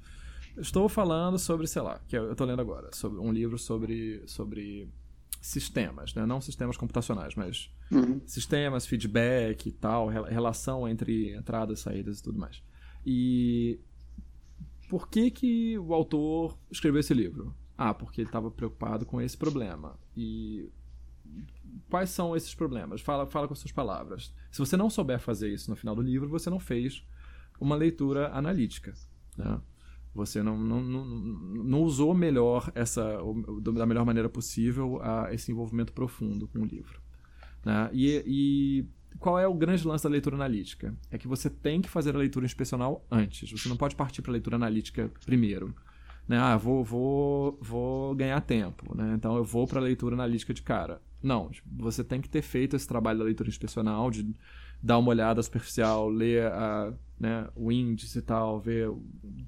Estou 0.57 0.89
falando 0.89 1.37
sobre, 1.39 1.67
sei 1.67 1.81
lá, 1.81 1.99
que 2.07 2.17
eu 2.17 2.31
estou 2.31 2.45
lendo 2.45 2.61
agora, 2.61 2.89
sobre 2.93 3.19
um 3.19 3.31
livro 3.31 3.57
sobre, 3.57 4.21
sobre 4.27 4.89
sistemas, 5.41 6.13
né? 6.13 6.25
não 6.25 6.39
sistemas 6.39 6.77
computacionais, 6.77 7.35
mas 7.35 7.73
uhum. 7.91 8.21
sistemas, 8.25 8.85
feedback 8.85 9.67
e 9.67 9.71
tal, 9.71 10.07
relação 10.07 10.87
entre 10.87 11.35
entradas, 11.35 11.79
saídas 11.79 12.19
e 12.19 12.23
tudo 12.23 12.39
mais. 12.39 12.61
E 13.05 13.79
por 14.89 15.07
que, 15.07 15.31
que 15.31 15.79
o 15.79 15.93
autor 15.93 16.57
escreveu 16.69 16.99
esse 16.99 17.13
livro? 17.13 17.55
Ah, 17.77 17.93
porque 17.93 18.21
ele 18.21 18.27
estava 18.29 18.51
preocupado 18.51 19.05
com 19.05 19.19
esse 19.19 19.35
problema. 19.35 19.97
E 20.15 20.69
quais 21.89 22.09
são 22.09 22.35
esses 22.35 22.53
problemas? 22.53 23.01
Fala, 23.01 23.25
fala 23.25 23.47
com 23.47 23.53
as 23.53 23.59
suas 23.59 23.71
palavras. 23.71 24.33
Se 24.51 24.59
você 24.59 24.77
não 24.77 24.89
souber 24.89 25.19
fazer 25.19 25.51
isso 25.51 25.69
no 25.69 25.75
final 25.75 25.95
do 25.95 26.01
livro, 26.01 26.29
você 26.29 26.49
não 26.49 26.59
fez 26.59 27.03
uma 27.59 27.75
leitura 27.75 28.31
analítica. 28.33 28.93
Né? 29.37 29.59
Você 30.13 30.43
não, 30.43 30.57
não, 30.57 30.81
não, 30.81 31.05
não 31.05 31.81
usou 31.83 32.13
melhor 32.13 32.71
essa, 32.75 33.17
da 33.73 33.85
melhor 33.85 34.05
maneira 34.05 34.27
possível 34.27 35.01
a, 35.01 35.33
esse 35.33 35.51
envolvimento 35.51 35.93
profundo 35.93 36.47
com 36.47 36.59
o 36.59 36.65
livro. 36.65 37.01
Né? 37.65 37.89
E, 37.93 38.23
e 38.27 38.85
qual 39.19 39.39
é 39.39 39.47
o 39.47 39.53
grande 39.53 39.87
lance 39.87 40.03
da 40.03 40.09
leitura 40.09 40.35
analítica? 40.35 40.93
É 41.09 41.17
que 41.17 41.27
você 41.27 41.49
tem 41.49 41.81
que 41.81 41.89
fazer 41.89 42.13
a 42.15 42.19
leitura 42.19 42.45
inspecional 42.45 43.05
antes. 43.09 43.51
Você 43.51 43.69
não 43.69 43.77
pode 43.77 43.95
partir 43.95 44.21
para 44.21 44.31
a 44.31 44.33
leitura 44.33 44.57
analítica 44.57 45.09
primeiro. 45.25 45.73
Né? 46.27 46.37
Ah, 46.37 46.57
vou, 46.57 46.83
vou, 46.83 47.57
vou 47.61 48.15
ganhar 48.15 48.39
tempo, 48.41 48.95
né? 48.95 49.13
então 49.15 49.35
eu 49.35 49.43
vou 49.43 49.65
para 49.65 49.79
a 49.79 49.83
leitura 49.83 50.15
analítica 50.15 50.53
de 50.53 50.61
cara. 50.61 51.01
Não, 51.21 51.51
você 51.65 52.03
tem 52.03 52.19
que 52.19 52.29
ter 52.29 52.41
feito 52.41 52.75
esse 52.75 52.87
trabalho 52.87 53.19
da 53.19 53.25
leitura 53.25 53.49
inspecional, 53.49 54.09
de 54.09 54.35
dar 54.81 54.97
uma 54.97 55.09
olhada 55.09 55.41
superficial, 55.41 56.09
ler 56.09 56.47
a, 56.47 56.93
né, 57.19 57.47
o 57.55 57.71
índice 57.71 58.19
e 58.19 58.21
tal, 58.21 58.59
ver, 58.59 58.89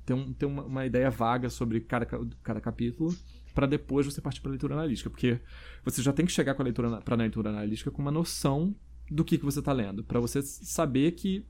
ter, 0.05 0.13
um, 0.13 0.31
ter 0.31 0.45
uma, 0.45 0.63
uma 0.63 0.85
ideia 0.85 1.09
vaga 1.09 1.49
sobre 1.49 1.79
cada, 1.81 2.05
cada 2.05 2.61
capítulo, 2.61 3.15
para 3.53 3.65
depois 3.65 4.05
você 4.05 4.21
partir 4.21 4.41
para 4.41 4.49
a 4.49 4.53
leitura 4.53 4.75
analítica, 4.75 5.09
porque 5.09 5.39
você 5.83 6.01
já 6.01 6.13
tem 6.13 6.25
que 6.25 6.31
chegar 6.31 6.53
com 6.53 6.61
a 6.61 6.65
leitura 6.65 7.01
para 7.01 7.15
a 7.15 7.17
leitura 7.17 7.49
analítica 7.49 7.89
com 7.89 8.01
uma 8.01 8.11
noção 8.11 8.75
do 9.09 9.23
que, 9.23 9.37
que 9.37 9.45
você 9.45 9.59
está 9.59 9.73
lendo, 9.73 10.03
para 10.03 10.19
você 10.19 10.41
saber 10.41 11.11
que 11.11 11.45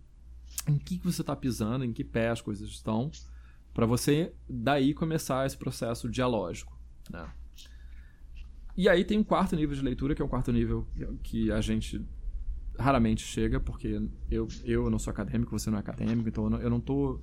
em 0.67 0.77
que, 0.77 0.97
que 0.97 1.05
você 1.05 1.21
está 1.21 1.35
pisando, 1.35 1.83
em 1.83 1.91
que 1.91 2.03
pé 2.03 2.29
as 2.29 2.41
coisas 2.41 2.69
estão, 2.69 3.11
para 3.73 3.85
você 3.85 4.31
daí 4.47 4.93
começar 4.93 5.45
esse 5.45 5.57
processo 5.57 6.09
dialógico, 6.09 6.77
né? 7.09 7.27
E 8.75 8.89
aí 8.89 9.03
tem 9.03 9.19
um 9.19 9.23
quarto 9.23 9.55
nível 9.55 9.75
de 9.75 9.81
leitura, 9.81 10.15
que 10.15 10.21
é 10.21 10.25
o 10.25 10.27
quarto 10.27 10.51
nível 10.51 10.87
que 11.21 11.51
a 11.51 11.61
gente 11.61 12.03
raramente 12.77 13.23
chega, 13.23 13.59
porque 13.59 14.01
eu, 14.29 14.47
eu 14.63 14.89
não 14.89 14.99
sou 14.99 15.11
acadêmico, 15.11 15.57
você 15.57 15.69
não 15.69 15.77
é 15.77 15.81
acadêmico, 15.81 16.27
então 16.27 16.45
eu 16.45 16.49
não, 16.49 16.61
eu 16.61 16.69
não 16.69 16.79
tô. 16.79 17.19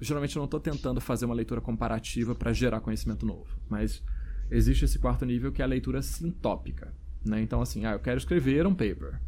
Geralmente 0.00 0.36
eu 0.36 0.40
não 0.40 0.44
estou 0.44 0.60
tentando 0.60 1.00
fazer 1.00 1.24
uma 1.24 1.34
leitura 1.34 1.60
comparativa 1.60 2.34
para 2.34 2.52
gerar 2.52 2.80
conhecimento 2.80 3.26
novo. 3.26 3.58
Mas 3.68 4.02
existe 4.50 4.84
esse 4.84 4.98
quarto 4.98 5.24
nível 5.24 5.50
que 5.50 5.60
é 5.60 5.64
a 5.64 5.68
leitura 5.68 6.00
sintópica. 6.02 6.94
Né? 7.24 7.42
Então, 7.42 7.60
assim, 7.60 7.84
ah, 7.84 7.92
eu 7.92 7.98
quero 7.98 8.18
escrever 8.18 8.66
um 8.66 8.74
paper. 8.74 9.20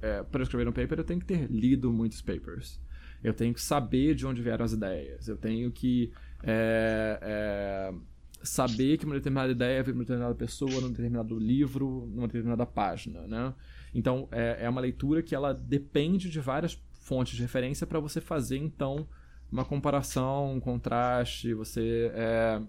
É, 0.00 0.22
para 0.22 0.42
escrever 0.42 0.68
um 0.68 0.72
paper, 0.72 0.98
eu 0.98 1.04
tenho 1.04 1.20
que 1.20 1.26
ter 1.26 1.50
lido 1.50 1.92
muitos 1.92 2.22
papers. 2.22 2.80
Eu 3.22 3.34
tenho 3.34 3.54
que 3.54 3.60
saber 3.60 4.14
de 4.14 4.26
onde 4.26 4.42
vieram 4.42 4.64
as 4.64 4.72
ideias. 4.72 5.28
Eu 5.28 5.36
tenho 5.36 5.70
que 5.70 6.12
é, 6.42 7.18
é, 7.22 7.94
saber 8.42 8.98
que 8.98 9.04
uma 9.04 9.14
determinada 9.14 9.52
ideia 9.52 9.82
veio 9.82 9.94
de 9.94 9.98
uma 9.98 10.04
determinada 10.04 10.34
pessoa, 10.34 10.80
num 10.80 10.90
determinado 10.90 11.38
livro, 11.38 12.08
numa 12.12 12.26
determinada 12.26 12.66
página, 12.66 13.26
né? 13.26 13.54
Então, 13.94 14.28
é, 14.30 14.64
é 14.64 14.68
uma 14.68 14.80
leitura 14.80 15.22
que 15.22 15.34
ela 15.34 15.52
depende 15.52 16.30
de 16.30 16.40
várias 16.40 16.80
fontes 16.92 17.34
de 17.34 17.42
referência 17.42 17.86
para 17.86 18.00
você 18.00 18.20
fazer, 18.20 18.56
então, 18.56 19.06
uma 19.50 19.64
comparação, 19.64 20.54
um 20.54 20.60
contraste, 20.60 21.52
você 21.52 22.10
é, 22.14 22.62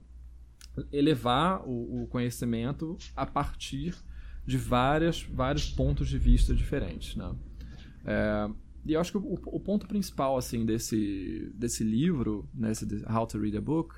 elevar 0.92 1.64
o, 1.68 2.04
o, 2.04 2.08
conhecimento 2.08 2.98
a 3.16 3.26
partir 3.26 3.96
de 4.46 4.58
várias, 4.58 5.24
vários 5.24 5.70
pontos 5.70 6.10
de 6.10 6.18
vista 6.18 6.54
diferentes, 6.54 7.16
né? 7.16 7.34
É, 8.06 8.50
e 8.86 8.94
eu 8.94 9.00
acho 9.00 9.14
que 9.14 9.18
o, 9.18 9.40
o, 9.46 9.60
ponto 9.62 9.88
principal 9.88 10.36
assim 10.36 10.66
desse, 10.66 11.50
desse 11.56 11.86
livro, 11.86 12.50
nesse 12.54 12.86
né, 12.86 13.02
How 13.10 13.26
to 13.26 13.40
Read 13.40 13.56
a 13.56 13.62
Book, 13.62 13.96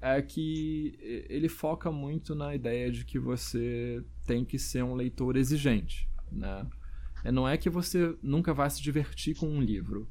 é 0.00 0.20
que 0.20 0.98
ele 1.28 1.48
foca 1.48 1.90
muito 1.90 2.34
na 2.34 2.54
ideia 2.54 2.90
de 2.90 3.04
que 3.04 3.18
você 3.18 4.04
tem 4.26 4.44
que 4.44 4.58
ser 4.58 4.82
um 4.82 4.94
leitor 4.94 5.36
exigente. 5.36 6.08
Né? 6.34 6.66
É, 7.24 7.32
não 7.32 7.48
é 7.48 7.56
que 7.56 7.70
você 7.70 8.14
nunca 8.22 8.52
vai 8.52 8.68
se 8.68 8.82
divertir 8.82 9.34
com 9.34 9.48
um 9.48 9.60
livro, 9.60 10.06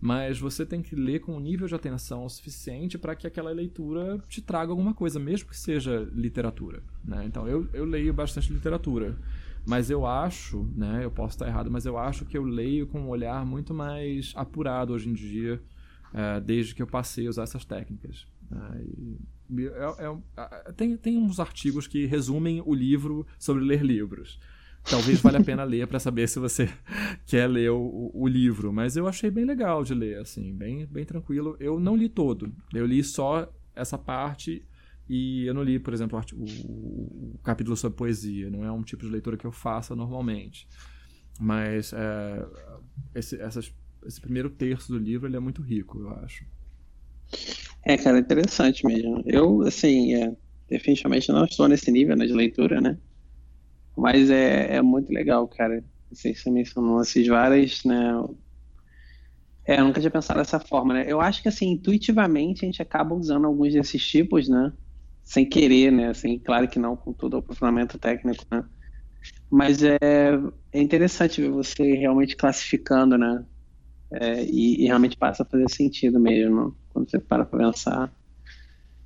mas 0.00 0.38
você 0.38 0.64
tem 0.64 0.82
que 0.82 0.94
ler 0.94 1.20
com 1.20 1.34
um 1.34 1.40
nível 1.40 1.66
de 1.66 1.74
atenção 1.74 2.28
suficiente 2.28 2.96
para 2.98 3.16
que 3.16 3.26
aquela 3.26 3.50
leitura 3.50 4.18
te 4.28 4.40
traga 4.40 4.70
alguma 4.70 4.94
coisa, 4.94 5.18
mesmo 5.18 5.48
que 5.48 5.56
seja 5.56 6.08
literatura. 6.12 6.82
Né? 7.04 7.24
Então, 7.24 7.48
eu, 7.48 7.66
eu 7.72 7.84
leio 7.84 8.12
bastante 8.12 8.52
literatura, 8.52 9.18
mas 9.66 9.90
eu 9.90 10.06
acho, 10.06 10.70
né, 10.76 11.00
eu 11.02 11.10
posso 11.10 11.34
estar 11.34 11.48
errado, 11.48 11.70
mas 11.70 11.84
eu 11.84 11.98
acho 11.98 12.24
que 12.24 12.38
eu 12.38 12.44
leio 12.44 12.86
com 12.86 13.00
um 13.00 13.08
olhar 13.08 13.44
muito 13.44 13.74
mais 13.74 14.32
apurado 14.36 14.92
hoje 14.92 15.08
em 15.08 15.14
dia, 15.14 15.60
é, 16.14 16.40
desde 16.40 16.74
que 16.74 16.82
eu 16.82 16.86
passei 16.86 17.26
a 17.26 17.30
usar 17.30 17.42
essas 17.42 17.64
técnicas. 17.64 18.26
Né? 18.50 18.84
E, 19.50 19.66
é, 19.66 20.16
é, 20.36 20.72
tem, 20.72 20.96
tem 20.96 21.16
uns 21.16 21.40
artigos 21.40 21.86
que 21.86 22.06
resumem 22.06 22.62
o 22.64 22.74
livro 22.74 23.26
sobre 23.38 23.64
ler 23.64 23.82
livros 23.82 24.38
talvez 24.84 25.20
valha 25.20 25.38
a 25.38 25.44
pena 25.44 25.64
ler 25.64 25.86
para 25.86 25.98
saber 25.98 26.28
se 26.28 26.38
você 26.38 26.68
quer 27.26 27.46
ler 27.46 27.70
o, 27.70 28.10
o, 28.12 28.26
livro. 28.26 28.72
Mas 28.72 28.96
eu 28.96 29.06
achei 29.06 29.30
bem 29.30 29.44
legal 29.44 29.84
de 29.84 29.94
ler, 29.94 30.18
assim, 30.18 30.52
bem, 30.52 30.86
bem 30.86 31.04
tranquilo. 31.04 31.56
Eu 31.60 31.78
não 31.78 31.96
li 31.96 32.08
todo. 32.08 32.52
Eu 32.72 32.86
li 32.86 33.02
só 33.02 33.50
essa 33.74 33.96
parte 33.96 34.64
e 35.08 35.46
eu 35.46 35.54
não 35.54 35.62
li, 35.62 35.78
por 35.78 35.94
exemplo, 35.94 36.20
o, 36.34 36.44
o 36.44 37.38
capítulo 37.42 37.76
sobre 37.76 37.96
poesia. 37.96 38.50
Não 38.50 38.64
é 38.64 38.72
um 38.72 38.82
tipo 38.82 39.04
de 39.04 39.10
leitura 39.10 39.36
que 39.36 39.46
eu 39.46 39.52
faça 39.52 39.94
normalmente. 39.96 40.68
Mas 41.40 41.92
é, 41.92 42.46
esse, 43.14 43.40
essas, 43.40 43.72
esse 44.04 44.20
primeiro 44.20 44.50
terço 44.50 44.92
do 44.92 44.98
livro 44.98 45.28
ele 45.28 45.36
é 45.36 45.40
muito 45.40 45.62
rico, 45.62 46.00
eu 46.00 46.10
acho. 46.10 46.44
É, 47.84 47.96
cara, 47.96 48.18
interessante 48.18 48.84
mesmo. 48.86 49.22
Eu, 49.24 49.62
assim, 49.62 50.14
é, 50.14 50.36
definitivamente 50.68 51.30
não 51.30 51.44
estou 51.44 51.68
nesse 51.68 51.90
nível 51.90 52.16
né, 52.16 52.26
de 52.26 52.32
leitura, 52.32 52.80
né? 52.80 52.98
Mas 53.98 54.30
é, 54.30 54.76
é 54.76 54.82
muito 54.82 55.12
legal, 55.12 55.46
cara. 55.48 55.84
Você 56.10 56.32
mencionou 56.50 57.00
essas 57.00 57.26
várias, 57.26 57.82
né? 57.84 58.12
É, 59.66 59.80
eu 59.80 59.84
nunca 59.84 60.00
tinha 60.00 60.10
pensado 60.10 60.38
dessa 60.38 60.58
forma, 60.60 60.94
né? 60.94 61.04
Eu 61.06 61.20
acho 61.20 61.42
que, 61.42 61.48
assim, 61.48 61.72
intuitivamente 61.72 62.64
a 62.64 62.66
gente 62.66 62.80
acaba 62.80 63.14
usando 63.14 63.46
alguns 63.46 63.72
desses 63.74 64.06
tipos, 64.06 64.48
né? 64.48 64.72
Sem 65.24 65.46
querer, 65.48 65.90
né? 65.92 66.08
Assim, 66.08 66.38
claro 66.38 66.68
que 66.68 66.78
não 66.78 66.96
com 66.96 67.12
todo 67.12 67.34
o 67.34 67.38
aprofundamento 67.38 67.98
técnico, 67.98 68.44
né? 68.50 68.64
Mas 69.50 69.82
é, 69.82 69.98
é 70.72 70.80
interessante 70.80 71.40
ver 71.42 71.50
você 71.50 71.94
realmente 71.94 72.36
classificando, 72.36 73.18
né? 73.18 73.44
É, 74.12 74.44
e, 74.44 74.84
e, 74.84 74.86
realmente 74.86 75.16
passa 75.18 75.42
a 75.42 75.46
fazer 75.46 75.70
sentido 75.70 76.20
mesmo, 76.20 76.78
quando 76.90 77.10
você 77.10 77.18
para 77.20 77.44
para 77.44 77.58
pensar. 77.58 78.12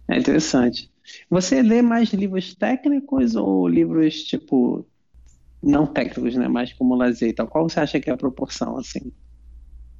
É 0.08 0.18
interessante. 0.18 0.91
Você 1.30 1.62
lê 1.62 1.82
mais 1.82 2.10
livros 2.12 2.54
técnicos 2.54 3.34
ou 3.36 3.68
livros, 3.68 4.24
tipo, 4.24 4.86
não 5.62 5.86
técnicos, 5.86 6.36
né? 6.36 6.48
Mais 6.48 6.72
como 6.74 6.96
lazer 6.96 7.30
e 7.30 7.34
tal? 7.34 7.48
Qual 7.48 7.68
você 7.68 7.80
acha 7.80 8.00
que 8.00 8.10
é 8.10 8.12
a 8.14 8.16
proporção, 8.18 8.78
assim? 8.78 9.12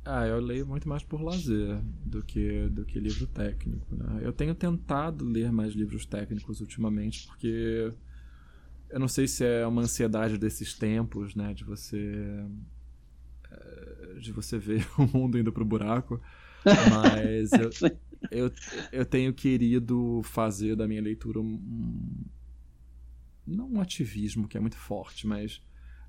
Ah, 0.04 0.26
eu 0.26 0.40
leio 0.40 0.66
muito 0.66 0.88
mais 0.88 1.04
por 1.04 1.20
lazer 1.22 1.80
do 2.04 2.22
que, 2.24 2.68
do 2.70 2.84
que 2.84 2.98
livro 2.98 3.24
técnico, 3.26 3.94
né? 3.94 4.20
Eu 4.22 4.32
tenho 4.32 4.54
tentado 4.54 5.24
ler 5.24 5.52
mais 5.52 5.74
livros 5.74 6.04
técnicos 6.04 6.60
ultimamente, 6.60 7.22
porque 7.22 7.92
eu 8.90 9.00
não 9.00 9.08
sei 9.08 9.28
se 9.28 9.44
é 9.44 9.66
uma 9.66 9.82
ansiedade 9.82 10.38
desses 10.38 10.74
tempos, 10.74 11.34
né? 11.34 11.54
De 11.54 11.64
você... 11.64 12.44
Eh, 13.50 14.18
de 14.20 14.32
você 14.32 14.58
ver 14.58 14.86
o 14.98 15.06
mundo 15.06 15.38
indo 15.38 15.52
pro 15.52 15.64
buraco. 15.64 16.20
Mas 16.80 17.56
eu, 17.56 17.74
eu, 18.30 18.50
eu 18.92 19.04
tenho 19.04 19.32
querido 19.32 20.20
fazer 20.24 20.76
da 20.76 20.86
minha 20.86 21.02
leitura 21.02 21.40
um, 21.40 22.24
não 23.46 23.72
um 23.72 23.80
ativismo 23.80 24.48
que 24.48 24.56
é 24.56 24.60
muito 24.60 24.76
forte, 24.76 25.26
mas 25.26 25.62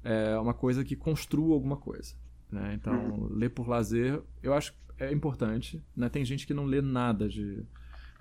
é 0.04 0.38
uma 0.38 0.54
coisa 0.54 0.84
que 0.84 0.96
construa 0.96 1.54
alguma 1.54 1.78
coisa. 1.78 2.16
Né? 2.52 2.74
Então, 2.76 2.94
uhum. 2.94 3.28
ler 3.34 3.50
por 3.50 3.68
lazer, 3.68 4.22
eu 4.42 4.54
acho 4.54 4.74
é 4.98 5.12
importante. 5.12 5.84
Né? 5.96 6.10
Tem 6.10 6.24
gente 6.24 6.46
que 6.46 6.54
não 6.54 6.66
lê 6.66 6.82
nada 6.82 7.28
de, 7.28 7.64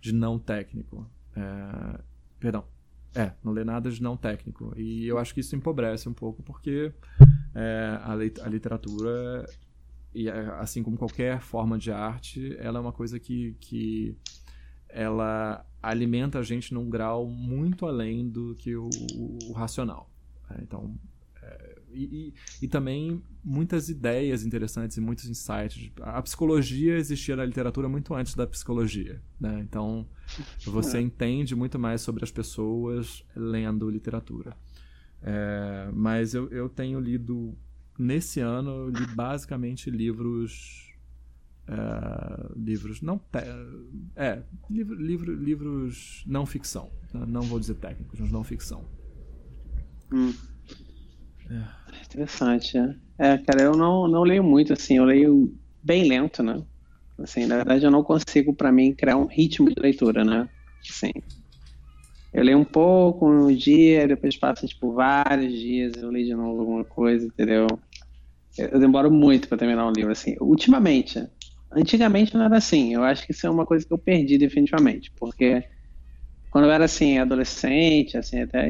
de 0.01 0.13
não 0.13 0.39
técnico. 0.39 1.09
É, 1.37 2.01
perdão. 2.39 2.65
É, 3.15 3.33
não 3.45 3.53
lê 3.53 3.63
nada 3.63 3.91
de 3.91 4.03
não 4.03 4.17
técnico. 4.17 4.73
E 4.77 5.07
eu 5.07 5.19
acho 5.19 5.35
que 5.35 5.41
isso 5.41 5.55
empobrece 5.55 6.09
um 6.09 6.15
pouco, 6.15 6.43
porque 6.43 6.93
é, 7.55 7.99
a, 8.03 8.13
a 8.13 8.49
literatura 8.49 9.47
e 10.15 10.29
é, 10.29 10.41
assim 10.59 10.83
como 10.83 10.97
qualquer 10.97 11.41
forma 11.41 11.79
de 11.79 11.91
arte, 11.91 12.57
ela 12.59 12.79
é 12.79 12.81
uma 12.81 12.93
coisa 12.93 13.19
que, 13.19 13.57
que 13.61 14.17
ela 14.89 15.65
alimenta 15.83 16.39
a 16.39 16.43
gente 16.43 16.73
num 16.75 16.89
grau 16.89 17.27
muito 17.27 17.87
além 17.87 18.29
do 18.29 18.55
que 18.57 18.77
o, 18.77 18.89
o 19.49 19.53
racional. 19.53 20.11
Né? 20.49 20.59
Então, 20.63 20.95
é, 21.43 21.79
e, 21.93 22.35
e, 22.61 22.69
também 22.69 23.23
muitas 23.43 23.89
ideias 23.89 24.45
interessantes 24.45 24.97
e 24.97 25.01
muitos 25.01 25.27
insights. 25.27 25.91
A 26.01 26.23
psicologia 26.23 26.97
existia 26.97 27.35
na 27.35 27.45
literatura 27.45 27.89
muito 27.89 28.15
antes 28.15 28.35
da 28.35 28.47
psicologia. 28.47 29.21
Né? 29.41 29.61
Então, 29.61 30.07
você 30.65 30.99
é. 30.99 31.01
entende 31.01 31.57
muito 31.57 31.79
mais 31.79 32.03
sobre 32.03 32.23
as 32.23 32.31
pessoas 32.31 33.25
lendo 33.35 33.91
literatura. 33.91 34.57
É, 35.23 35.91
mas 35.93 36.35
eu, 36.35 36.49
eu 36.51 36.69
tenho 36.69 37.01
lido 37.01 37.57
nesse 38.03 38.41
ano 38.41 38.71
eu 38.71 38.89
li 38.89 39.07
basicamente 39.15 39.91
livros 39.91 40.95
uh, 41.69 42.59
livros 42.59 43.01
não 43.01 43.21
é 44.17 44.43
livro, 44.69 44.95
livro, 44.95 45.35
livros 45.35 46.25
não 46.27 46.45
ficção 46.45 46.91
né? 47.15 47.25
não 47.27 47.43
vou 47.43 47.59
dizer 47.59 47.75
técnicos 47.75 48.21
mas 48.21 48.33
não 48.33 48.45
ficção 48.45 48.85
hum. 50.13 50.33
é. 51.51 52.05
interessante 52.05 52.77
é. 52.77 52.97
é 53.19 53.39
cara 53.39 53.63
eu 53.63 53.77
não 53.77 54.09
não 54.09 54.23
leio 54.23 54.43
muito 54.43 54.73
assim 54.73 54.97
eu 54.97 55.05
leio 55.05 55.55
bem 55.83 56.09
lento 56.09 56.43
né 56.43 56.63
assim 57.19 57.47
na 57.47 57.57
verdade 57.57 57.85
eu 57.85 57.91
não 57.91 58.03
consigo 58.03 58.53
para 58.55 58.73
mim 58.73 58.95
criar 58.95 59.17
um 59.17 59.27
ritmo 59.27 59.69
de 59.69 59.81
leitura 59.81 60.25
né 60.25 60.49
assim 60.89 61.13
eu 62.33 62.43
leio 62.43 62.59
um 62.59 62.65
pouco 62.65 63.29
um 63.29 63.55
dia, 63.55 64.09
depois 64.09 64.37
passa 64.39 64.67
tipo 64.67 64.93
vários 64.93 65.53
dias, 65.53 65.93
eu 65.97 66.11
leio 66.11 66.25
de 66.25 66.35
novo 66.35 66.61
alguma 66.61 66.85
coisa, 66.85 67.27
entendeu? 67.27 67.67
Eu 68.57 68.79
demoro 68.79 69.11
muito 69.11 69.49
para 69.49 69.59
terminar 69.59 69.87
um 69.87 69.93
livro 69.93 70.13
assim. 70.13 70.37
Ultimamente, 70.41 71.27
antigamente 71.71 72.35
não 72.35 72.45
era 72.45 72.59
assim. 72.59 72.95
Eu 72.95 73.03
acho 73.03 73.25
que 73.25 73.33
isso 73.33 73.47
é 73.47 73.51
uma 73.51 73.67
coisa 73.67 73.87
que 73.87 73.93
eu 73.93 73.99
perdi 73.99 74.37
definitivamente, 74.39 75.11
porque 75.19 75.65
quando 76.51 76.67
eu 76.67 76.71
era 76.71 76.85
assim 76.85 77.19
adolescente, 77.19 78.17
assim 78.17 78.43
até 78.43 78.69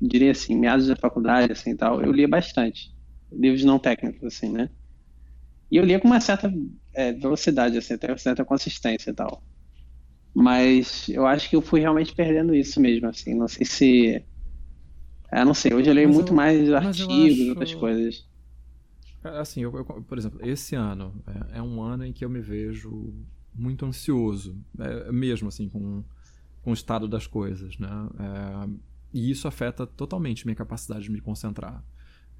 diria 0.00 0.32
assim 0.32 0.56
meados 0.56 0.86
da 0.86 0.96
faculdade, 0.96 1.52
assim 1.52 1.74
tal, 1.74 2.02
eu 2.02 2.12
lia 2.12 2.28
bastante 2.28 2.96
livros 3.32 3.64
não 3.64 3.78
técnicos 3.78 4.24
assim, 4.24 4.50
né? 4.50 4.70
E 5.70 5.76
eu 5.76 5.84
lia 5.84 6.00
com 6.00 6.08
uma 6.08 6.20
certa 6.20 6.52
é, 6.94 7.12
velocidade, 7.12 7.76
assim, 7.76 7.94
até 7.94 8.08
uma 8.08 8.18
certa 8.18 8.44
consistência 8.44 9.10
e 9.10 9.14
tal. 9.14 9.42
Mas 10.34 11.08
eu 11.08 11.26
acho 11.26 11.48
que 11.48 11.56
eu 11.56 11.62
fui 11.62 11.80
realmente 11.80 12.14
perdendo 12.14 12.54
isso 12.54 12.80
mesmo, 12.80 13.06
assim. 13.08 13.34
Não 13.34 13.48
sei 13.48 13.66
se. 13.66 14.24
É, 15.30 15.44
não 15.44 15.52
sei, 15.52 15.74
hoje 15.74 15.90
eu 15.90 15.94
leio 15.94 16.08
mas 16.08 16.16
muito 16.16 16.32
eu, 16.32 16.36
mais 16.36 16.72
artigos, 16.72 17.40
acho... 17.40 17.48
outras 17.50 17.74
coisas. 17.74 18.27
É, 19.22 19.28
assim, 19.38 19.62
eu, 19.62 19.74
eu, 19.76 19.84
por 19.84 20.18
exemplo, 20.18 20.40
esse 20.42 20.74
ano 20.74 21.22
é, 21.26 21.58
é, 21.58 21.62
um 21.62 21.82
ano 21.82 22.04
em 22.04 22.12
que 22.12 22.24
eu 22.24 22.30
me 22.30 22.40
vejo 22.40 23.12
muito 23.54 23.84
ansioso, 23.84 24.56
é, 24.78 25.10
mesmo 25.10 25.48
assim, 25.48 25.68
com, 25.68 26.04
com 26.62 26.70
o 26.70 26.74
estado 26.74 27.08
das 27.08 27.26
coisas, 27.26 27.78
né? 27.78 27.88
É, 28.18 28.68
e 29.12 29.30
isso 29.30 29.48
afeta 29.48 29.86
totalmente 29.86 30.46
minha 30.46 30.54
capacidade 30.54 31.04
de 31.04 31.10
me 31.10 31.20
concentrar. 31.20 31.82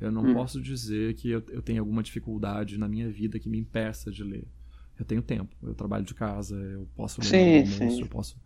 Eu 0.01 0.13
não 0.13 0.23
hum. 0.23 0.35
posso 0.35 0.61
dizer 0.61 1.15
que 1.15 1.31
eu, 1.31 1.43
eu 1.49 1.63
tenho 1.63 1.81
alguma 1.81 2.03
dificuldade 2.03 2.79
na 2.79 2.87
minha 2.87 3.11
vida 3.11 3.39
que 3.39 3.49
me 3.49 3.59
impeça 3.59 4.11
de 4.11 4.23
ler 4.23 4.47
eu 4.99 5.05
tenho 5.05 5.23
tempo. 5.23 5.55
Eu 5.63 5.75
trabalho 5.75 6.05
de 6.05 6.15
casa, 6.15 6.57
eu 6.57 6.89
posso 6.97 7.21
ler 7.21 7.27
sim, 7.27 7.73
almoço, 7.73 7.97
sim. 7.97 8.01
eu 8.03 8.09
posso. 8.09 8.37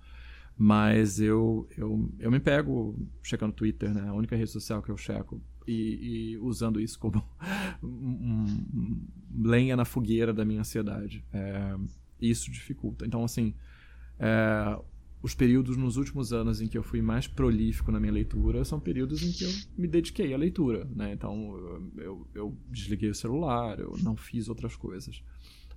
Mas 0.56 1.18
eu, 1.18 1.66
eu, 1.76 2.10
eu 2.18 2.30
me 2.30 2.38
pego 2.38 2.94
checando 3.22 3.54
Twitter, 3.54 3.92
né? 3.94 4.06
A 4.08 4.12
única 4.12 4.36
rede 4.36 4.50
social 4.50 4.82
que 4.82 4.90
eu 4.90 4.96
checo. 4.96 5.40
E, 5.66 6.32
e 6.32 6.38
usando 6.38 6.80
isso 6.80 6.98
como 6.98 7.22
lenha 9.34 9.76
na 9.76 9.84
fogueira 9.84 10.32
da 10.32 10.44
minha 10.44 10.60
ansiedade. 10.60 11.24
É, 11.32 11.76
isso 12.20 12.50
dificulta. 12.50 13.06
Então, 13.06 13.24
assim, 13.24 13.54
é, 14.18 14.78
os 15.22 15.34
períodos 15.34 15.76
nos 15.76 15.96
últimos 15.96 16.32
anos 16.32 16.60
em 16.60 16.66
que 16.66 16.76
eu 16.76 16.82
fui 16.82 17.00
mais 17.00 17.28
prolífico 17.28 17.92
na 17.92 18.00
minha 18.00 18.12
leitura 18.12 18.64
são 18.64 18.80
períodos 18.80 19.22
em 19.22 19.30
que 19.30 19.44
eu 19.44 19.50
me 19.78 19.86
dediquei 19.86 20.34
à 20.34 20.36
leitura, 20.36 20.88
né? 20.94 21.12
Então, 21.12 21.56
eu, 21.96 22.26
eu 22.34 22.58
desliguei 22.68 23.10
o 23.10 23.14
celular, 23.14 23.78
eu 23.78 23.96
não 24.02 24.16
fiz 24.16 24.48
outras 24.48 24.74
coisas. 24.74 25.22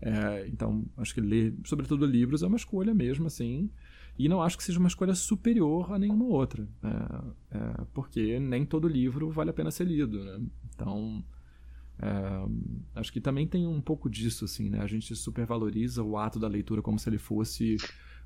É, 0.02 0.48
então, 0.48 0.86
acho 0.98 1.14
que 1.14 1.22
ler, 1.22 1.54
sobretudo 1.64 2.06
livros, 2.06 2.42
é 2.44 2.48
uma 2.48 2.58
escolha 2.58 2.94
mesmo, 2.94 3.28
assim. 3.28 3.70
E 4.18 4.30
não 4.30 4.42
acho 4.42 4.58
que 4.58 4.64
seja 4.64 4.80
uma 4.80 4.88
escolha 4.88 5.14
superior 5.14 5.92
a 5.94 6.00
nenhuma 6.00 6.26
outra. 6.26 6.68
É, 6.84 7.58
é, 7.58 7.86
porque 7.94 8.40
nem 8.40 8.66
todo 8.66 8.88
livro 8.88 9.30
vale 9.30 9.50
a 9.50 9.54
pena 9.54 9.70
ser 9.72 9.86
lido, 9.86 10.24
né? 10.24 10.40
Então, 10.74 11.24
é, 12.00 13.00
acho 13.00 13.12
que 13.12 13.20
também 13.20 13.46
tem 13.48 13.68
um 13.68 13.82
pouco 13.82 14.10
disso, 14.10 14.46
assim, 14.46 14.70
né? 14.70 14.80
A 14.82 14.88
gente 14.88 15.16
supervaloriza 15.16 16.02
o 16.04 16.18
ato 16.18 16.40
da 16.40 16.48
leitura 16.48 16.82
como 16.82 16.98
se 16.98 17.10
ele 17.10 17.18
fosse 17.18 17.78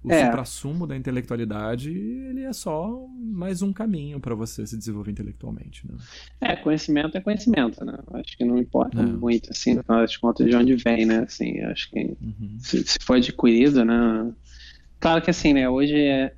O 0.02 0.12
é. 0.12 0.26
supra-sumo 0.26 0.88
da 0.88 0.96
intelectualidade, 0.96 1.92
ele 1.92 2.44
é 2.44 2.54
só 2.54 3.06
mais 3.20 3.62
um 3.62 3.74
caminho 3.74 4.18
para 4.20 4.34
você 4.34 4.66
se 4.66 4.78
desenvolver 4.78 5.12
intelectualmente, 5.12 5.86
né? 5.86 5.98
É, 6.40 6.56
conhecimento 6.56 7.18
é 7.18 7.22
conhecimento, 7.22 7.84
né? 7.84 8.00
Acho 8.14 8.38
que 8.38 8.46
não 8.46 8.58
importa 8.58 9.02
é. 9.02 9.06
muito, 9.06 9.50
assim, 9.50 9.74
no 9.74 9.84
final 9.84 10.00
das 10.00 10.16
contas, 10.16 10.48
de 10.48 10.56
onde 10.56 10.76
vem, 10.76 11.06
né? 11.06 11.20
Assim, 11.20 11.60
acho 11.62 11.90
que 11.92 12.16
uhum. 12.22 12.58
se, 12.60 12.82
se 12.86 12.98
for 13.02 13.18
adquirido, 13.18 13.84
né? 13.84 14.34
Claro 15.00 15.22
que 15.22 15.30
assim, 15.30 15.54
né? 15.54 15.70
Hoje 15.70 15.96
é... 15.96 16.34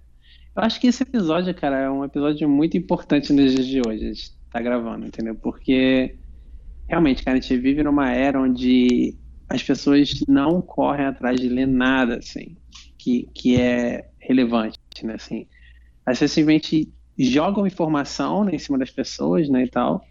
Eu 0.55 0.63
acho 0.63 0.79
que 0.81 0.87
esse 0.87 1.03
episódio, 1.03 1.53
cara, 1.55 1.79
é 1.79 1.89
um 1.89 2.03
episódio 2.03 2.47
muito 2.49 2.77
importante 2.77 3.31
nos 3.31 3.53
dias 3.53 3.65
de 3.65 3.81
hoje. 3.87 4.05
A 4.05 4.07
gente 4.13 4.31
tá 4.51 4.61
gravando, 4.61 5.05
entendeu? 5.05 5.33
Porque 5.35 6.15
realmente, 6.87 7.23
cara, 7.23 7.37
a 7.37 7.41
gente 7.41 7.57
vive 7.57 7.81
numa 7.83 8.11
era 8.11 8.39
onde 8.39 9.15
as 9.47 9.63
pessoas 9.63 10.11
não 10.27 10.61
correm 10.61 11.05
atrás 11.05 11.39
de 11.39 11.47
ler 11.47 11.67
nada, 11.67 12.17
assim 12.17 12.57
que, 13.01 13.27
que 13.33 13.59
é 13.59 14.07
relevante, 14.19 14.77
né? 15.03 15.15
Assim, 15.15 15.47
elas 16.05 16.19
simplesmente 16.19 16.87
jogam 17.17 17.65
informação 17.65 18.43
né, 18.43 18.53
em 18.53 18.59
cima 18.59 18.77
das 18.77 18.91
pessoas, 18.91 19.49
né, 19.49 19.63
e 19.63 19.67
tal, 19.67 20.05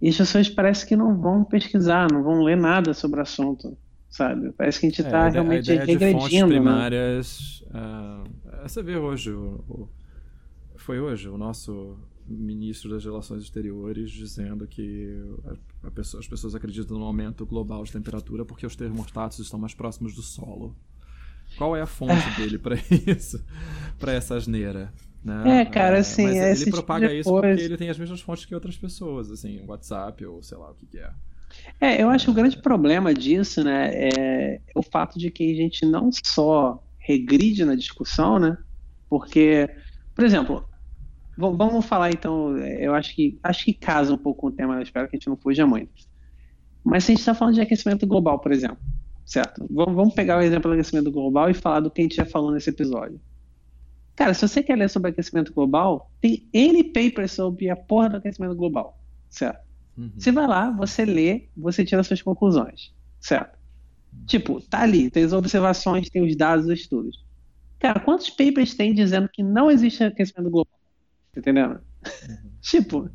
e 0.00 0.08
as 0.08 0.16
pessoas 0.16 0.48
parece 0.48 0.86
que 0.86 0.96
não 0.96 1.20
vão 1.20 1.44
pesquisar, 1.44 2.10
não 2.10 2.22
vão 2.22 2.42
ler 2.42 2.56
nada 2.56 2.94
sobre 2.94 3.20
o 3.20 3.22
assunto, 3.22 3.76
sabe? 4.08 4.50
Parece 4.52 4.80
que 4.80 4.86
a 4.86 4.88
gente 4.88 5.02
está 5.02 5.26
é, 5.26 5.30
realmente 5.30 5.70
a 5.70 5.84
regredindo. 5.84 6.06
De 6.06 6.12
fontes 6.12 6.40
né? 6.40 6.46
primárias, 6.46 7.38
né? 7.38 7.55
Uh, 7.76 8.62
você 8.62 8.82
vê 8.82 8.96
hoje, 8.96 9.30
o, 9.30 9.64
o, 9.68 9.88
foi 10.76 11.00
hoje 11.00 11.28
o 11.28 11.38
nosso 11.38 11.98
ministro 12.26 12.90
das 12.90 13.04
Relações 13.04 13.42
Exteriores 13.42 14.10
dizendo 14.10 14.66
que 14.66 15.22
a, 15.82 15.86
a 15.88 15.90
pessoa, 15.90 16.20
as 16.20 16.26
pessoas 16.26 16.54
acreditam 16.54 16.98
no 16.98 17.04
aumento 17.04 17.46
global 17.46 17.84
de 17.84 17.92
temperatura 17.92 18.44
porque 18.44 18.66
os 18.66 18.74
termostatos 18.74 19.38
estão 19.38 19.58
mais 19.58 19.74
próximos 19.74 20.14
do 20.14 20.22
solo. 20.22 20.76
Qual 21.56 21.76
é 21.76 21.80
a 21.80 21.86
fonte 21.86 22.28
dele 22.36 22.58
para 22.58 22.76
isso? 23.06 23.44
para 23.98 24.12
essa 24.12 24.34
asneira? 24.34 24.92
Né? 25.24 25.62
É, 25.62 25.64
cara, 25.64 25.98
assim. 25.98 26.24
Mas 26.24 26.36
ele 26.36 26.64
tipo 26.64 26.70
propaga 26.76 27.12
isso 27.12 27.28
porque 27.28 27.46
ele 27.46 27.76
tem 27.76 27.88
as 27.88 27.98
mesmas 27.98 28.20
fontes 28.20 28.44
que 28.44 28.54
outras 28.54 28.76
pessoas, 28.76 29.30
assim, 29.30 29.64
WhatsApp 29.66 30.24
ou 30.24 30.42
sei 30.42 30.58
lá 30.58 30.70
o 30.70 30.74
que, 30.74 30.86
que 30.86 30.98
é. 30.98 31.10
É, 31.80 32.02
eu 32.02 32.08
acho 32.10 32.26
que 32.26 32.30
o 32.30 32.34
grande 32.34 32.58
problema 32.58 33.14
disso, 33.14 33.62
né, 33.64 33.90
é 33.92 34.60
o 34.74 34.82
fato 34.82 35.18
de 35.18 35.30
que 35.30 35.52
a 35.52 35.56
gente 35.56 35.86
não 35.86 36.10
só 36.12 36.82
regride 37.06 37.64
na 37.64 37.74
discussão, 37.74 38.38
né, 38.38 38.58
porque, 39.08 39.70
por 40.14 40.24
exemplo, 40.24 40.68
vamos 41.38 41.86
falar 41.86 42.10
então, 42.10 42.56
eu 42.58 42.94
acho 42.94 43.14
que 43.14 43.38
acho 43.42 43.64
que 43.64 43.72
casa 43.72 44.12
um 44.12 44.18
pouco 44.18 44.40
com 44.42 44.46
o 44.48 44.52
tema, 44.52 44.74
eu 44.74 44.82
espero 44.82 45.08
que 45.08 45.16
a 45.16 45.18
gente 45.18 45.28
não 45.28 45.36
fuja 45.36 45.66
muito. 45.66 45.92
Mas 46.82 47.04
se 47.04 47.12
a 47.12 47.14
gente 47.14 47.20
está 47.20 47.34
falando 47.34 47.54
de 47.54 47.60
aquecimento 47.60 48.06
global, 48.06 48.38
por 48.38 48.52
exemplo, 48.52 48.78
certo? 49.24 49.66
Vamos 49.70 50.14
pegar 50.14 50.38
o 50.38 50.42
exemplo 50.42 50.70
do 50.70 50.74
aquecimento 50.74 51.10
global 51.10 51.50
e 51.50 51.54
falar 51.54 51.80
do 51.80 51.90
que 51.90 52.00
a 52.00 52.04
gente 52.04 52.16
já 52.16 52.24
falou 52.24 52.52
nesse 52.52 52.70
episódio. 52.70 53.20
Cara, 54.14 54.32
se 54.32 54.46
você 54.46 54.62
quer 54.62 54.76
ler 54.76 54.88
sobre 54.88 55.10
aquecimento 55.10 55.52
global, 55.52 56.10
tem 56.20 56.48
N 56.52 56.84
papers 56.84 57.32
sobre 57.32 57.68
a 57.68 57.76
porra 57.76 58.08
do 58.08 58.16
aquecimento 58.16 58.54
global, 58.54 58.98
certo? 59.28 59.60
Uhum. 59.98 60.12
Você 60.16 60.32
vai 60.32 60.46
lá, 60.46 60.70
você 60.70 61.04
lê, 61.04 61.48
você 61.56 61.84
tira 61.84 62.02
suas 62.02 62.22
conclusões, 62.22 62.94
certo? 63.20 63.58
Tipo, 64.26 64.60
tá 64.60 64.82
ali, 64.82 65.10
tem 65.10 65.24
as 65.24 65.32
observações, 65.32 66.08
tem 66.08 66.22
os 66.22 66.36
dados, 66.36 66.66
os 66.66 66.72
estudos. 66.72 67.24
Cara, 67.78 68.00
quantos 68.00 68.30
papers 68.30 68.74
tem 68.74 68.94
dizendo 68.94 69.28
que 69.28 69.42
não 69.42 69.70
existe 69.70 70.02
aquecimento 70.02 70.50
global? 70.50 70.78
Tá 71.32 71.40
entendendo? 71.40 71.72
Uhum. 71.74 72.50
tipo, 72.60 73.10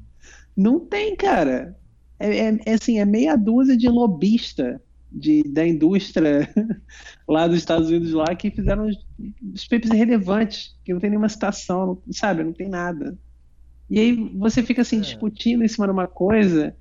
não 0.55 0.79
tem, 0.79 1.15
cara. 1.15 1.77
É, 2.19 2.37
é, 2.37 2.59
é, 2.65 2.73
assim, 2.73 2.99
é 2.99 3.05
meia 3.05 3.35
dúzia 3.35 3.75
de 3.75 3.89
lobista 3.89 4.81
de, 5.11 5.43
da 5.43 5.67
indústria 5.67 6.47
lá 7.27 7.47
dos 7.47 7.57
Estados 7.57 7.89
Unidos 7.89 8.13
lá 8.13 8.33
que 8.35 8.51
fizeram 8.51 8.87
os, 8.87 8.97
os 9.53 9.67
papers 9.67 9.91
irrelevantes, 9.91 10.77
que 10.85 10.93
não 10.93 10.99
tem 10.99 11.09
nenhuma 11.09 11.27
citação, 11.27 11.85
não, 11.85 12.13
sabe? 12.13 12.43
Não 12.43 12.53
tem 12.53 12.69
nada. 12.69 13.17
E 13.89 13.99
aí 13.99 14.13
você 14.37 14.63
fica 14.63 14.83
assim, 14.83 14.97
é. 14.97 15.01
discutindo 15.01 15.63
em 15.63 15.67
cima 15.67 15.85
de 15.85 15.91
uma 15.91 16.07
coisa 16.07 16.75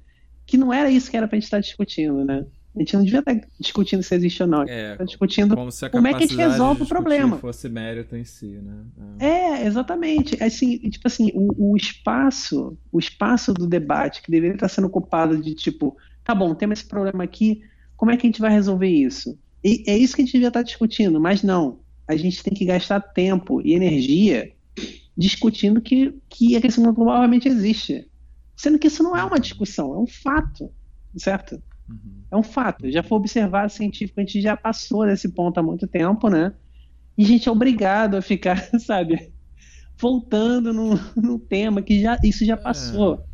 que 0.46 0.56
não 0.56 0.72
era 0.72 0.90
isso 0.90 1.10
que 1.10 1.16
era 1.16 1.26
pra 1.26 1.36
gente 1.36 1.44
estar 1.44 1.60
discutindo, 1.60 2.24
né? 2.24 2.46
A 2.74 2.78
gente 2.78 2.94
não 2.94 3.02
devia 3.02 3.18
estar 3.18 3.34
discutindo 3.58 4.02
se 4.02 4.14
existe 4.14 4.42
ou 4.42 4.48
não. 4.48 4.62
É, 4.62 4.94
tá 4.94 5.04
discutindo 5.04 5.56
como, 5.56 5.70
como 5.90 6.06
é 6.06 6.14
que 6.14 6.24
a 6.24 6.26
gente 6.26 6.36
resolve 6.36 6.84
o 6.84 6.86
problema. 6.86 7.36
fosse 7.38 7.68
mérito 7.68 8.14
em 8.14 8.24
si, 8.24 8.60
né? 8.62 8.84
É, 9.18 9.26
é 9.62 9.66
exatamente. 9.66 10.40
Assim, 10.42 10.78
tipo 10.88 11.06
assim, 11.06 11.32
o, 11.34 11.72
o, 11.72 11.76
espaço, 11.76 12.78
o 12.92 12.98
espaço 12.98 13.52
do 13.52 13.66
debate 13.66 14.22
que 14.22 14.30
deveria 14.30 14.54
estar 14.54 14.68
sendo 14.68 14.86
ocupado 14.86 15.36
de 15.42 15.52
tipo, 15.54 15.96
tá 16.22 16.32
bom, 16.32 16.54
temos 16.54 16.78
esse 16.78 16.88
problema 16.88 17.24
aqui, 17.24 17.62
como 17.96 18.12
é 18.12 18.16
que 18.16 18.26
a 18.26 18.28
gente 18.28 18.40
vai 18.40 18.52
resolver 18.52 18.88
isso? 18.88 19.36
E 19.64 19.82
é 19.88 19.96
isso 19.98 20.14
que 20.14 20.22
a 20.22 20.24
gente 20.24 20.32
devia 20.32 20.48
estar 20.48 20.62
discutindo, 20.62 21.20
mas 21.20 21.42
não. 21.42 21.80
A 22.06 22.16
gente 22.16 22.42
tem 22.42 22.54
que 22.54 22.64
gastar 22.64 23.00
tempo 23.00 23.60
e 23.62 23.74
energia 23.74 24.52
discutindo 25.16 25.80
que, 25.80 26.14
que 26.28 26.56
aquecimento 26.56 26.94
global 26.94 27.18
realmente 27.18 27.48
existe. 27.48 28.08
Sendo 28.56 28.78
que 28.78 28.86
isso 28.86 29.02
não 29.02 29.16
é 29.16 29.24
uma 29.24 29.40
discussão, 29.40 29.94
é 29.94 29.98
um 29.98 30.06
fato, 30.06 30.70
certo? 31.16 31.60
Uhum. 31.90 32.22
É 32.30 32.36
um 32.36 32.42
fato. 32.42 32.90
Já 32.90 33.02
foi 33.02 33.18
observado 33.18 33.72
científico, 33.72 34.20
a 34.20 34.22
gente 34.22 34.40
já 34.40 34.56
passou 34.56 35.04
desse 35.04 35.28
ponto 35.28 35.58
há 35.58 35.62
muito 35.62 35.86
tempo, 35.86 36.28
né? 36.28 36.54
E 37.18 37.24
a 37.24 37.26
gente 37.26 37.48
é 37.48 37.52
obrigado 37.52 38.16
a 38.16 38.22
ficar, 38.22 38.56
sabe, 38.80 39.32
voltando 39.98 40.72
no, 40.72 40.98
no 41.16 41.38
tema 41.38 41.82
que 41.82 42.00
já 42.00 42.16
isso 42.22 42.44
já 42.44 42.54
é. 42.54 42.56
passou. 42.56 43.14
É. 43.14 43.30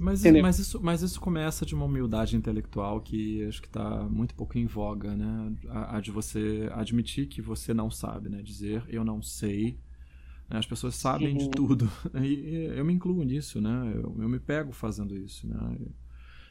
Mas, 0.00 0.22
mas, 0.24 0.58
isso, 0.58 0.80
mas 0.82 1.02
isso 1.02 1.20
começa 1.20 1.66
de 1.66 1.74
uma 1.74 1.84
humildade 1.84 2.34
intelectual 2.34 3.02
que 3.02 3.44
acho 3.44 3.60
que 3.60 3.68
está 3.68 4.08
muito 4.08 4.34
pouco 4.34 4.56
em 4.56 4.64
voga, 4.64 5.14
né? 5.14 5.52
A, 5.68 5.98
a, 5.98 6.00
de 6.00 6.10
você 6.10 6.70
admitir 6.72 7.26
que 7.26 7.42
você 7.42 7.74
não 7.74 7.90
sabe, 7.90 8.30
né? 8.30 8.40
Dizer 8.42 8.82
eu 8.88 9.04
não 9.04 9.20
sei. 9.20 9.78
Né? 10.48 10.58
As 10.58 10.64
pessoas 10.64 10.94
sabem 10.94 11.38
Sim. 11.38 11.44
de 11.44 11.50
tudo. 11.50 11.90
E 12.18 12.72
eu 12.74 12.84
me 12.84 12.94
incluo 12.94 13.22
nisso, 13.22 13.60
né? 13.60 13.92
Eu, 13.94 14.16
eu 14.18 14.28
me 14.28 14.40
pego 14.40 14.72
fazendo 14.72 15.14
isso, 15.14 15.46
né? 15.46 15.76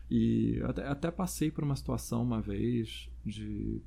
E 0.10 0.60
até, 0.64 0.88
até 0.88 1.12
passei 1.12 1.52
por 1.52 1.64
uma 1.64 1.76
situação 1.76 2.24
uma 2.24 2.42
vez 2.42 3.10
de 3.26 3.82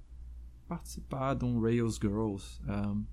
participar 0.68 1.34
de 1.34 1.44
um 1.44 1.60
Rails 1.60 1.96
Girls. 1.96 2.60
Um, 2.68 3.04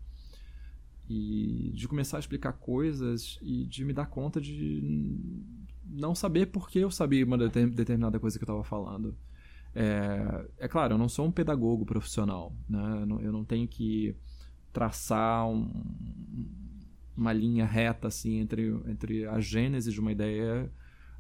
e 1.09 1.71
de 1.73 1.87
começar 1.87 2.17
a 2.17 2.19
explicar 2.19 2.53
coisas 2.53 3.39
e 3.41 3.65
de 3.65 3.83
me 3.83 3.91
dar 3.91 4.05
conta 4.05 4.39
de 4.39 4.83
não 5.83 6.13
saber 6.13 6.47
por 6.47 6.69
que 6.69 6.77
eu 6.77 6.91
sabia 6.91 7.25
uma 7.25 7.37
determinada 7.37 8.19
coisa 8.19 8.37
que 8.37 8.43
eu 8.43 8.45
estava 8.45 8.63
falando. 8.63 9.17
É, 9.73 10.45
é, 10.59 10.67
claro, 10.67 10.93
eu 10.93 10.97
não 10.99 11.09
sou 11.09 11.25
um 11.25 11.31
pedagogo 11.31 11.83
profissional, 11.83 12.55
né? 12.67 13.07
eu, 13.21 13.31
não, 13.31 13.43
tenho 13.43 13.67
que 13.67 14.15
traçar 14.71 15.47
um, 15.47 15.71
uma 17.17 17.33
linha 17.33 17.65
reta 17.65 18.07
assim 18.07 18.37
entre, 18.37 18.67
entre 18.85 19.25
a 19.25 19.39
gênese 19.39 19.91
de 19.91 19.99
uma 19.99 20.11
ideia, 20.11 20.71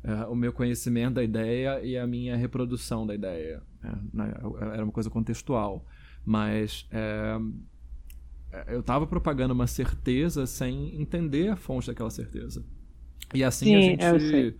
é, 0.03 0.25
o 0.25 0.35
meu 0.35 0.53
conhecimento 0.53 1.15
da 1.15 1.23
ideia 1.23 1.81
e 1.83 1.97
a 1.97 2.07
minha 2.07 2.35
reprodução 2.35 3.05
da 3.05 3.13
ideia. 3.13 3.61
É, 3.83 3.95
né? 4.13 4.33
Era 4.73 4.83
uma 4.83 4.91
coisa 4.91 5.09
contextual. 5.09 5.85
Mas 6.25 6.87
é, 6.91 7.37
eu 8.67 8.79
estava 8.79 9.05
propagando 9.05 9.53
uma 9.53 9.67
certeza 9.67 10.45
sem 10.45 10.99
entender 10.99 11.49
a 11.49 11.55
fonte 11.55 11.87
daquela 11.87 12.09
certeza. 12.09 12.65
E 13.33 13.43
assim 13.43 13.65
Sim, 13.65 13.75
a 13.75 13.81
gente. 14.17 14.57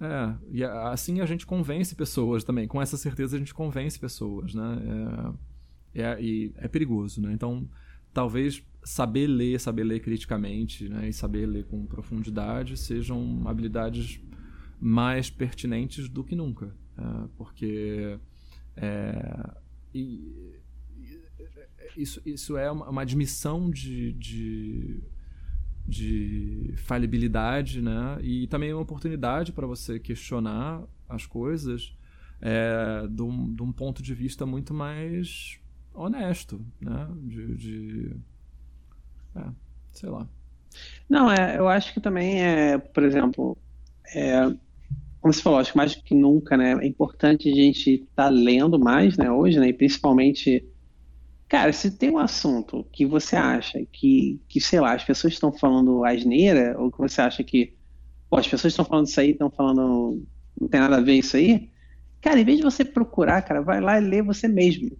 É, 0.00 0.34
e 0.50 0.64
assim 0.64 1.20
a 1.20 1.26
gente 1.26 1.46
convence 1.46 1.94
pessoas 1.94 2.44
também. 2.44 2.66
Com 2.66 2.80
essa 2.80 2.96
certeza 2.96 3.36
a 3.36 3.38
gente 3.38 3.54
convence 3.54 3.98
pessoas, 3.98 4.54
né? 4.54 5.36
É, 5.94 6.02
é, 6.02 6.22
e 6.22 6.52
é 6.56 6.68
perigoso, 6.68 7.20
né? 7.20 7.32
Então, 7.32 7.68
talvez 8.12 8.62
saber 8.84 9.26
ler, 9.26 9.58
saber 9.58 9.84
ler 9.84 10.00
criticamente, 10.00 10.88
né? 10.88 11.08
E 11.08 11.12
saber 11.12 11.46
ler 11.46 11.64
com 11.64 11.86
profundidade 11.86 12.76
sejam 12.76 13.42
habilidades 13.46 14.20
mais 14.80 15.30
pertinentes 15.30 16.08
do 16.08 16.24
que 16.24 16.34
nunca. 16.34 16.74
É, 16.96 17.28
porque 17.36 18.18
é, 18.76 19.50
e, 19.94 20.60
isso, 21.96 22.20
isso 22.24 22.56
é 22.56 22.70
uma, 22.70 22.88
uma 22.88 23.02
admissão 23.02 23.70
de, 23.70 24.12
de 24.12 25.02
de 25.86 26.74
falibilidade, 26.78 27.82
né? 27.82 28.18
E 28.22 28.46
também 28.46 28.70
é 28.70 28.74
uma 28.74 28.82
oportunidade 28.82 29.52
para 29.52 29.66
você 29.66 29.98
questionar 29.98 30.82
as 31.08 31.26
coisas 31.26 31.94
é, 32.40 33.06
de, 33.08 33.22
um, 33.22 33.54
de, 33.54 33.62
um, 33.62 33.70
ponto 33.70 34.02
de 34.02 34.14
vista 34.14 34.46
muito 34.46 34.72
mais 34.72 35.58
honesto, 35.92 36.60
né? 36.80 37.08
De, 37.22 37.56
de 37.56 38.16
é, 39.36 39.44
sei 39.92 40.08
lá. 40.08 40.26
Não, 41.08 41.30
é, 41.30 41.58
eu 41.58 41.68
acho 41.68 41.92
que 41.92 42.00
também 42.00 42.42
é, 42.42 42.78
por 42.78 43.02
exemplo, 43.02 43.56
é, 44.14 44.42
como 45.20 45.32
você 45.32 45.42
falou, 45.42 45.58
acho 45.58 45.72
que 45.72 45.76
mais 45.76 45.94
do 45.94 46.02
que 46.02 46.14
nunca, 46.14 46.56
né? 46.56 46.72
É 46.80 46.86
importante 46.86 47.50
a 47.50 47.54
gente 47.54 47.90
estar 47.90 48.24
tá 48.24 48.28
lendo 48.28 48.78
mais, 48.78 49.16
né? 49.16 49.30
Hoje, 49.30 49.58
né? 49.58 49.68
E 49.68 49.72
principalmente 49.72 50.64
Cara, 51.48 51.72
se 51.72 51.90
tem 51.90 52.10
um 52.10 52.18
assunto 52.18 52.84
que 52.92 53.04
você 53.04 53.36
acha 53.36 53.78
que, 53.92 54.42
que 54.48 54.60
sei 54.60 54.80
lá, 54.80 54.94
as 54.94 55.04
pessoas 55.04 55.34
estão 55.34 55.52
falando 55.52 56.04
asneira, 56.04 56.74
ou 56.78 56.90
que 56.90 56.98
você 56.98 57.20
acha 57.20 57.44
que, 57.44 57.76
pô, 58.28 58.36
as 58.38 58.48
pessoas 58.48 58.72
estão 58.72 58.84
falando 58.84 59.06
isso 59.06 59.20
aí, 59.20 59.30
estão 59.30 59.50
falando, 59.50 60.26
não 60.60 60.68
tem 60.68 60.80
nada 60.80 60.96
a 60.96 61.00
ver 61.00 61.14
isso 61.14 61.36
aí, 61.36 61.70
cara, 62.20 62.40
em 62.40 62.44
vez 62.44 62.58
de 62.58 62.64
você 62.64 62.84
procurar, 62.84 63.42
cara, 63.42 63.60
vai 63.60 63.80
lá 63.80 64.00
e 64.00 64.04
lê 64.04 64.22
você 64.22 64.48
mesmo, 64.48 64.96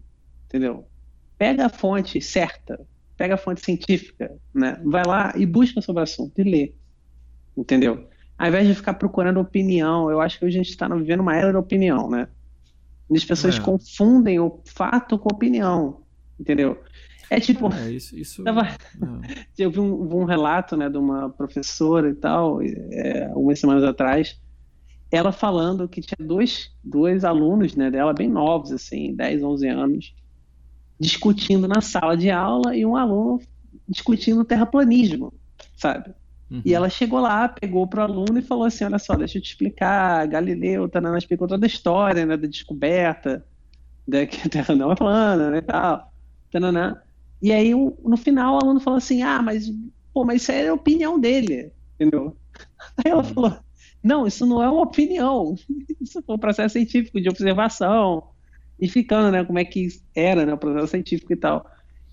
entendeu? 0.46 0.86
Pega 1.38 1.66
a 1.66 1.68
fonte 1.68 2.20
certa, 2.20 2.78
pega 3.16 3.34
a 3.34 3.38
fonte 3.38 3.60
científica, 3.60 4.30
né? 4.54 4.80
Vai 4.84 5.04
lá 5.04 5.32
e 5.36 5.44
busca 5.46 5.80
sobre 5.80 6.00
o 6.00 6.04
assunto 6.04 6.38
e 6.38 6.44
lê. 6.44 6.74
Entendeu? 7.56 8.08
Ao 8.36 8.48
invés 8.48 8.66
de 8.66 8.74
ficar 8.74 8.94
procurando 8.94 9.40
opinião, 9.40 10.10
eu 10.10 10.20
acho 10.20 10.38
que 10.38 10.44
hoje 10.44 10.58
a 10.58 10.62
gente 10.62 10.70
está 10.70 10.88
vivendo 10.88 11.20
uma 11.20 11.36
era 11.36 11.52
da 11.52 11.58
opinião, 11.58 12.10
né? 12.10 12.28
As 13.10 13.24
pessoas 13.24 13.56
é. 13.56 13.60
confundem 13.60 14.40
o 14.40 14.60
fato 14.64 15.18
com 15.18 15.28
opinião, 15.32 16.02
entendeu? 16.38 16.82
É 17.30 17.38
tipo. 17.38 17.72
É, 17.72 17.90
isso, 17.90 18.18
isso... 18.18 18.42
Tava... 18.42 18.66
É. 18.66 18.74
Eu 19.56 19.70
vi 19.70 19.80
um, 19.80 20.20
um, 20.20 20.24
relato 20.24 20.76
né, 20.76 20.88
de 20.88 20.98
uma 20.98 21.30
professora 21.30 22.10
e 22.10 22.14
tal, 22.14 22.60
é, 22.62 23.26
algumas 23.26 23.60
semanas 23.60 23.84
atrás, 23.84 24.40
ela 25.10 25.30
falando 25.30 25.88
que 25.88 26.00
tinha 26.00 26.26
dois, 26.26 26.72
dois 26.82 27.24
alunos 27.24 27.76
né, 27.76 27.90
dela, 27.90 28.12
bem 28.12 28.28
novos, 28.28 28.72
assim, 28.72 29.14
10, 29.14 29.42
11 29.42 29.68
anos, 29.68 30.14
discutindo 30.98 31.68
na 31.68 31.80
sala 31.80 32.16
de 32.16 32.30
aula 32.30 32.76
e 32.76 32.84
um 32.84 32.96
aluno 32.96 33.40
discutindo 33.88 34.44
terraplanismo, 34.44 35.32
sabe? 35.76 36.12
Uhum. 36.54 36.62
E 36.64 36.72
ela 36.72 36.88
chegou 36.88 37.18
lá, 37.18 37.48
pegou 37.48 37.84
pro 37.84 38.02
aluno 38.02 38.38
e 38.38 38.42
falou 38.42 38.64
assim: 38.64 38.84
Olha 38.84 38.98
só, 38.98 39.16
deixa 39.16 39.38
eu 39.38 39.42
te 39.42 39.50
explicar. 39.50 40.24
Galileu, 40.28 40.88
Tanana 40.88 41.18
explicou 41.18 41.48
toda 41.48 41.66
a 41.66 41.68
história 41.68 42.24
né, 42.24 42.36
da 42.36 42.46
descoberta, 42.46 43.44
da 44.06 44.24
que 44.24 44.46
a 44.46 44.48
Terra 44.48 44.74
não 44.76 44.92
é 44.92 44.94
plana, 44.94 45.50
né, 45.50 45.60
tal. 45.60 46.12
Tanana. 46.52 47.02
E 47.42 47.50
aí, 47.52 47.74
no 47.74 48.16
final, 48.16 48.54
o 48.54 48.58
aluno 48.62 48.78
falou 48.78 48.98
assim: 48.98 49.22
Ah, 49.22 49.42
mas, 49.42 49.68
pô, 50.12 50.24
mas 50.24 50.42
isso 50.42 50.52
é 50.52 50.68
a 50.68 50.74
opinião 50.74 51.18
dele, 51.18 51.72
entendeu? 51.96 52.36
Aí 52.98 53.10
ela 53.10 53.24
uhum. 53.24 53.34
falou: 53.34 53.58
Não, 54.00 54.24
isso 54.24 54.46
não 54.46 54.62
é 54.62 54.70
uma 54.70 54.82
opinião, 54.82 55.56
isso 56.00 56.22
foi 56.22 56.36
um 56.36 56.38
processo 56.38 56.74
científico 56.74 57.20
de 57.20 57.28
observação, 57.28 58.28
e 58.78 58.88
ficando, 58.88 59.32
né, 59.32 59.44
como 59.44 59.58
é 59.58 59.64
que 59.64 59.88
era, 60.14 60.46
né, 60.46 60.54
o 60.54 60.58
processo 60.58 60.88
científico 60.88 61.32
e 61.32 61.36
tal. 61.36 61.66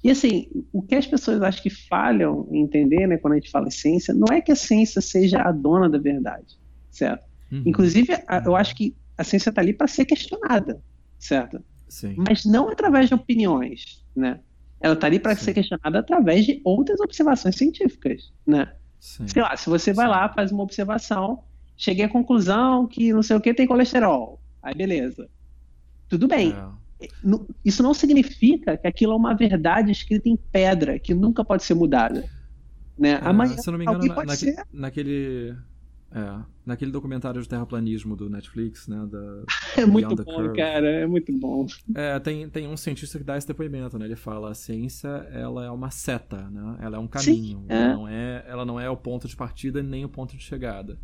E 0.03 0.09
assim, 0.09 0.47
o 0.73 0.81
que 0.81 0.95
as 0.95 1.05
pessoas 1.05 1.41
acho 1.41 1.61
que 1.61 1.69
falham 1.69 2.47
em 2.51 2.61
entender, 2.61 3.05
né, 3.07 3.17
quando 3.17 3.33
a 3.33 3.35
gente 3.37 3.51
fala 3.51 3.69
ciência, 3.69 4.13
não 4.13 4.27
é 4.33 4.41
que 4.41 4.51
a 4.51 4.55
ciência 4.55 4.99
seja 4.99 5.41
a 5.41 5.51
dona 5.51 5.87
da 5.87 5.99
verdade, 5.99 6.57
certo? 6.89 7.23
Uhum. 7.51 7.63
Inclusive, 7.65 8.13
eu 8.45 8.55
acho 8.55 8.75
que 8.75 8.95
a 9.17 9.23
ciência 9.23 9.49
está 9.49 9.61
ali 9.61 9.73
para 9.73 9.87
ser 9.87 10.05
questionada, 10.05 10.81
certo? 11.19 11.63
Sim. 11.87 12.15
Mas 12.17 12.45
não 12.45 12.69
através 12.69 13.09
de 13.09 13.13
opiniões, 13.13 14.03
né? 14.15 14.39
Ela 14.79 14.95
está 14.95 15.05
ali 15.05 15.19
para 15.19 15.35
ser 15.35 15.53
questionada 15.53 15.99
através 15.99 16.45
de 16.45 16.59
outras 16.63 16.99
observações 16.99 17.55
científicas, 17.55 18.33
né? 18.47 18.73
Sim. 18.99 19.27
Sei 19.27 19.41
lá, 19.41 19.55
se 19.55 19.69
você 19.69 19.93
vai 19.93 20.07
Sim. 20.07 20.11
lá, 20.11 20.29
faz 20.29 20.51
uma 20.51 20.63
observação, 20.63 21.43
cheguei 21.77 22.05
à 22.05 22.09
conclusão 22.09 22.87
que 22.87 23.13
não 23.13 23.21
sei 23.21 23.35
o 23.35 23.41
que 23.41 23.53
tem 23.53 23.67
colesterol, 23.67 24.41
aí 24.63 24.73
beleza. 24.73 25.29
Tudo 26.09 26.27
bem. 26.27 26.53
É 26.53 26.80
isso 27.63 27.81
não 27.81 27.93
significa 27.93 28.77
que 28.77 28.87
aquilo 28.87 29.13
é 29.13 29.15
uma 29.15 29.33
verdade 29.33 29.91
escrita 29.91 30.29
em 30.29 30.35
pedra, 30.35 30.99
que 30.99 31.13
nunca 31.13 31.43
pode 31.43 31.63
ser 31.63 31.73
mudada. 31.73 32.27
Né? 32.97 33.11
É, 33.11 33.19
Amanhã, 33.21 33.57
se 33.57 33.67
eu 33.67 33.71
não 33.71 33.79
me 33.79 33.85
engano, 33.85 34.05
na, 34.05 34.25
naque, 34.25 34.55
naquele. 34.71 35.55
É, 36.13 36.43
naquele 36.65 36.91
documentário 36.91 37.41
de 37.41 37.47
terraplanismo 37.47 38.17
do 38.17 38.29
Netflix, 38.29 38.85
né? 38.85 39.07
Da, 39.09 39.43
é 39.81 39.85
muito 39.85 40.13
bom, 40.13 40.23
Curve. 40.25 40.57
cara, 40.57 40.87
é 40.87 41.07
muito 41.07 41.31
bom. 41.31 41.65
É, 41.95 42.19
tem, 42.19 42.49
tem 42.49 42.67
um 42.67 42.75
cientista 42.75 43.17
que 43.17 43.23
dá 43.23 43.37
esse 43.37 43.47
depoimento, 43.47 43.97
né? 43.97 44.05
Ele 44.05 44.17
fala 44.17 44.51
a 44.51 44.53
ciência 44.53 45.07
ela 45.31 45.65
é 45.65 45.71
uma 45.71 45.89
seta, 45.89 46.49
né? 46.49 46.77
Ela 46.81 46.97
é 46.97 46.99
um 46.99 47.07
caminho. 47.07 47.59
Sim, 47.59 47.65
é. 47.69 47.75
Ela, 47.75 47.93
não 47.93 48.07
é, 48.07 48.45
ela 48.45 48.65
não 48.65 48.79
é 48.79 48.89
o 48.89 48.97
ponto 48.97 49.25
de 49.25 49.35
partida 49.37 49.81
nem 49.81 50.03
o 50.03 50.09
ponto 50.09 50.35
de 50.35 50.43
chegada. 50.43 50.99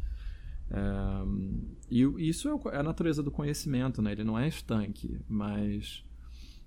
E 1.89 2.29
isso 2.29 2.49
é, 2.49 2.75
é 2.75 2.79
a 2.79 2.83
natureza 2.83 3.23
do 3.23 3.31
conhecimento, 3.31 4.01
né? 4.01 4.11
Ele 4.11 4.23
não 4.23 4.37
é 4.37 4.47
estanque, 4.47 5.19
mas 5.27 6.03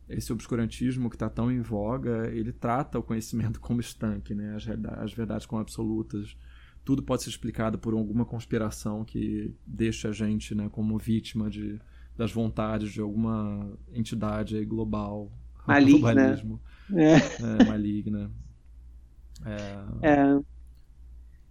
esse 0.09 0.33
obscurantismo 0.33 1.09
que 1.09 1.17
está 1.17 1.29
tão 1.29 1.51
em 1.51 1.61
voga, 1.61 2.29
ele 2.33 2.53
trata 2.53 2.99
o 2.99 3.03
conhecimento 3.03 3.61
como 3.63 3.81
estanque, 3.81 4.35
né? 4.35 4.57
As, 4.57 4.67
as 4.99 5.13
verdades 5.13 5.47
como 5.47 5.61
absolutas. 5.61 6.37
Tudo 6.85 7.03
pode 7.03 7.23
ser 7.23 7.31
explicado 7.31 7.79
por 7.79 7.93
alguma 7.93 8.25
conspiração 8.25 9.05
que 9.05 9.55
deixa 9.67 10.09
a 10.09 10.13
gente, 10.13 10.55
né, 10.55 10.69
como 10.73 10.99
vítima 10.99 11.51
de, 11.51 11.79
das 12.17 12.33
vontades 12.33 12.91
de 12.91 13.01
alguma 13.01 13.71
entidade 13.93 14.65
global. 14.65 15.31
Maligna. 15.67 16.61
É. 16.93 17.17
é 17.17 17.65
maligna. 17.69 18.31
É... 19.45 20.09
é. 20.09 20.41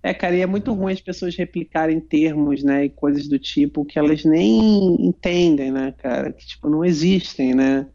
É, 0.01 0.13
cara, 0.13 0.35
e 0.35 0.41
é 0.41 0.45
muito 0.45 0.73
ruim 0.73 0.93
as 0.93 1.01
pessoas 1.01 1.35
replicarem 1.35 1.99
termos, 1.99 2.63
né, 2.63 2.85
e 2.85 2.89
coisas 2.89 3.27
do 3.27 3.37
tipo 3.37 3.83
que 3.83 3.99
elas 3.99 4.23
nem 4.23 4.95
entendem, 5.05 5.71
né, 5.71 5.93
cara, 5.97 6.31
que, 6.31 6.45
tipo, 6.45 6.69
não 6.69 6.85
existem, 6.85 7.53
né. 7.53 7.87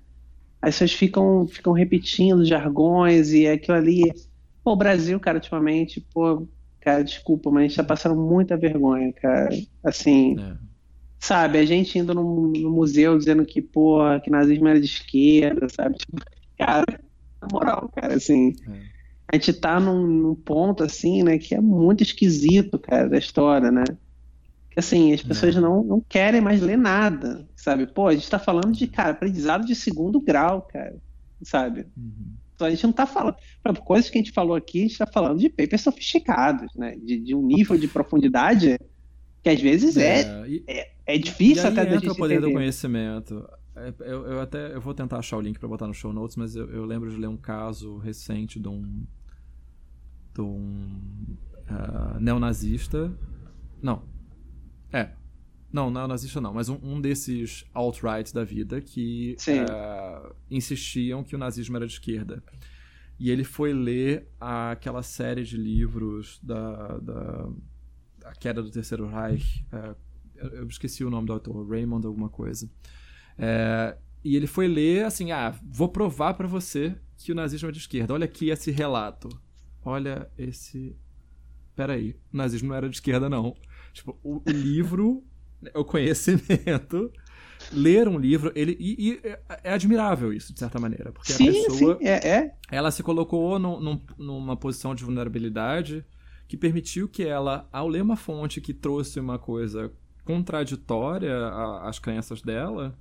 As 0.60 0.74
pessoas 0.74 0.92
ficam, 0.92 1.46
ficam 1.46 1.72
repetindo 1.72 2.44
jargões 2.44 3.32
e 3.32 3.46
aquilo 3.46 3.76
ali... 3.76 4.12
Pô, 4.62 4.72
o 4.72 4.76
Brasil, 4.76 5.18
cara, 5.20 5.36
ultimamente, 5.36 6.00
pô, 6.12 6.46
cara, 6.80 7.04
desculpa, 7.04 7.50
mas 7.50 7.64
a 7.64 7.66
gente 7.66 7.76
tá 7.76 7.84
passando 7.84 8.18
muita 8.18 8.56
vergonha, 8.56 9.12
cara. 9.12 9.50
Assim, 9.82 10.36
é. 10.40 10.56
sabe, 11.18 11.58
a 11.58 11.66
gente 11.66 11.98
indo 11.98 12.14
no, 12.14 12.48
no, 12.48 12.70
museu 12.70 13.18
dizendo 13.18 13.44
que, 13.44 13.60
pô, 13.60 13.98
que 14.22 14.30
nazismo 14.30 14.68
era 14.68 14.80
de 14.80 14.86
esquerda, 14.86 15.68
sabe? 15.68 15.96
Tipo, 15.98 16.16
cara, 16.58 17.00
na 17.42 17.48
moral, 17.52 17.90
cara, 17.94 18.14
assim... 18.14 18.54
É 18.68 18.93
a 19.34 19.38
gente 19.38 19.52
tá 19.52 19.80
num, 19.80 20.06
num, 20.06 20.34
ponto, 20.34 20.84
assim, 20.84 21.22
né, 21.22 21.38
que 21.38 21.54
é 21.54 21.60
muito 21.60 22.02
esquisito, 22.02 22.78
cara, 22.78 23.08
da 23.08 23.18
história, 23.18 23.70
né? 23.70 23.84
Que, 24.70 24.78
assim, 24.78 25.12
as 25.12 25.22
pessoas 25.22 25.54
não, 25.56 25.82
não 25.82 26.00
querem 26.00 26.40
mais 26.40 26.60
ler 26.60 26.78
nada, 26.78 27.46
sabe? 27.56 27.86
Pô, 27.86 28.08
a 28.08 28.14
gente 28.14 28.30
tá 28.30 28.38
falando 28.38 28.72
de, 28.72 28.86
cara, 28.86 29.10
aprendizado 29.10 29.66
de 29.66 29.74
segundo 29.74 30.20
grau, 30.20 30.62
cara, 30.62 30.96
sabe? 31.42 31.86
Uhum. 31.96 32.34
Então 32.54 32.66
a 32.66 32.70
gente 32.70 32.84
não 32.84 32.92
tá 32.92 33.06
falando... 33.06 33.36
Coisas 33.84 34.08
que 34.08 34.18
a 34.18 34.20
gente 34.20 34.32
falou 34.32 34.54
aqui, 34.54 34.80
a 34.80 34.82
gente 34.82 34.98
tá 34.98 35.06
falando 35.06 35.38
de 35.38 35.48
papers 35.48 35.82
sofisticados, 35.82 36.72
né? 36.76 36.96
De, 36.96 37.18
de 37.18 37.34
um 37.34 37.42
nível 37.44 37.76
de 37.76 37.88
profundidade 37.88 38.78
que 39.42 39.50
às 39.50 39.60
vezes 39.60 39.96
é, 39.98 40.22
é, 40.22 40.48
e, 40.48 40.64
é, 40.66 40.90
é, 41.04 41.18
difícil 41.18 41.68
até 41.68 41.84
da 41.84 41.98
gente 41.98 42.08
o 42.08 42.16
poder 42.16 42.36
entender. 42.36 42.50
do 42.50 42.54
conhecimento. 42.54 43.46
É, 43.76 43.92
eu, 44.00 44.26
eu, 44.26 44.40
até 44.40 44.74
eu 44.74 44.80
vou 44.80 44.94
tentar 44.94 45.18
achar 45.18 45.36
o 45.36 45.40
link 45.40 45.58
para 45.58 45.68
botar 45.68 45.86
no 45.86 45.92
show 45.92 46.12
notes, 46.12 46.36
mas 46.36 46.54
eu, 46.54 46.70
eu, 46.70 46.84
lembro 46.84 47.10
de 47.10 47.16
ler 47.16 47.26
um 47.26 47.36
caso 47.36 47.98
recente 47.98 48.60
de 48.60 48.68
um, 48.68 49.04
de 50.34 50.40
um 50.40 51.36
uh, 51.70 52.20
neonazista. 52.20 53.12
Não. 53.80 54.02
É. 54.92 55.10
Não, 55.72 55.90
neonazista 55.90 56.40
não, 56.40 56.54
mas 56.54 56.68
um, 56.68 56.78
um 56.82 57.00
desses 57.00 57.64
alt-right 57.74 58.32
da 58.32 58.44
vida 58.44 58.80
que 58.80 59.36
uh, 59.48 60.34
insistiam 60.50 61.24
que 61.24 61.34
o 61.34 61.38
nazismo 61.38 61.76
era 61.76 61.86
de 61.86 61.92
esquerda. 61.94 62.42
E 63.18 63.30
ele 63.30 63.44
foi 63.44 63.72
ler 63.72 64.28
aquela 64.40 65.02
série 65.02 65.44
de 65.44 65.56
livros 65.56 66.38
da, 66.42 66.98
da 66.98 67.48
a 68.24 68.32
queda 68.32 68.62
do 68.62 68.70
Terceiro 68.70 69.06
Reich. 69.08 69.64
Uh, 69.72 69.96
eu 70.52 70.66
esqueci 70.66 71.04
o 71.04 71.10
nome 71.10 71.26
do 71.26 71.32
autor, 71.32 71.68
Raymond 71.68 72.06
alguma 72.06 72.28
coisa. 72.28 72.70
É, 73.38 73.96
e 74.22 74.36
ele 74.36 74.46
foi 74.46 74.68
ler 74.68 75.04
assim: 75.04 75.32
ah, 75.32 75.54
vou 75.62 75.88
provar 75.88 76.34
para 76.34 76.46
você 76.46 76.96
que 77.16 77.32
o 77.32 77.34
nazismo 77.34 77.68
é 77.68 77.72
de 77.72 77.78
esquerda. 77.78 78.14
Olha 78.14 78.24
aqui 78.24 78.50
esse 78.50 78.70
relato. 78.70 79.28
Olha 79.84 80.30
esse. 80.38 80.96
Peraí, 81.76 82.16
o 82.32 82.36
nazismo 82.36 82.68
não 82.68 82.76
era 82.76 82.88
de 82.88 82.96
esquerda, 82.96 83.28
não. 83.28 83.54
Tipo, 83.92 84.18
o, 84.22 84.42
o 84.46 84.50
livro, 84.50 85.22
o 85.74 85.84
conhecimento. 85.84 87.12
Ler 87.72 88.08
um 88.08 88.18
livro, 88.18 88.52
ele. 88.54 88.76
E, 88.78 89.10
e, 89.10 89.20
é 89.62 89.72
admirável 89.72 90.32
isso, 90.32 90.52
de 90.52 90.58
certa 90.58 90.78
maneira. 90.78 91.12
Porque 91.12 91.32
sim, 91.32 91.48
a 91.48 91.52
pessoa. 91.52 91.98
Sim, 91.98 92.06
é, 92.06 92.28
é. 92.28 92.54
Ela 92.70 92.90
se 92.90 93.02
colocou 93.02 93.58
num, 93.58 93.80
num, 93.80 94.00
numa 94.18 94.56
posição 94.56 94.94
de 94.94 95.04
vulnerabilidade 95.04 96.04
que 96.46 96.56
permitiu 96.56 97.08
que 97.08 97.22
ela, 97.22 97.66
ao 97.72 97.88
ler 97.88 98.02
uma 98.02 98.16
fonte 98.16 98.60
que 98.60 98.74
trouxe 98.74 99.18
uma 99.18 99.38
coisa 99.38 99.90
contraditória 100.24 101.34
às 101.82 101.98
crenças 101.98 102.42
dela, 102.42 102.96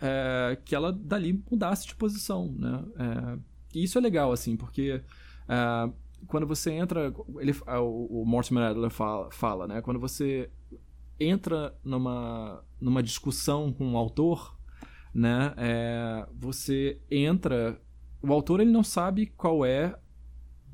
é, 0.00 0.58
que 0.64 0.74
ela 0.74 0.92
dali 0.92 1.42
mudasse 1.50 1.86
de 1.86 1.94
posição, 1.94 2.54
né? 2.56 2.84
É, 2.98 3.38
e 3.74 3.84
isso 3.84 3.98
é 3.98 4.00
legal, 4.00 4.32
assim, 4.32 4.56
porque 4.56 5.02
é, 5.48 5.90
quando 6.26 6.46
você 6.46 6.72
entra, 6.72 7.12
ele, 7.38 7.54
o, 7.80 8.22
o 8.22 8.26
Mortimer 8.26 8.64
Adler 8.64 8.90
fala, 8.90 9.30
fala, 9.30 9.66
né? 9.66 9.80
Quando 9.80 10.00
você 10.00 10.50
entra 11.18 11.76
numa, 11.82 12.64
numa 12.80 13.02
discussão 13.02 13.72
com 13.72 13.86
um 13.86 13.96
autor, 13.96 14.58
né? 15.14 15.54
É, 15.56 16.26
você 16.34 17.00
entra, 17.10 17.80
o 18.22 18.32
autor 18.32 18.60
ele 18.60 18.70
não 18.70 18.82
sabe 18.84 19.26
qual 19.26 19.64
é 19.64 19.98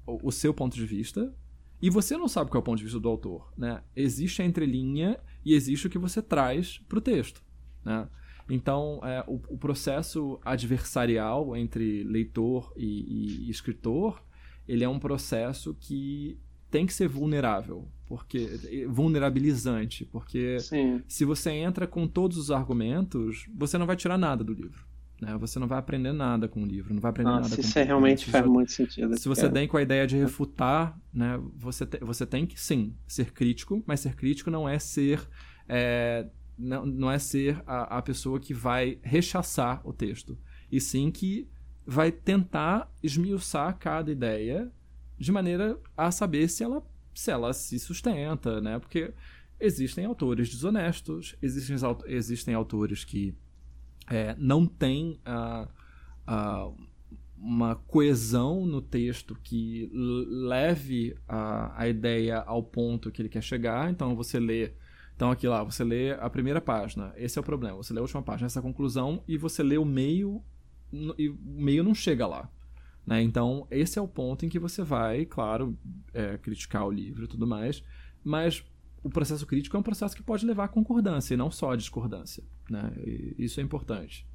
o, 0.07 0.29
o 0.29 0.33
seu 0.33 0.53
ponto 0.53 0.75
de 0.75 0.85
vista 0.85 1.35
e 1.81 1.91
você 1.91 2.17
não 2.17 2.29
sabe 2.29 2.51
qual 2.51 2.61
é 2.61 2.63
o 2.63 2.65
ponto 2.65 2.79
de 2.79 2.85
vista 2.85 3.01
do 3.01 3.09
autor, 3.09 3.53
né? 3.57 3.83
Existe 3.95 4.43
a 4.43 4.45
entrelinha 4.45 5.19
e 5.45 5.55
existe 5.55 5.87
o 5.87 5.91
que 5.91 5.99
você 5.99 6.23
traz 6.23 6.79
para 6.89 6.99
o 6.99 7.03
texto, 7.03 7.43
né? 7.85 8.09
Então, 8.49 9.01
é, 9.03 9.25
o, 9.27 9.41
o, 9.49 9.59
processo 9.59 10.39
adversarial 10.45 11.57
entre 11.57 12.05
leitor 12.05 12.73
e, 12.77 13.47
e, 13.47 13.51
escritor, 13.51 14.23
ele 14.67 14.85
é 14.85 14.89
um 14.89 14.99
processo 14.99 15.75
que 15.79 16.39
tem 16.71 16.87
que 16.87 16.93
ser 16.93 17.09
vulnerável, 17.09 17.89
porque 18.07 18.87
vulnerabilizante, 18.89 20.05
porque 20.05 20.59
Sim. 20.59 21.03
se 21.07 21.25
você 21.25 21.51
entra 21.51 21.87
com 21.87 22.07
todos 22.07 22.37
os 22.37 22.51
argumentos, 22.51 23.47
você 23.55 23.79
não 23.79 23.87
vai 23.87 23.97
tirar 23.97 24.19
nada 24.19 24.43
do 24.43 24.53
livro. 24.53 24.85
Né? 25.21 25.37
Você 25.39 25.59
não 25.59 25.69
vai 25.69 25.79
aprender 25.79 26.13
nada 26.13 26.49
com 26.49 26.63
o 26.63 26.67
livro, 26.67 26.93
não 26.93 27.01
vai 27.01 27.11
aprender 27.11 27.31
Nossa, 27.31 27.43
nada 27.43 27.57
com 27.57 27.63
isso 27.63 27.79
é 27.79 27.83
realmente 27.83 28.31
faz 28.31 28.45
muito 28.47 28.73
sentido. 28.73 29.17
Se 29.17 29.29
você 29.29 29.49
vem 29.49 29.69
com 29.69 29.77
a 29.77 29.83
ideia 29.83 30.07
de 30.07 30.17
refutar, 30.17 30.99
né, 31.13 31.41
você, 31.57 31.87
te, 31.87 31.99
você 31.99 32.27
tem 32.27 32.45
que 32.45 32.61
sim 32.61 32.95
ser 33.07 33.33
crítico, 33.33 33.83
mas 33.87 34.01
ser 34.01 34.17
crítico 34.17 34.51
não 34.51 34.69
é 34.69 34.79
ser 34.79 35.21
é, 35.69 36.27
não, 36.59 36.85
não 36.85 37.11
é 37.11 37.19
ser 37.19 37.63
a, 37.67 37.99
a 37.99 38.03
pessoa 38.03 38.39
que 38.41 38.53
vai 38.53 38.99
rechaçar 39.03 39.81
o 39.87 39.93
texto, 39.93 40.39
e 40.71 40.81
sim 40.81 41.11
que 41.11 41.49
vai 41.87 42.11
tentar 42.11 42.91
esmiuçar 43.03 43.77
cada 43.79 44.11
ideia 44.11 44.71
de 45.19 45.31
maneira 45.31 45.79
a 45.97 46.11
saber 46.11 46.49
se 46.49 46.65
ela 46.65 46.83
se 47.15 47.31
ela 47.31 47.53
se 47.53 47.79
sustenta, 47.79 48.61
né? 48.61 48.79
Porque 48.79 49.15
existem 49.61 50.05
autores 50.05 50.49
desonestos, 50.49 51.37
existem, 51.41 51.77
existem 52.07 52.55
autores 52.55 53.05
que 53.05 53.35
é, 54.11 54.35
não 54.37 54.67
têm 54.67 55.21
uh, 55.25 55.69
uh, 56.29 56.77
uma 57.37 57.77
coesão 57.77 58.67
no 58.67 58.81
texto 58.81 59.37
que 59.43 59.91
leve 59.93 61.17
a, 61.29 61.83
a 61.83 61.89
ideia 61.89 62.39
ao 62.41 62.63
ponto 62.63 63.11
que 63.11 63.23
ele 63.23 63.29
quer 63.29 63.43
chegar. 63.43 63.91
Então 63.91 64.17
você 64.17 64.41
lê. 64.41 64.73
Então 65.15 65.31
aqui 65.31 65.47
lá, 65.47 65.63
você 65.63 65.85
lê 65.85 66.13
a 66.13 66.29
primeira 66.29 66.61
página, 66.61 67.13
esse 67.17 67.39
é 67.39 67.41
o 67.41 67.45
problema. 67.45 67.77
Você 67.77 67.93
lê 67.93 68.01
a 68.01 68.03
última 68.03 68.23
página, 68.23 68.47
essa 68.47 68.59
é 68.59 68.61
a 68.61 68.63
conclusão, 68.63 69.23
e 69.29 69.39
você 69.39 69.63
lê 69.63 69.79
o 69.79 69.85
meio, 69.85 70.43
e 71.19 71.29
o 71.29 71.39
meio 71.45 71.83
não 71.83 71.95
chega 71.95 72.27
lá. 72.27 72.49
Né? 73.07 73.23
Então, 73.23 73.67
esse 73.71 73.99
é 73.99 74.03
o 74.03 74.09
ponto 74.09 74.47
em 74.47 74.49
que 74.49 74.59
você 74.59 74.83
vai, 74.83 75.25
claro, 75.25 75.77
é, 76.13 76.39
criticar 76.39 76.87
o 76.87 76.91
livro 76.91 77.25
e 77.25 77.29
tudo 77.29 77.47
mais, 77.47 77.83
mas 78.23 78.65
o 79.03 79.11
processo 79.11 79.47
crítico 79.47 79.77
é 79.77 79.81
um 79.81 79.83
processo 79.83 80.17
que 80.17 80.23
pode 80.23 80.47
levar 80.47 80.65
a 80.65 80.69
concordância 80.69 81.35
e 81.35 81.37
não 81.37 81.51
só 81.51 81.73
a 81.73 81.77
discordância. 81.77 82.43
Né? 82.71 82.93
Isso 83.39 83.61
é 83.61 83.63
importante. 83.63 84.27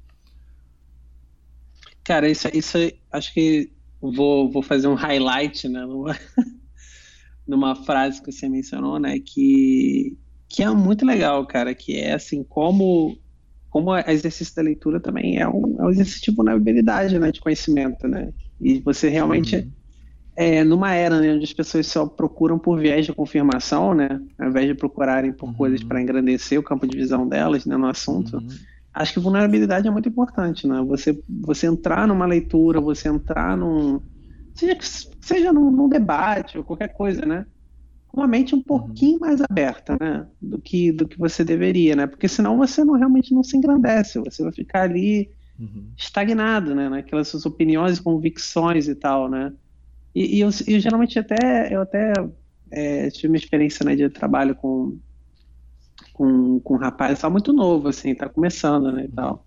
Cara, 2.04 2.28
isso, 2.28 2.48
isso 2.54 2.78
acho 3.10 3.34
que 3.34 3.72
vou, 4.00 4.50
vou 4.50 4.62
fazer 4.62 4.86
um 4.86 4.94
highlight 4.94 5.68
né, 5.68 5.84
numa, 5.84 6.16
numa 7.46 7.74
frase 7.74 8.22
que 8.22 8.30
você 8.30 8.48
mencionou, 8.48 8.98
né? 8.98 9.18
Que, 9.18 10.16
que 10.48 10.62
é 10.62 10.70
muito 10.70 11.04
legal, 11.04 11.44
cara, 11.46 11.74
que 11.74 11.96
é 11.96 12.14
assim, 12.14 12.42
como 12.42 13.18
como 13.70 13.96
exercício 13.96 14.54
da 14.56 14.62
leitura 14.62 15.00
também 15.00 15.38
é 15.38 15.48
um, 15.48 15.76
é 15.78 15.84
um 15.84 15.90
exercício 15.90 16.30
de 16.30 16.36
vulnerabilidade, 16.36 17.18
né, 17.18 17.30
de 17.30 17.40
conhecimento, 17.40 18.06
né, 18.06 18.32
e 18.60 18.80
você 18.80 19.08
realmente 19.08 19.56
uhum 19.56 19.70
é, 20.40 20.64
numa 20.64 20.94
era 20.94 21.20
né, 21.20 21.34
onde 21.34 21.44
as 21.44 21.52
pessoas 21.52 21.86
só 21.86 22.06
procuram 22.06 22.58
por 22.58 22.80
viés 22.80 23.04
de 23.04 23.12
confirmação, 23.12 23.94
né, 23.94 24.20
ao 24.38 24.48
invés 24.48 24.66
de 24.66 24.74
procurarem 24.74 25.32
por 25.32 25.50
uhum. 25.50 25.54
coisas 25.54 25.82
para 25.82 26.00
engrandecer 26.00 26.58
o 26.58 26.62
campo 26.62 26.86
de 26.86 26.96
visão 26.96 27.28
delas 27.28 27.66
né, 27.66 27.76
no 27.76 27.86
assunto, 27.86 28.38
uhum. 28.38 28.48
acho 28.94 29.12
que 29.12 29.20
vulnerabilidade 29.20 29.86
é 29.86 29.90
muito 29.90 30.08
importante, 30.08 30.66
né? 30.66 30.82
Você, 30.88 31.22
você 31.28 31.66
entrar 31.66 32.08
numa 32.08 32.24
leitura, 32.24 32.80
você 32.80 33.08
entrar 33.08 33.54
num. 33.54 34.00
Seja, 34.54 34.78
seja 35.20 35.52
num, 35.52 35.70
num 35.70 35.90
debate 35.90 36.56
ou 36.56 36.64
qualquer 36.64 36.88
coisa, 36.88 37.26
né? 37.26 37.44
Uma 38.12 38.26
mente 38.26 38.54
um 38.54 38.58
uhum. 38.58 38.64
pouquinho 38.64 39.14
uhum. 39.14 39.20
mais 39.20 39.40
aberta, 39.40 39.96
né? 40.00 40.26
Do 40.40 40.60
que, 40.60 40.90
do 40.92 41.06
que 41.06 41.18
você 41.18 41.44
deveria, 41.44 41.94
né? 41.94 42.06
Porque 42.06 42.28
senão 42.28 42.56
você 42.56 42.84
não 42.84 42.94
realmente 42.94 43.32
não 43.32 43.42
se 43.42 43.56
engrandece, 43.56 44.18
você 44.18 44.42
vai 44.42 44.52
ficar 44.52 44.82
ali 44.82 45.30
uhum. 45.58 45.90
estagnado, 45.96 46.74
né? 46.74 46.88
Naquelas 46.88 47.28
suas 47.28 47.46
opiniões 47.46 48.00
convicções 48.00 48.88
e 48.88 48.94
tal, 48.94 49.28
né? 49.28 49.52
E, 50.14 50.36
e 50.36 50.40
eu, 50.40 50.50
eu, 50.66 50.80
geralmente 50.80 51.18
até 51.18 51.72
eu 51.74 51.82
até 51.82 52.12
é, 52.70 53.10
tive 53.10 53.28
uma 53.28 53.36
experiência 53.36 53.84
né, 53.84 53.94
de 53.94 54.08
trabalho 54.08 54.54
com 54.54 54.98
com, 56.12 56.60
com 56.60 56.74
um 56.74 56.78
rapaz 56.78 57.20
tá 57.20 57.30
muito 57.30 57.52
novo 57.52 57.88
assim, 57.88 58.14
tá 58.14 58.28
começando, 58.28 58.92
né, 58.92 59.04
e 59.04 59.08
tal. 59.08 59.46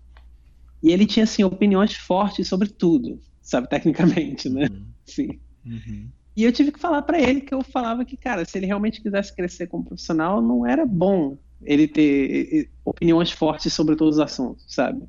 E 0.82 0.90
ele 0.90 1.06
tinha 1.06 1.24
assim 1.24 1.44
opiniões 1.44 1.94
fortes 1.94 2.48
sobre 2.48 2.68
tudo, 2.68 3.20
sabe, 3.40 3.68
tecnicamente, 3.68 4.48
né? 4.48 4.68
Uhum. 4.70 4.86
Sim. 5.06 5.40
Uhum. 5.64 6.08
E 6.36 6.44
eu 6.44 6.52
tive 6.52 6.72
que 6.72 6.80
falar 6.80 7.02
para 7.02 7.20
ele 7.20 7.40
que 7.40 7.54
eu 7.54 7.62
falava 7.62 8.04
que, 8.04 8.16
cara, 8.16 8.44
se 8.44 8.58
ele 8.58 8.66
realmente 8.66 9.00
quisesse 9.00 9.34
crescer 9.34 9.66
como 9.66 9.84
profissional, 9.84 10.42
não 10.42 10.66
era 10.66 10.84
bom 10.84 11.38
ele 11.62 11.86
ter 11.86 12.70
opiniões 12.84 13.30
fortes 13.30 13.72
sobre 13.72 13.96
todos 13.96 14.16
os 14.16 14.20
assuntos, 14.20 14.64
sabe? 14.68 15.02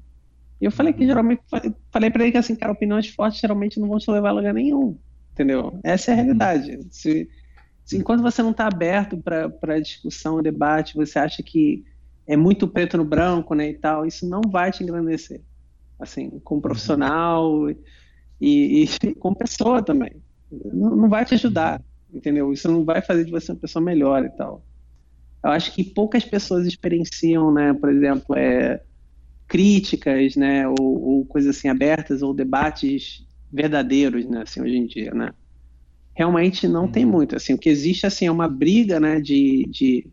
E 0.61 0.65
eu 0.65 0.71
falei 0.71 0.93
que 0.93 1.01
uhum. 1.01 1.07
geralmente 1.07 1.41
falei 1.91 2.09
para 2.09 2.23
ele 2.23 2.31
que 2.31 2.37
assim, 2.37 2.55
cara, 2.55 2.71
opiniões 2.71 3.09
fortes 3.09 3.39
geralmente 3.39 3.79
não 3.79 3.87
vão 3.87 3.97
te 3.97 4.09
levar 4.09 4.29
a 4.29 4.33
lugar 4.33 4.53
nenhum 4.53 4.95
entendeu? 5.35 5.77
Essa 5.83 6.11
é 6.11 6.13
a 6.13 6.15
realidade. 6.15 6.79
Se, 6.89 7.29
se 7.83 7.97
enquanto 7.97 8.21
você 8.21 8.41
não 8.41 8.51
está 8.51 8.67
aberto 8.67 9.17
para 9.17 9.79
discussão, 9.81 10.41
debate, 10.41 10.95
você 10.95 11.19
acha 11.19 11.43
que 11.43 11.83
é 12.25 12.37
muito 12.37 12.67
preto 12.67 12.97
no 12.97 13.05
branco, 13.05 13.53
né, 13.53 13.69
e 13.69 13.73
tal, 13.73 14.05
isso 14.05 14.27
não 14.27 14.41
vai 14.49 14.71
te 14.71 14.81
engrandecer, 14.81 15.41
assim, 15.99 16.39
como 16.43 16.61
profissional 16.61 17.69
e, 17.69 17.77
e, 18.41 18.83
e 18.85 19.13
como 19.19 19.35
pessoa 19.35 19.83
também. 19.83 20.13
Não, 20.51 20.95
não, 20.95 21.09
vai 21.09 21.25
te 21.25 21.33
ajudar, 21.35 21.81
entendeu? 22.13 22.51
Isso 22.53 22.69
não 22.69 22.83
vai 22.83 23.01
fazer 23.01 23.25
de 23.25 23.31
você 23.31 23.51
uma 23.51 23.59
pessoa 23.59 23.83
melhor 23.83 24.23
e 24.23 24.29
tal. 24.29 24.63
Eu 25.43 25.51
acho 25.51 25.73
que 25.73 25.83
poucas 25.83 26.25
pessoas 26.25 26.65
experienciam, 26.65 27.53
né, 27.53 27.73
por 27.73 27.91
exemplo, 27.91 28.35
é, 28.35 28.81
críticas, 29.47 30.35
né, 30.35 30.67
ou, 30.67 30.77
ou 30.79 31.25
coisas 31.25 31.55
assim 31.55 31.67
abertas, 31.67 32.21
ou 32.21 32.33
debates 32.33 33.25
verdadeiros, 33.51 34.25
né, 34.25 34.41
assim, 34.41 34.61
hoje 34.61 34.75
em 34.75 34.85
dia, 34.85 35.11
né? 35.13 35.31
Realmente 36.15 36.67
não 36.67 36.87
tem 36.87 37.05
uhum. 37.05 37.11
muito, 37.11 37.35
assim, 37.35 37.53
o 37.53 37.57
que 37.57 37.69
existe, 37.69 38.07
assim, 38.07 38.25
é 38.25 38.31
uma 38.31 38.47
briga, 38.47 38.99
né, 38.99 39.19
de, 39.19 39.67
de, 39.69 40.07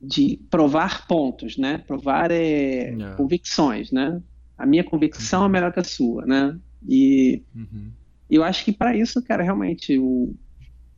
de 0.00 0.40
provar 0.50 1.06
pontos, 1.06 1.56
né, 1.56 1.78
provar 1.78 2.30
é, 2.30 2.94
convicções, 3.16 3.90
né? 3.90 4.20
A 4.58 4.66
minha 4.66 4.82
convicção 4.82 5.40
é 5.40 5.42
uhum. 5.42 5.48
é 5.48 5.52
melhor 5.52 5.72
que 5.72 5.80
a 5.80 5.84
sua, 5.84 6.26
né? 6.26 6.58
E 6.86 7.42
uhum. 7.54 7.92
Eu 8.36 8.44
acho 8.44 8.64
que 8.64 8.72
para 8.72 8.96
isso, 8.96 9.22
cara, 9.22 9.42
realmente, 9.42 9.98
o, 9.98 10.34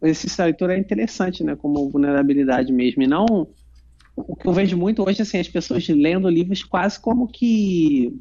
esse 0.03 0.29
leitura 0.43 0.75
é 0.75 0.79
interessante, 0.79 1.45
né, 1.45 1.55
como 1.57 1.91
vulnerabilidade 1.91 2.73
mesmo, 2.73 3.03
e 3.03 3.07
não 3.07 3.49
o 4.17 4.37
que 4.37 4.47
eu 4.47 4.53
vejo 4.53 4.77
muito 4.77 5.07
hoje, 5.07 5.23
assim, 5.23 5.39
as 5.39 5.49
pessoas 5.49 5.89
lendo 5.89 6.29
livros 6.29 6.63
quase 6.63 7.01
como 7.01 7.27
que 7.27 8.13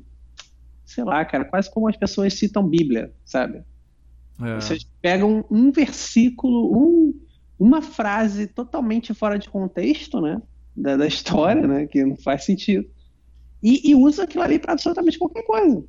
sei 0.89 1.03
lá, 1.03 1.24
cara, 1.24 1.45
quase 1.45 1.72
como 1.72 1.88
as 1.88 1.95
pessoas 1.95 2.34
citam 2.34 2.68
Bíblia, 2.68 3.14
sabe? 3.24 3.64
É. 4.41 4.55
Vocês 4.55 4.88
pegam 4.99 5.45
um 5.49 5.72
versículo, 5.72 6.76
um, 6.76 7.14
uma 7.60 7.80
frase 7.80 8.47
totalmente 8.47 9.14
fora 9.14 9.38
de 9.38 9.49
contexto, 9.49 10.20
né? 10.20 10.41
Da, 10.76 10.97
da 10.97 11.05
história, 11.05 11.68
né? 11.68 11.86
Que 11.86 12.03
não 12.03 12.18
faz 12.18 12.43
sentido. 12.43 12.89
E, 13.62 13.91
e 13.91 13.95
usa 13.95 14.24
aquilo 14.24 14.43
ali 14.43 14.57
para 14.57 14.74
absolutamente 14.74 15.20
qualquer 15.20 15.43
coisa, 15.43 15.84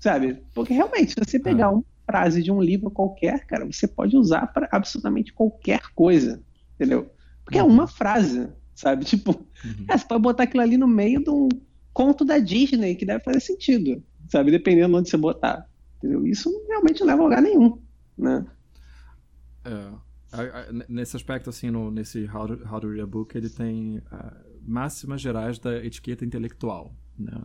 sabe? 0.00 0.42
Porque 0.54 0.72
realmente, 0.72 1.12
se 1.12 1.16
você 1.18 1.38
pegar 1.38 1.66
é. 1.66 1.68
uma 1.68 1.84
frase 2.08 2.42
de 2.42 2.50
um 2.50 2.60
livro 2.60 2.90
qualquer, 2.90 3.46
cara, 3.46 3.66
você 3.66 3.86
pode 3.86 4.16
usar 4.16 4.46
para 4.46 4.68
absolutamente 4.72 5.32
qualquer 5.32 5.82
coisa, 5.94 6.42
entendeu? 6.74 7.10
Porque 7.44 7.58
é 7.58 7.62
uhum. 7.62 7.70
é 7.70 7.72
uma 7.72 7.86
frase, 7.86 8.48
sabe? 8.74 9.04
Tipo, 9.06 9.32
uhum. 9.64 9.84
é, 9.88 9.98
você 9.98 10.06
pode 10.06 10.22
botar 10.22 10.44
aquilo 10.44 10.62
ali 10.62 10.76
no 10.76 10.88
meio 10.88 11.22
de 11.22 11.30
um 11.30 11.48
conto 11.92 12.24
da 12.24 12.38
Disney 12.38 12.94
que 12.94 13.04
deve 13.04 13.22
fazer 13.22 13.40
sentido 13.40 14.02
sabe? 14.28 14.50
Dependendo 14.50 14.88
de 14.88 14.94
onde 14.94 15.10
você 15.10 15.16
botar. 15.16 15.66
Entendeu? 15.96 16.26
Isso 16.26 16.50
realmente 16.68 17.00
não 17.00 17.08
leva 17.08 17.22
a 17.22 17.24
lugar 17.24 17.42
nenhum, 17.42 17.80
né? 18.16 18.46
É, 19.64 20.84
nesse 20.88 21.16
aspecto, 21.16 21.50
assim, 21.50 21.70
no, 21.70 21.90
nesse 21.90 22.28
How 22.32 22.46
to, 22.46 22.68
How 22.72 22.80
to 22.80 22.88
Read 22.88 23.00
a 23.00 23.06
Book, 23.06 23.36
ele 23.36 23.48
tem 23.48 23.98
uh, 23.98 24.02
máximas 24.62 25.20
gerais 25.20 25.58
da 25.58 25.84
etiqueta 25.84 26.24
intelectual, 26.24 26.94
né? 27.18 27.42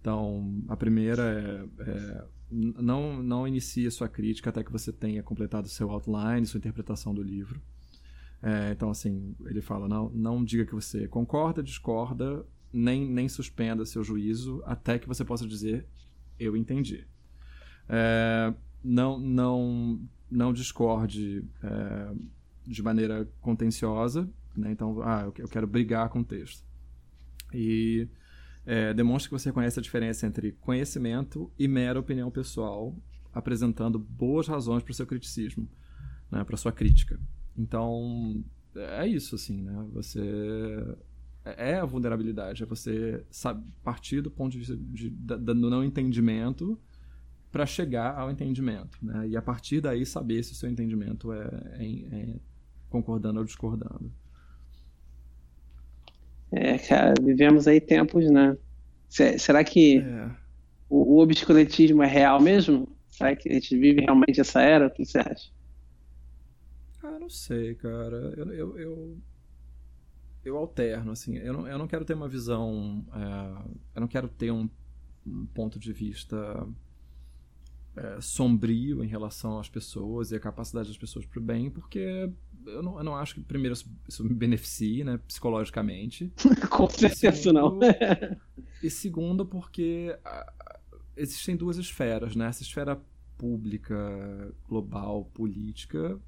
Então, 0.00 0.64
a 0.68 0.76
primeira 0.76 1.22
é, 1.22 1.90
é 1.90 2.24
não, 2.50 3.22
não 3.22 3.46
inicie 3.46 3.90
sua 3.90 4.08
crítica 4.08 4.50
até 4.50 4.64
que 4.64 4.72
você 4.72 4.92
tenha 4.92 5.22
completado 5.22 5.68
seu 5.68 5.90
outline, 5.90 6.46
sua 6.46 6.58
interpretação 6.58 7.14
do 7.14 7.22
livro. 7.22 7.60
É, 8.42 8.72
então, 8.72 8.90
assim, 8.90 9.34
ele 9.46 9.60
fala, 9.60 9.86
não, 9.86 10.08
não 10.10 10.44
diga 10.44 10.64
que 10.64 10.74
você 10.74 11.06
concorda, 11.06 11.62
discorda, 11.62 12.44
nem, 12.72 13.08
nem 13.08 13.28
suspenda 13.28 13.84
seu 13.84 14.02
juízo 14.02 14.62
até 14.64 14.98
que 14.98 15.06
você 15.06 15.24
possa 15.24 15.46
dizer 15.46 15.86
eu 16.40 16.56
entendi. 16.56 17.06
É, 17.86 18.54
não, 18.82 19.18
não, 19.18 20.00
não 20.30 20.52
discorde 20.52 21.44
é, 21.62 22.14
de 22.66 22.82
maneira 22.82 23.28
contenciosa, 23.42 24.28
né? 24.56 24.72
então, 24.72 25.02
ah, 25.02 25.30
eu 25.36 25.48
quero 25.48 25.66
brigar 25.66 26.08
com 26.08 26.20
o 26.20 26.24
texto. 26.24 26.64
E 27.52 28.08
é, 28.66 28.92
demonstre 28.94 29.28
que 29.28 29.38
você 29.38 29.52
conhece 29.52 29.78
a 29.78 29.82
diferença 29.82 30.26
entre 30.26 30.52
conhecimento 30.52 31.50
e 31.58 31.66
mera 31.66 31.98
opinião 31.98 32.30
pessoal, 32.30 32.94
apresentando 33.32 33.98
boas 33.98 34.46
razões 34.46 34.82
para 34.82 34.92
o 34.92 34.94
seu 34.94 35.06
criticismo, 35.06 35.68
né? 36.30 36.44
para 36.44 36.56
sua 36.56 36.72
crítica. 36.72 37.18
Então, 37.56 38.44
é 38.74 39.06
isso, 39.06 39.34
assim, 39.34 39.62
né? 39.62 39.86
Você 39.92 40.20
é, 41.44 41.72
é 41.72 41.80
a 41.80 41.84
vulnerabilidade, 41.84 42.62
é 42.62 42.66
você 42.66 43.24
sabe, 43.30 43.64
partir 43.82 44.20
do 44.20 44.30
ponto 44.30 44.52
de 44.52 44.58
vista 44.58 44.76
de, 44.76 45.10
de, 45.10 45.36
do 45.36 45.54
não 45.54 45.84
entendimento 45.84 46.78
para 47.50 47.66
chegar 47.66 48.16
ao 48.16 48.30
entendimento, 48.30 48.98
né? 49.02 49.28
E 49.28 49.36
a 49.36 49.42
partir 49.42 49.80
daí 49.80 50.06
saber 50.06 50.42
se 50.44 50.52
o 50.52 50.54
seu 50.54 50.70
entendimento 50.70 51.32
é, 51.32 51.48
é, 51.78 51.84
é 51.84 52.40
concordando 52.88 53.38
ou 53.40 53.44
discordando. 53.44 54.12
É, 56.52 56.78
cara, 56.78 57.14
vivemos 57.20 57.68
aí 57.68 57.80
tempos, 57.80 58.28
né? 58.30 58.56
Será 59.08 59.62
que 59.64 59.98
é. 59.98 60.30
o, 60.88 61.16
o 61.16 61.18
obscurantismo 61.20 62.02
é 62.02 62.06
real 62.06 62.40
mesmo? 62.40 62.88
Será 63.08 63.34
que 63.36 63.48
a 63.48 63.52
gente 63.54 63.76
vive 63.76 64.00
realmente 64.02 64.40
essa 64.40 64.60
era? 64.62 64.86
O 64.86 64.90
que 64.90 65.04
você 65.04 65.18
acha? 65.18 65.50
Ah, 67.02 67.18
não 67.18 67.28
sei, 67.28 67.74
cara. 67.74 68.34
Eu, 68.36 68.52
eu, 68.52 68.78
eu, 68.78 69.18
eu 70.44 70.56
alterno, 70.56 71.12
assim. 71.12 71.36
Eu 71.36 71.52
não, 71.52 71.68
eu 71.68 71.78
não 71.78 71.86
quero 71.86 72.04
ter 72.04 72.14
uma 72.14 72.28
visão. 72.28 73.04
É, 73.12 73.96
eu 73.96 74.00
não 74.00 74.08
quero 74.08 74.28
ter 74.28 74.50
um, 74.50 74.68
um 75.26 75.46
ponto 75.46 75.78
de 75.78 75.92
vista 75.92 76.66
é, 77.96 78.20
sombrio 78.20 79.02
em 79.04 79.08
relação 79.08 79.58
às 79.58 79.68
pessoas 79.68 80.30
e 80.30 80.36
a 80.36 80.40
capacidade 80.40 80.88
das 80.88 80.98
pessoas 80.98 81.26
para 81.26 81.40
o 81.40 81.42
bem, 81.42 81.70
porque 81.70 82.30
eu 82.66 82.82
não, 82.82 82.98
eu 82.98 83.04
não 83.04 83.16
acho 83.16 83.34
que, 83.34 83.40
primeiro, 83.40 83.74
isso 84.08 84.24
me 84.24 84.34
beneficie 84.34 85.04
né, 85.04 85.18
psicologicamente. 85.26 86.32
Com 86.70 86.88
certeza 86.88 87.52
não. 87.52 87.78
e 88.82 88.90
segundo, 88.90 89.44
porque 89.44 90.16
existem 91.16 91.56
duas 91.56 91.76
esferas, 91.76 92.34
né? 92.36 92.46
Essa 92.46 92.62
esfera 92.62 93.00
pública, 93.36 94.54
global, 94.68 95.24
política, 95.32 96.18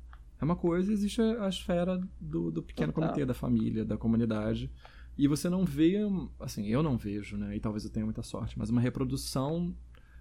é 0.41 0.45
uma 0.45 0.57
coisa, 0.57 0.93
existe 0.93 1.21
a 1.21 1.49
esfera 1.49 2.01
do, 2.21 2.51
do 2.51 2.63
pequeno 2.63 2.93
Total. 2.93 3.11
comitê, 3.11 3.25
da 3.25 3.33
família, 3.33 3.85
da 3.85 3.97
comunidade. 3.97 4.71
E 5.17 5.29
você 5.29 5.49
não 5.49 5.65
vê, 5.65 5.99
assim, 6.41 6.67
eu 6.67 6.83
não 6.83 6.97
vejo, 6.97 7.37
né? 7.37 7.55
E 7.55 7.61
talvez 7.61 7.85
eu 7.85 7.91
tenha 7.91 8.05
muita 8.05 8.23
sorte, 8.23 8.59
mas 8.59 8.69
uma 8.69 8.81
reprodução 8.81 9.73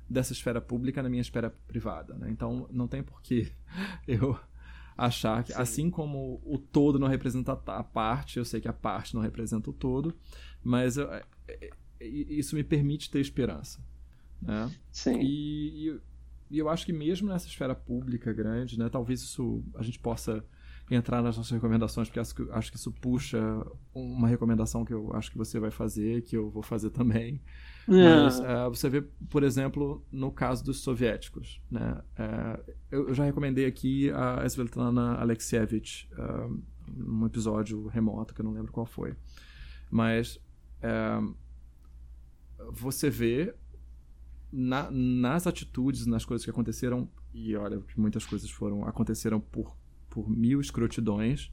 dessa 0.08 0.34
esfera 0.34 0.62
pública 0.62 1.02
na 1.02 1.10
minha 1.10 1.22
esfera 1.22 1.50
privada, 1.68 2.14
né? 2.16 2.30
Então 2.30 2.68
não 2.70 2.88
tem 2.88 3.02
por 3.02 3.22
que 3.22 3.52
eu 4.08 4.38
achar 5.06 5.44
que, 5.44 5.52
Sim. 5.52 5.60
assim 5.60 5.90
como 5.90 6.40
o 6.46 6.60
todo 6.60 7.00
não 7.00 7.08
representa 7.08 7.54
a 7.54 7.84
parte, 7.84 8.38
eu 8.38 8.46
sei 8.46 8.62
que 8.62 8.68
a 8.68 8.74
parte 8.74 9.16
não 9.16 9.22
representa 9.22 9.72
o 9.72 9.74
todo, 9.74 10.14
mas 10.64 10.96
eu, 10.98 11.12
é, 11.12 11.24
é, 11.48 11.70
é, 12.00 12.08
isso 12.08 12.56
me 12.56 12.64
permite 12.64 13.10
ter 13.10 13.20
esperança. 13.20 13.84
Né? 14.40 14.72
Sim. 14.92 15.20
E, 15.20 15.90
e, 15.90 16.00
e, 16.52 16.60
eu 16.60 16.70
acho 16.70 16.86
que 16.86 16.94
mesmo 16.94 17.30
nessa 17.30 17.48
esfera 17.48 17.74
pública 17.74 18.32
grande, 18.32 18.78
né, 18.78 18.90
talvez 18.90 19.22
isso 19.22 19.64
a 19.76 19.82
gente 19.82 19.98
possa 19.98 20.46
entrar 20.90 21.24
nas 21.24 21.36
nossas 21.36 21.52
recomendações, 21.52 22.08
porque 22.08 22.20
acho 22.20 22.36
que, 22.36 22.52
acho 22.52 22.72
que 22.72 22.78
isso 22.78 22.92
puxa 22.92 23.40
uma 23.94 24.28
recomendação 24.28 24.86
que 24.86 24.94
eu 24.94 25.12
acho 25.16 25.32
que 25.32 25.38
você 25.38 25.60
vai 25.60 25.72
fazer, 25.72 26.22
que 26.24 26.38
eu 26.38 26.52
vou 26.52 26.62
fazer 26.62 26.92
também. 26.92 27.42
Mas 27.88 28.40
uh, 28.40 28.70
você 28.70 28.90
vê, 28.90 29.02
por 29.30 29.44
exemplo, 29.44 30.06
no 30.12 30.32
caso 30.32 30.64
dos 30.64 30.80
soviéticos. 30.80 31.62
Né? 31.70 32.02
Uh, 32.18 32.72
eu, 32.92 33.14
já 33.14 33.24
recomendei 33.24 33.66
aqui 33.66 34.10
a 34.12 34.46
Svetlana 34.46 35.16
Alexievich, 35.16 36.10
uh, 36.14 36.62
num 36.88 37.26
episódio 37.26 37.88
remoto, 37.88 38.34
que 38.34 38.42
eu 38.42 38.46
não 38.46 38.54
lembro 38.54 38.72
qual 38.72 38.86
foi. 38.86 39.16
Mas 39.90 40.40
você 42.72 43.10
vê 43.10 43.54
na, 44.52 44.90
nas 44.92 45.48
atitudes, 45.48 46.06
nas 46.06 46.26
coisas 46.26 46.44
que 46.44 46.52
aconteceram, 46.52 47.10
e 47.34 47.56
olha 47.56 47.80
que 47.82 48.00
muitas 48.00 48.26
coisas 48.26 48.50
foram 48.50 48.86
aconteceram 48.86 49.40
por, 49.40 49.76
por 50.10 50.30
mil 50.30 50.60
escrotidões, 50.60 51.52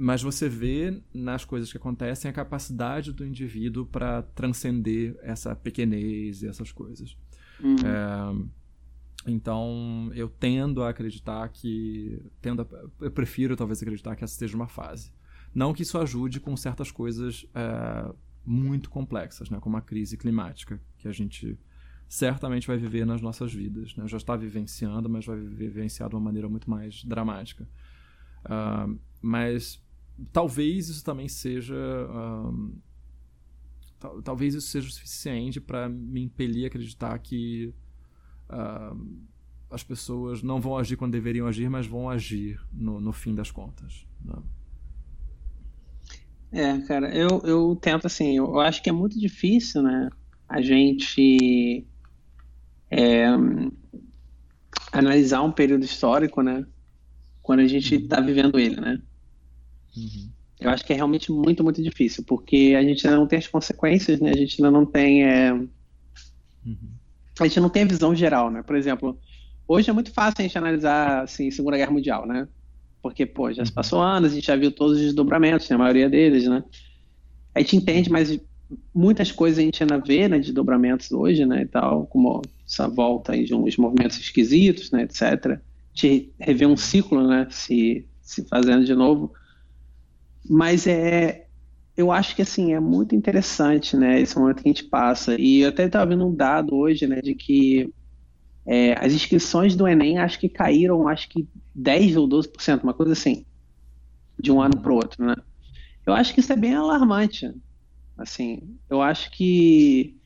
mas 0.00 0.22
você 0.22 0.48
vê 0.48 1.02
nas 1.12 1.44
coisas 1.44 1.72
que 1.72 1.76
acontecem 1.76 2.30
a 2.30 2.32
capacidade 2.32 3.12
do 3.12 3.26
indivíduo 3.26 3.84
para 3.84 4.22
transcender 4.22 5.18
essa 5.20 5.56
pequenez 5.56 6.40
e 6.40 6.46
essas 6.46 6.70
coisas. 6.70 7.16
Uhum. 7.58 7.74
É, 7.84 9.30
então 9.32 10.12
eu 10.14 10.28
tendo 10.28 10.84
a 10.84 10.90
acreditar 10.90 11.48
que. 11.48 12.22
Tendo 12.40 12.62
a, 12.62 13.04
eu 13.04 13.10
prefiro 13.10 13.56
talvez 13.56 13.82
acreditar 13.82 14.14
que 14.14 14.22
essa 14.22 14.36
seja 14.36 14.54
uma 14.54 14.68
fase. 14.68 15.10
Não 15.52 15.74
que 15.74 15.82
isso 15.82 15.98
ajude 15.98 16.38
com 16.38 16.56
certas 16.56 16.92
coisas 16.92 17.44
é, 17.52 18.14
muito 18.46 18.90
complexas, 18.90 19.50
né, 19.50 19.58
como 19.60 19.76
a 19.76 19.80
crise 19.80 20.16
climática, 20.16 20.80
que 20.98 21.08
a 21.08 21.12
gente 21.12 21.58
certamente 22.08 22.68
vai 22.68 22.76
viver 22.76 23.04
nas 23.04 23.20
nossas 23.20 23.52
vidas. 23.52 23.96
Né? 23.96 24.06
Já 24.06 24.16
está 24.16 24.36
vivenciando, 24.36 25.08
mas 25.08 25.26
vai 25.26 25.40
vivenciar 25.40 26.08
de 26.08 26.14
uma 26.14 26.22
maneira 26.22 26.48
muito 26.48 26.70
mais 26.70 27.02
dramática. 27.02 27.68
Uh, 28.44 28.96
mas 29.20 29.82
talvez 30.32 30.88
isso 30.88 31.04
também 31.04 31.28
seja. 31.28 31.74
Um, 31.74 32.74
talvez 34.22 34.54
isso 34.54 34.68
seja 34.68 34.88
o 34.88 34.90
suficiente 34.90 35.60
para 35.60 35.88
me 35.88 36.22
impelir 36.22 36.64
a 36.64 36.68
acreditar 36.68 37.18
que 37.18 37.74
uh, 38.48 39.18
as 39.70 39.82
pessoas 39.82 40.42
não 40.42 40.60
vão 40.60 40.76
agir 40.76 40.96
quando 40.96 41.12
deveriam 41.12 41.46
agir, 41.46 41.68
mas 41.68 41.86
vão 41.86 42.08
agir 42.08 42.60
no, 42.72 43.00
no 43.00 43.12
fim 43.12 43.34
das 43.34 43.50
contas. 43.50 44.06
Né? 44.24 44.36
É, 46.50 46.78
cara, 46.86 47.14
eu, 47.14 47.42
eu 47.44 47.76
tento 47.76 48.06
assim, 48.06 48.36
eu 48.36 48.58
acho 48.60 48.82
que 48.82 48.88
é 48.88 48.92
muito 48.92 49.18
difícil, 49.18 49.82
né, 49.82 50.08
a 50.48 50.62
gente 50.62 51.86
é, 52.90 53.26
analisar 54.92 55.42
um 55.42 55.52
período 55.52 55.84
histórico, 55.84 56.42
né? 56.42 56.64
Quando 57.42 57.60
a 57.60 57.66
gente 57.66 57.94
está 57.94 58.20
uhum. 58.20 58.26
vivendo 58.26 58.58
ele, 58.58 58.80
né? 58.80 59.00
Uhum. 59.96 60.30
Eu 60.60 60.70
acho 60.70 60.84
que 60.84 60.92
é 60.92 60.96
realmente 60.96 61.30
muito, 61.30 61.62
muito 61.62 61.82
difícil, 61.82 62.24
porque 62.24 62.74
a 62.76 62.82
gente 62.82 63.06
ainda 63.06 63.18
não 63.18 63.26
tem 63.26 63.38
as 63.38 63.46
consequências, 63.46 64.20
né? 64.20 64.30
A 64.30 64.36
gente 64.36 64.62
ainda 64.62 64.70
não 64.70 64.84
tem. 64.84 65.24
É... 65.24 65.52
Uhum. 65.52 66.90
A 67.38 67.46
gente 67.46 67.60
não 67.60 67.68
tem 67.68 67.84
a 67.84 67.86
visão 67.86 68.14
geral, 68.14 68.50
né? 68.50 68.62
Por 68.62 68.74
exemplo, 68.74 69.18
hoje 69.66 69.88
é 69.88 69.92
muito 69.92 70.12
fácil 70.12 70.36
a 70.40 70.42
gente 70.42 70.58
analisar 70.58 71.22
assim, 71.22 71.50
Segunda 71.50 71.76
Guerra 71.76 71.92
Mundial, 71.92 72.26
né? 72.26 72.48
Porque, 73.00 73.24
pô, 73.24 73.52
já 73.52 73.64
se 73.64 73.70
uhum. 73.70 73.74
passou 73.76 74.02
anos, 74.02 74.32
a 74.32 74.34
gente 74.34 74.46
já 74.46 74.56
viu 74.56 74.72
todos 74.72 74.96
os 74.96 75.02
desdobramentos, 75.02 75.68
né? 75.68 75.76
a 75.76 75.78
maioria 75.78 76.10
deles, 76.10 76.48
né? 76.48 76.64
A 77.54 77.60
gente 77.60 77.76
entende, 77.76 78.10
mas 78.10 78.38
muitas 78.94 79.32
coisas 79.32 79.58
a 79.58 79.62
gente 79.62 79.82
ainda 79.82 79.98
vê, 79.98 80.28
né, 80.28 80.38
de 80.38 80.52
dobramentos 80.52 81.10
hoje, 81.10 81.46
né, 81.46 81.62
e 81.62 81.66
tal, 81.66 82.06
como 82.06 82.42
essa 82.66 82.86
volta 82.86 83.32
aí 83.32 83.44
de 83.44 83.54
uns 83.54 83.76
movimentos 83.76 84.18
esquisitos, 84.18 84.90
né, 84.90 85.02
etc. 85.02 85.58
De 85.94 86.30
rever 86.38 86.68
um 86.68 86.76
ciclo, 86.76 87.26
né, 87.26 87.46
se, 87.50 88.06
se 88.20 88.44
fazendo 88.44 88.84
de 88.84 88.94
novo. 88.94 89.32
Mas 90.48 90.86
é, 90.86 91.46
eu 91.96 92.12
acho 92.12 92.34
que, 92.36 92.42
assim, 92.42 92.72
é 92.72 92.80
muito 92.80 93.14
interessante, 93.14 93.96
né, 93.96 94.20
esse 94.20 94.38
momento 94.38 94.62
que 94.62 94.68
a 94.68 94.72
gente 94.72 94.84
passa. 94.84 95.34
E 95.38 95.60
eu 95.60 95.68
até 95.68 95.86
estava 95.86 96.06
vendo 96.06 96.26
um 96.26 96.34
dado 96.34 96.74
hoje, 96.74 97.06
né, 97.06 97.20
de 97.20 97.34
que 97.34 97.92
é, 98.66 98.94
as 99.04 99.12
inscrições 99.12 99.74
do 99.74 99.86
Enem 99.86 100.18
acho 100.18 100.38
que 100.38 100.48
caíram, 100.48 101.08
acho 101.08 101.28
que 101.28 101.48
10 101.74 102.16
ou 102.16 102.28
12%, 102.28 102.82
uma 102.82 102.94
coisa 102.94 103.12
assim, 103.12 103.44
de 104.38 104.52
um 104.52 104.60
ano 104.60 104.78
para 104.80 104.92
o 104.92 104.96
outro, 104.96 105.24
né. 105.24 105.34
Eu 106.06 106.14
acho 106.14 106.32
que 106.32 106.40
isso 106.40 106.52
é 106.52 106.56
bem 106.56 106.74
alarmante, 106.74 107.52
Assim, 108.18 108.76
eu 108.90 109.00
acho 109.00 109.30
que, 109.30 110.16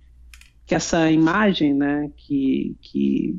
que 0.64 0.74
essa 0.74 1.10
imagem, 1.10 1.74
né, 1.74 2.10
que, 2.16 2.74
que 2.80 3.38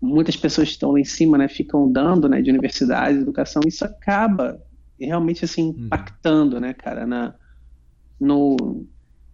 muitas 0.00 0.36
pessoas 0.36 0.68
que 0.68 0.74
estão 0.74 0.92
lá 0.92 1.00
em 1.00 1.04
cima, 1.04 1.38
né, 1.38 1.48
ficam 1.48 1.90
dando, 1.90 2.28
né, 2.28 2.42
de 2.42 2.50
universidade, 2.50 3.18
educação, 3.18 3.62
isso 3.66 3.86
acaba 3.86 4.62
realmente 5.06 5.44
assim 5.44 5.70
uhum. 5.70 5.86
impactando, 5.86 6.60
né, 6.60 6.72
cara, 6.74 7.06
na 7.06 7.34
no, 8.20 8.84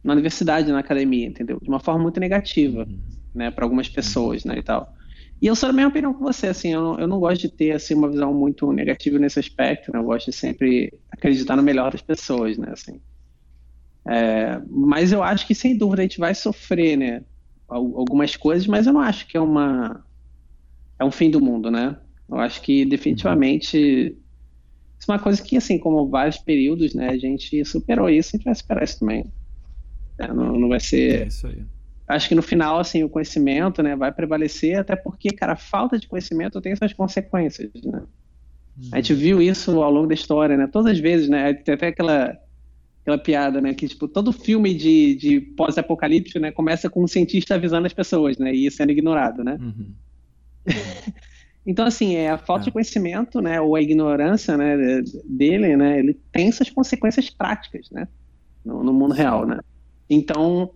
na 0.02 0.12
universidade, 0.12 0.70
na 0.70 0.80
academia, 0.80 1.26
entendeu? 1.26 1.58
De 1.60 1.68
uma 1.68 1.80
forma 1.80 2.02
muito 2.02 2.20
negativa, 2.20 2.86
uhum. 2.88 3.00
né, 3.34 3.50
para 3.50 3.64
algumas 3.64 3.88
pessoas, 3.88 4.44
né, 4.44 4.58
e 4.58 4.62
tal. 4.62 4.94
E 5.40 5.46
eu 5.46 5.54
sou 5.54 5.68
da 5.68 5.72
mesma 5.72 5.90
opinião 5.90 6.14
que 6.14 6.20
você, 6.20 6.48
assim, 6.48 6.72
eu 6.72 6.82
não, 6.82 6.98
eu 7.00 7.08
não 7.08 7.18
gosto 7.18 7.42
de 7.42 7.48
ter 7.48 7.72
assim 7.72 7.94
uma 7.94 8.08
visão 8.08 8.32
muito 8.32 8.70
negativa 8.72 9.18
nesse 9.18 9.38
aspecto, 9.38 9.92
né? 9.92 9.98
Eu 9.98 10.04
gosto 10.04 10.30
de 10.30 10.36
sempre 10.36 10.92
acreditar 11.10 11.56
no 11.56 11.62
melhor 11.62 11.90
das 11.90 12.00
pessoas, 12.00 12.56
né, 12.56 12.68
assim. 12.72 13.00
É, 14.06 14.60
mas 14.70 15.12
eu 15.12 15.22
acho 15.22 15.46
que 15.46 15.54
sem 15.54 15.76
dúvida 15.76 16.02
a 16.02 16.04
gente 16.04 16.18
vai 16.18 16.34
sofrer, 16.34 16.96
né? 16.96 17.22
Algumas 17.68 18.36
coisas, 18.36 18.66
mas 18.66 18.86
eu 18.86 18.92
não 18.92 19.00
acho 19.00 19.26
que 19.26 19.36
é 19.36 19.40
uma 19.40 20.04
é 20.98 21.04
um 21.04 21.10
fim 21.10 21.30
do 21.30 21.40
mundo, 21.40 21.70
né? 21.70 21.96
Eu 22.28 22.38
acho 22.38 22.60
que 22.62 22.84
definitivamente 22.84 24.16
isso 25.04 25.12
é 25.12 25.14
uma 25.14 25.20
coisa 25.20 25.42
que, 25.42 25.56
assim, 25.56 25.78
como 25.78 26.08
vários 26.08 26.38
períodos, 26.38 26.94
né? 26.94 27.10
A 27.10 27.18
gente 27.18 27.62
superou 27.66 28.08
isso 28.08 28.30
e 28.30 28.36
a 28.36 28.38
gente 28.38 28.44
vai 28.46 28.54
superar 28.54 28.84
isso 28.84 29.00
também. 29.00 29.26
É, 30.18 30.28
não, 30.28 30.58
não 30.58 30.68
vai 30.68 30.80
ser. 30.80 31.22
É 31.22 31.26
isso 31.26 31.46
aí. 31.46 31.62
Acho 32.08 32.28
que 32.28 32.34
no 32.34 32.42
final, 32.42 32.78
assim, 32.78 33.02
o 33.02 33.08
conhecimento, 33.08 33.82
né, 33.82 33.96
vai 33.96 34.12
prevalecer, 34.12 34.78
até 34.78 34.96
porque, 34.96 35.30
cara, 35.30 35.52
a 35.52 35.56
falta 35.56 35.98
de 35.98 36.06
conhecimento 36.06 36.60
tem 36.60 36.74
suas 36.74 36.92
consequências, 36.92 37.70
né? 37.84 38.02
A 38.92 38.96
gente 38.96 39.12
uhum. 39.12 39.18
viu 39.18 39.42
isso 39.42 39.82
ao 39.82 39.90
longo 39.90 40.06
da 40.06 40.14
história, 40.14 40.56
né? 40.56 40.66
Todas 40.66 40.92
as 40.92 40.98
vezes, 40.98 41.28
né? 41.28 41.52
Tem 41.52 41.74
até 41.74 41.88
aquela 41.88 42.36
aquela 43.02 43.18
piada, 43.18 43.60
né? 43.60 43.74
Que, 43.74 43.86
tipo, 43.86 44.08
todo 44.08 44.32
filme 44.32 44.74
de, 44.74 45.14
de 45.16 45.40
pós-apocalíptico, 45.40 46.38
né? 46.38 46.50
Começa 46.50 46.88
com 46.88 47.04
um 47.04 47.06
cientista 47.06 47.54
avisando 47.54 47.86
as 47.86 47.92
pessoas, 47.92 48.38
né? 48.38 48.52
E 48.52 48.70
sendo 48.70 48.90
ignorado, 48.90 49.44
né? 49.44 49.58
Uhum. 49.60 49.92
então, 51.66 51.86
assim, 51.86 52.14
é 52.14 52.30
a 52.30 52.38
falta 52.38 52.64
é. 52.64 52.66
de 52.66 52.70
conhecimento, 52.70 53.40
né? 53.40 53.60
Ou 53.60 53.74
a 53.74 53.82
ignorância, 53.82 54.56
né? 54.56 55.02
Dele, 55.24 55.76
né? 55.76 55.98
Ele 55.98 56.14
tem 56.30 56.48
essas 56.48 56.68
consequências 56.68 57.30
práticas, 57.30 57.90
né? 57.90 58.06
No, 58.64 58.82
no 58.82 58.92
mundo 58.92 59.14
real, 59.14 59.46
né? 59.46 59.60
Então, 60.08 60.70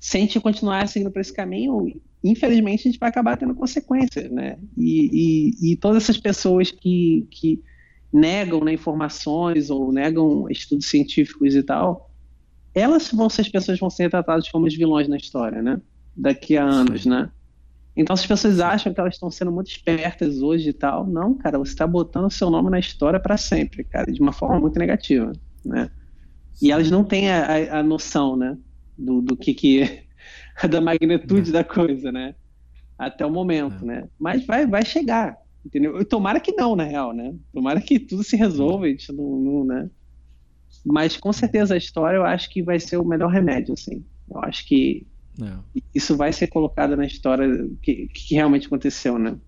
se 0.00 0.16
a 0.16 0.20
gente 0.20 0.40
continuar 0.40 0.88
seguindo 0.88 1.10
por 1.10 1.20
esse 1.20 1.32
caminho, 1.32 2.00
infelizmente 2.22 2.88
a 2.88 2.90
gente 2.90 2.98
vai 2.98 3.08
acabar 3.08 3.36
tendo 3.36 3.54
consequências, 3.54 4.30
né? 4.30 4.58
E, 4.76 5.52
e, 5.62 5.72
e 5.72 5.76
todas 5.76 6.02
essas 6.02 6.18
pessoas 6.18 6.70
que, 6.70 7.26
que 7.30 7.62
negam 8.12 8.60
né, 8.60 8.72
informações 8.72 9.70
ou 9.70 9.92
negam 9.92 10.48
estudos 10.50 10.88
científicos 10.88 11.54
e 11.54 11.62
tal, 11.62 12.10
elas 12.74 13.10
vão 13.12 13.28
ser 13.28 13.42
as 13.42 13.48
pessoas 13.48 13.76
que 13.78 13.80
vão 13.80 13.90
ser 13.90 14.10
tratadas 14.10 14.48
como 14.48 14.66
os 14.66 14.74
vilões 14.76 15.08
na 15.08 15.16
história, 15.16 15.62
né? 15.62 15.80
daqui 16.18 16.56
a 16.56 16.64
anos, 16.64 17.04
Sim. 17.04 17.10
né? 17.10 17.30
Então, 17.98 18.14
se 18.14 18.22
as 18.22 18.28
pessoas 18.28 18.60
acham 18.60 18.94
que 18.94 19.00
elas 19.00 19.14
estão 19.14 19.28
sendo 19.28 19.50
muito 19.50 19.72
espertas 19.72 20.40
hoje 20.40 20.68
e 20.68 20.72
tal, 20.72 21.04
não, 21.04 21.34
cara, 21.34 21.58
você 21.58 21.72
está 21.72 21.84
botando 21.84 22.26
o 22.26 22.30
seu 22.30 22.48
nome 22.48 22.70
na 22.70 22.78
história 22.78 23.18
para 23.18 23.36
sempre, 23.36 23.82
cara, 23.82 24.12
de 24.12 24.20
uma 24.20 24.32
forma 24.32 24.60
muito 24.60 24.78
negativa, 24.78 25.32
né? 25.64 25.90
E 26.62 26.70
elas 26.70 26.92
não 26.92 27.02
têm 27.02 27.28
a, 27.28 27.80
a 27.80 27.82
noção, 27.82 28.36
né, 28.36 28.56
do, 28.96 29.20
do 29.20 29.36
que 29.36 29.52
que 29.52 30.04
da 30.70 30.80
magnitude 30.80 31.50
é. 31.50 31.52
da 31.52 31.64
coisa, 31.64 32.12
né? 32.12 32.36
Até 32.96 33.26
o 33.26 33.30
momento, 33.32 33.82
é. 33.82 33.86
né? 33.86 34.08
Mas 34.16 34.46
vai, 34.46 34.64
vai 34.64 34.84
chegar, 34.84 35.36
entendeu? 35.66 36.04
Tomara 36.04 36.38
que 36.38 36.52
não, 36.52 36.76
na 36.76 36.84
real, 36.84 37.12
né? 37.12 37.34
Tomara 37.52 37.80
que 37.80 37.98
tudo 37.98 38.22
se 38.22 38.36
resolva, 38.36 38.86
a 38.86 38.88
gente 38.90 39.12
não, 39.12 39.40
não 39.40 39.64
né? 39.64 39.90
Mas 40.86 41.16
com 41.16 41.32
certeza 41.32 41.74
a 41.74 41.78
história 41.78 42.16
eu 42.16 42.24
acho 42.24 42.48
que 42.48 42.62
vai 42.62 42.78
ser 42.78 42.96
o 42.96 43.04
melhor 43.04 43.32
remédio, 43.32 43.74
assim. 43.74 44.04
Eu 44.30 44.38
acho 44.44 44.64
que 44.68 45.04
é. 45.40 45.80
isso 45.94 46.16
vai 46.16 46.32
ser 46.32 46.48
colocado 46.48 46.96
na 46.96 47.06
história 47.06 47.48
que, 47.82 48.08
que 48.08 48.34
realmente 48.34 48.66
aconteceu, 48.66 49.18
né? 49.18 49.38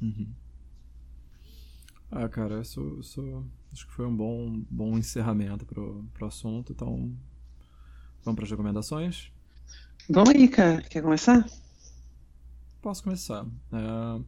Uhum. 0.00 0.28
Ah, 2.10 2.28
cara, 2.28 2.60
isso, 2.60 2.98
isso, 3.00 3.44
acho 3.72 3.86
que 3.86 3.92
foi 3.92 4.06
um 4.06 4.16
bom, 4.16 4.62
bom 4.70 4.98
encerramento 4.98 5.64
pro, 5.64 6.04
pro 6.12 6.26
assunto. 6.26 6.72
Então, 6.72 7.12
vamos 8.24 8.36
para 8.36 8.44
as 8.44 8.50
recomendações? 8.50 9.30
Vamos 10.08 10.30
aí, 10.30 10.48
cara. 10.48 10.82
Quer 10.82 11.02
começar? 11.02 11.46
Posso 12.82 13.02
começar. 13.02 13.46
É, 13.72 14.22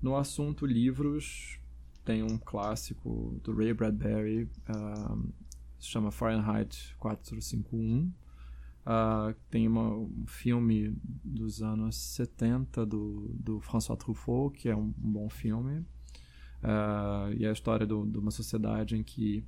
no 0.00 0.16
assunto 0.16 0.64
livros, 0.64 1.58
tem 2.04 2.22
um 2.22 2.38
clássico 2.38 3.38
do 3.42 3.54
Ray 3.54 3.74
Bradbury, 3.74 4.44
uh, 4.44 5.32
se 5.78 5.88
chama 5.88 6.10
Fahrenheit 6.10 6.94
451. 6.98 8.12
Uh, 8.88 9.34
tem 9.50 9.68
uma, 9.68 9.90
um 9.90 10.24
filme 10.26 10.96
dos 11.22 11.60
anos 11.60 11.94
70 11.94 12.86
do, 12.86 13.36
do 13.38 13.60
François 13.60 13.98
Truffaut, 13.98 14.56
que 14.56 14.66
é 14.66 14.74
um, 14.74 14.94
um 15.02 15.12
bom 15.12 15.28
filme. 15.28 15.80
Uh, 16.62 17.34
e 17.36 17.44
é 17.44 17.50
a 17.50 17.52
história 17.52 17.86
do, 17.86 18.06
de 18.06 18.16
uma 18.16 18.30
sociedade 18.30 18.96
em 18.96 19.02
que 19.02 19.44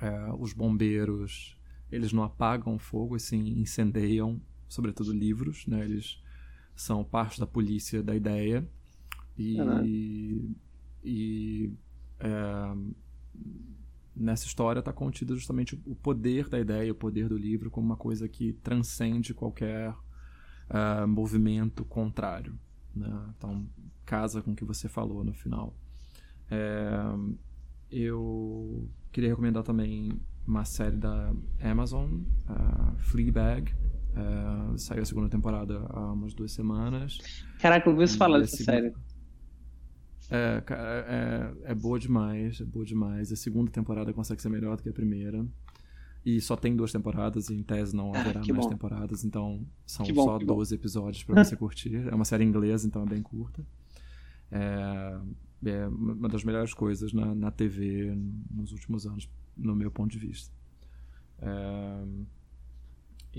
uh, 0.00 0.40
os 0.40 0.52
bombeiros 0.52 1.58
eles 1.90 2.12
não 2.12 2.22
apagam 2.22 2.78
fogo, 2.78 3.16
e 3.16 3.20
sim 3.20 3.58
incendeiam, 3.58 4.40
sobretudo 4.68 5.12
livros. 5.12 5.66
Né? 5.66 5.84
Eles 5.84 6.22
são 6.76 7.02
parte 7.02 7.40
da 7.40 7.46
polícia 7.46 8.04
da 8.04 8.14
ideia. 8.14 8.64
E, 9.36 9.60
uhum. 9.60 9.84
e 11.02 11.72
é, 12.20 12.74
nessa 14.18 14.46
história 14.46 14.80
está 14.80 14.92
contido 14.92 15.34
justamente 15.36 15.80
o 15.86 15.94
poder 15.94 16.48
da 16.48 16.58
ideia, 16.58 16.92
o 16.92 16.94
poder 16.94 17.28
do 17.28 17.36
livro 17.36 17.70
como 17.70 17.86
uma 17.86 17.96
coisa 17.96 18.28
que 18.28 18.52
transcende 18.54 19.32
qualquer 19.32 19.90
uh, 19.90 21.06
movimento 21.06 21.84
contrário. 21.84 22.58
Né? 22.94 23.08
Então, 23.36 23.66
casa 24.04 24.42
com 24.42 24.52
o 24.52 24.56
que 24.56 24.64
você 24.64 24.88
falou 24.88 25.22
no 25.22 25.32
final. 25.32 25.74
É, 26.50 26.90
eu 27.90 28.88
queria 29.12 29.30
recomendar 29.30 29.62
também 29.62 30.20
uma 30.46 30.64
série 30.64 30.96
da 30.96 31.32
Amazon, 31.62 32.22
uh, 32.48 32.96
Fleabag. 32.98 33.72
Uh, 34.14 34.76
saiu 34.78 35.02
a 35.02 35.04
segunda 35.04 35.28
temporada 35.28 35.86
há 35.90 36.12
umas 36.12 36.34
duas 36.34 36.52
semanas. 36.52 37.18
Caraca, 37.60 37.88
eu 37.88 37.92
ouvi 37.92 38.08
você 38.08 38.16
falar 38.16 38.38
dessa 38.38 38.62
série. 38.64 38.92
É, 40.30 40.62
é, 40.70 41.70
é 41.70 41.74
boa 41.74 41.98
demais, 41.98 42.60
é 42.60 42.64
boa 42.64 42.84
demais. 42.84 43.32
A 43.32 43.36
segunda 43.36 43.70
temporada 43.70 44.12
consegue 44.12 44.42
ser 44.42 44.48
melhor 44.48 44.76
do 44.76 44.82
que 44.82 44.88
a 44.88 44.92
primeira. 44.92 45.46
E 46.24 46.40
só 46.40 46.56
tem 46.56 46.76
duas 46.76 46.92
temporadas, 46.92 47.48
e 47.48 47.54
em 47.54 47.62
tese 47.62 47.96
não 47.96 48.12
ah, 48.14 48.20
haverá 48.20 48.40
ah, 48.40 48.52
mais 48.52 48.64
bom. 48.64 48.68
temporadas, 48.68 49.24
então 49.24 49.66
são 49.86 50.04
bom, 50.08 50.24
só 50.24 50.38
12 50.38 50.46
bom. 50.46 50.80
episódios 50.80 51.24
para 51.24 51.42
você 51.44 51.56
curtir. 51.56 52.06
É 52.08 52.14
uma 52.14 52.24
série 52.24 52.44
inglesa, 52.44 52.86
então 52.86 53.02
é 53.02 53.06
bem 53.06 53.22
curta. 53.22 53.64
É, 54.50 55.18
é 55.64 55.88
uma 55.88 56.28
das 56.28 56.44
melhores 56.44 56.74
coisas 56.74 57.12
na, 57.12 57.34
na 57.34 57.50
TV 57.50 58.14
nos 58.50 58.72
últimos 58.72 59.06
anos, 59.06 59.28
no 59.56 59.74
meu 59.74 59.90
ponto 59.90 60.10
de 60.10 60.18
vista. 60.18 60.52
É, 61.40 62.04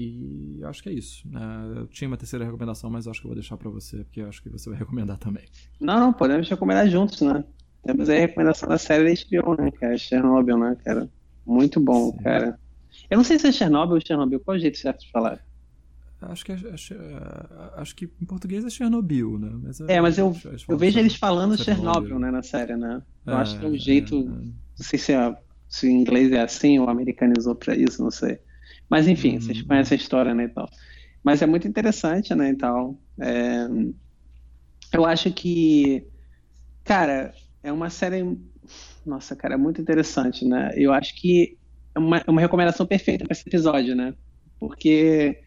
e 0.02 0.64
acho 0.64 0.82
que 0.82 0.88
é 0.88 0.94
isso. 0.94 1.28
É, 1.28 1.80
eu 1.80 1.88
tinha 1.88 2.08
uma 2.08 2.16
terceira 2.16 2.46
recomendação, 2.46 2.90
mas 2.90 3.06
acho 3.06 3.20
que 3.20 3.28
eu 3.28 3.30
vou 3.30 3.36
deixar 3.36 3.58
para 3.58 3.70
você, 3.70 3.98
porque 3.98 4.22
acho 4.22 4.42
que 4.42 4.50
você 4.50 4.70
vai 4.70 4.80
recomendar 4.80 5.18
também. 5.18 5.44
Não, 5.80 6.00
não, 6.00 6.14
podemos 6.14 6.48
recomendar 6.48 6.88
juntos, 6.88 7.20
né? 7.20 7.44
Temos 7.84 8.08
aí 8.08 8.18
a 8.18 8.22
recomendação 8.22 8.70
da 8.70 8.78
série 8.78 9.04
da 9.04 9.42
HBO, 9.42 9.62
né, 9.62 9.72
cara? 9.72 9.98
Chernobyl, 9.98 10.58
né, 10.58 10.78
cara? 10.86 11.10
Muito 11.46 11.82
bom, 11.82 12.12
Sim. 12.12 12.18
cara. 12.20 12.58
Eu 13.10 13.18
não 13.18 13.26
sei 13.26 13.38
se 13.38 13.48
é 13.48 13.52
Chernobyl 13.52 13.96
ou 13.96 14.02
Chernobyl, 14.02 14.40
qual 14.40 14.56
é 14.56 14.58
o 14.58 14.62
jeito 14.62 14.78
certo 14.78 15.02
de 15.02 15.12
falar? 15.12 15.44
Acho 16.22 16.46
que, 16.46 16.52
é, 16.54 16.56
acho, 16.56 16.94
é, 16.94 17.00
acho 17.76 17.96
que 17.96 18.10
em 18.22 18.26
português 18.26 18.64
é 18.64 18.70
Chernobyl, 18.70 19.38
né? 19.38 19.52
Mas 19.64 19.82
é, 19.82 19.96
é 19.96 20.02
mas 20.02 20.18
eu, 20.18 20.34
eu 20.68 20.78
vejo 20.78 20.98
eles 20.98 21.16
falando 21.16 21.58
Chernobyl, 21.58 21.92
Chernobyl, 21.92 22.20
né, 22.20 22.32
na 22.32 22.42
série, 22.42 22.76
né? 22.78 23.02
Eu 23.26 23.36
acho 23.36 23.60
que 23.60 23.66
é 23.66 23.70
um 23.70 23.78
jeito. 23.78 24.24
Não 24.24 24.54
sei 24.76 24.98
se, 24.98 25.12
é, 25.12 25.38
se 25.68 25.90
em 25.90 26.00
inglês 26.00 26.32
é 26.32 26.42
assim 26.42 26.80
ou 26.80 26.90
americanizou 26.90 27.56
pra 27.56 27.76
isso, 27.76 28.02
não 28.02 28.12
sei. 28.12 28.40
Mas 28.90 29.08
enfim, 29.08 29.40
vocês 29.40 29.62
conhecem 29.62 29.98
a 29.98 30.02
história, 30.02 30.34
né, 30.34 30.46
e 30.46 30.50
tal. 30.50 30.70
Mas 31.24 31.42
é 31.42 31.46
muito 31.46 31.68
interessante, 31.68 32.34
né, 32.34 32.50
e 32.50 32.56
tal. 32.56 33.00
É... 33.20 33.68
Eu 34.92 35.06
acho 35.06 35.32
que, 35.32 36.04
cara, 36.84 37.32
é 37.62 37.72
uma 37.72 37.92
série, 37.92 38.26
nossa, 39.06 39.36
cara, 39.36 39.54
é 39.54 39.58
muito 39.58 39.80
interessante, 39.80 40.44
né? 40.44 40.72
Eu 40.76 40.92
acho 40.92 41.16
que 41.16 41.56
é 41.94 42.00
uma, 42.00 42.18
é 42.18 42.32
uma 42.32 42.42
recomendação 42.42 42.88
perfeita 42.88 43.24
para 43.24 43.34
esse 43.34 43.48
episódio, 43.48 43.96
né? 43.96 44.16
Porque 44.60 45.40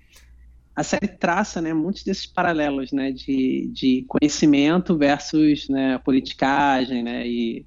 a 0.76 0.84
série 0.84 1.09
traça, 1.09 1.61
né, 1.61 1.74
muitos 1.74 2.05
desses 2.05 2.26
paralelos, 2.26 2.93
né, 2.93 3.11
de, 3.11 3.68
de 3.72 4.05
conhecimento 4.07 4.97
versus, 4.97 5.68
né, 5.68 5.99
politicagem, 5.99 7.03
né, 7.03 7.26
e, 7.26 7.66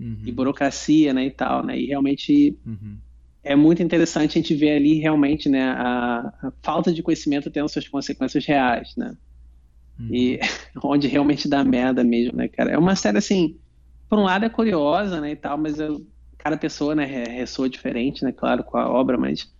uhum. 0.00 0.22
e 0.24 0.32
burocracia, 0.32 1.12
né, 1.12 1.26
e 1.26 1.30
tal, 1.30 1.64
né, 1.64 1.78
e 1.78 1.86
realmente 1.86 2.58
uhum 2.66 2.96
é 3.42 3.56
muito 3.56 3.82
interessante 3.82 4.38
a 4.38 4.42
gente 4.42 4.54
ver 4.54 4.76
ali 4.76 4.98
realmente 4.98 5.48
né, 5.48 5.62
a, 5.62 6.32
a 6.42 6.52
falta 6.62 6.92
de 6.92 7.02
conhecimento 7.02 7.50
tendo 7.50 7.68
suas 7.68 7.88
consequências 7.88 8.44
reais, 8.44 8.94
né? 8.96 9.16
Uhum. 9.98 10.08
E 10.14 10.40
onde 10.84 11.08
realmente 11.08 11.48
dá 11.48 11.64
merda 11.64 12.04
mesmo, 12.04 12.36
né, 12.36 12.48
cara? 12.48 12.70
É 12.72 12.78
uma 12.78 12.94
série 12.94 13.18
assim, 13.18 13.58
por 14.08 14.18
um 14.18 14.24
lado 14.24 14.44
é 14.44 14.50
curiosa, 14.50 15.20
né, 15.20 15.32
e 15.32 15.36
tal, 15.36 15.56
mas 15.56 15.78
eu, 15.78 16.06
cada 16.36 16.56
pessoa, 16.56 16.94
né, 16.94 17.04
ressoa 17.04 17.68
diferente, 17.68 18.24
né, 18.24 18.32
claro, 18.32 18.62
com 18.62 18.76
a 18.76 18.88
obra, 18.90 19.16
mas 19.16 19.50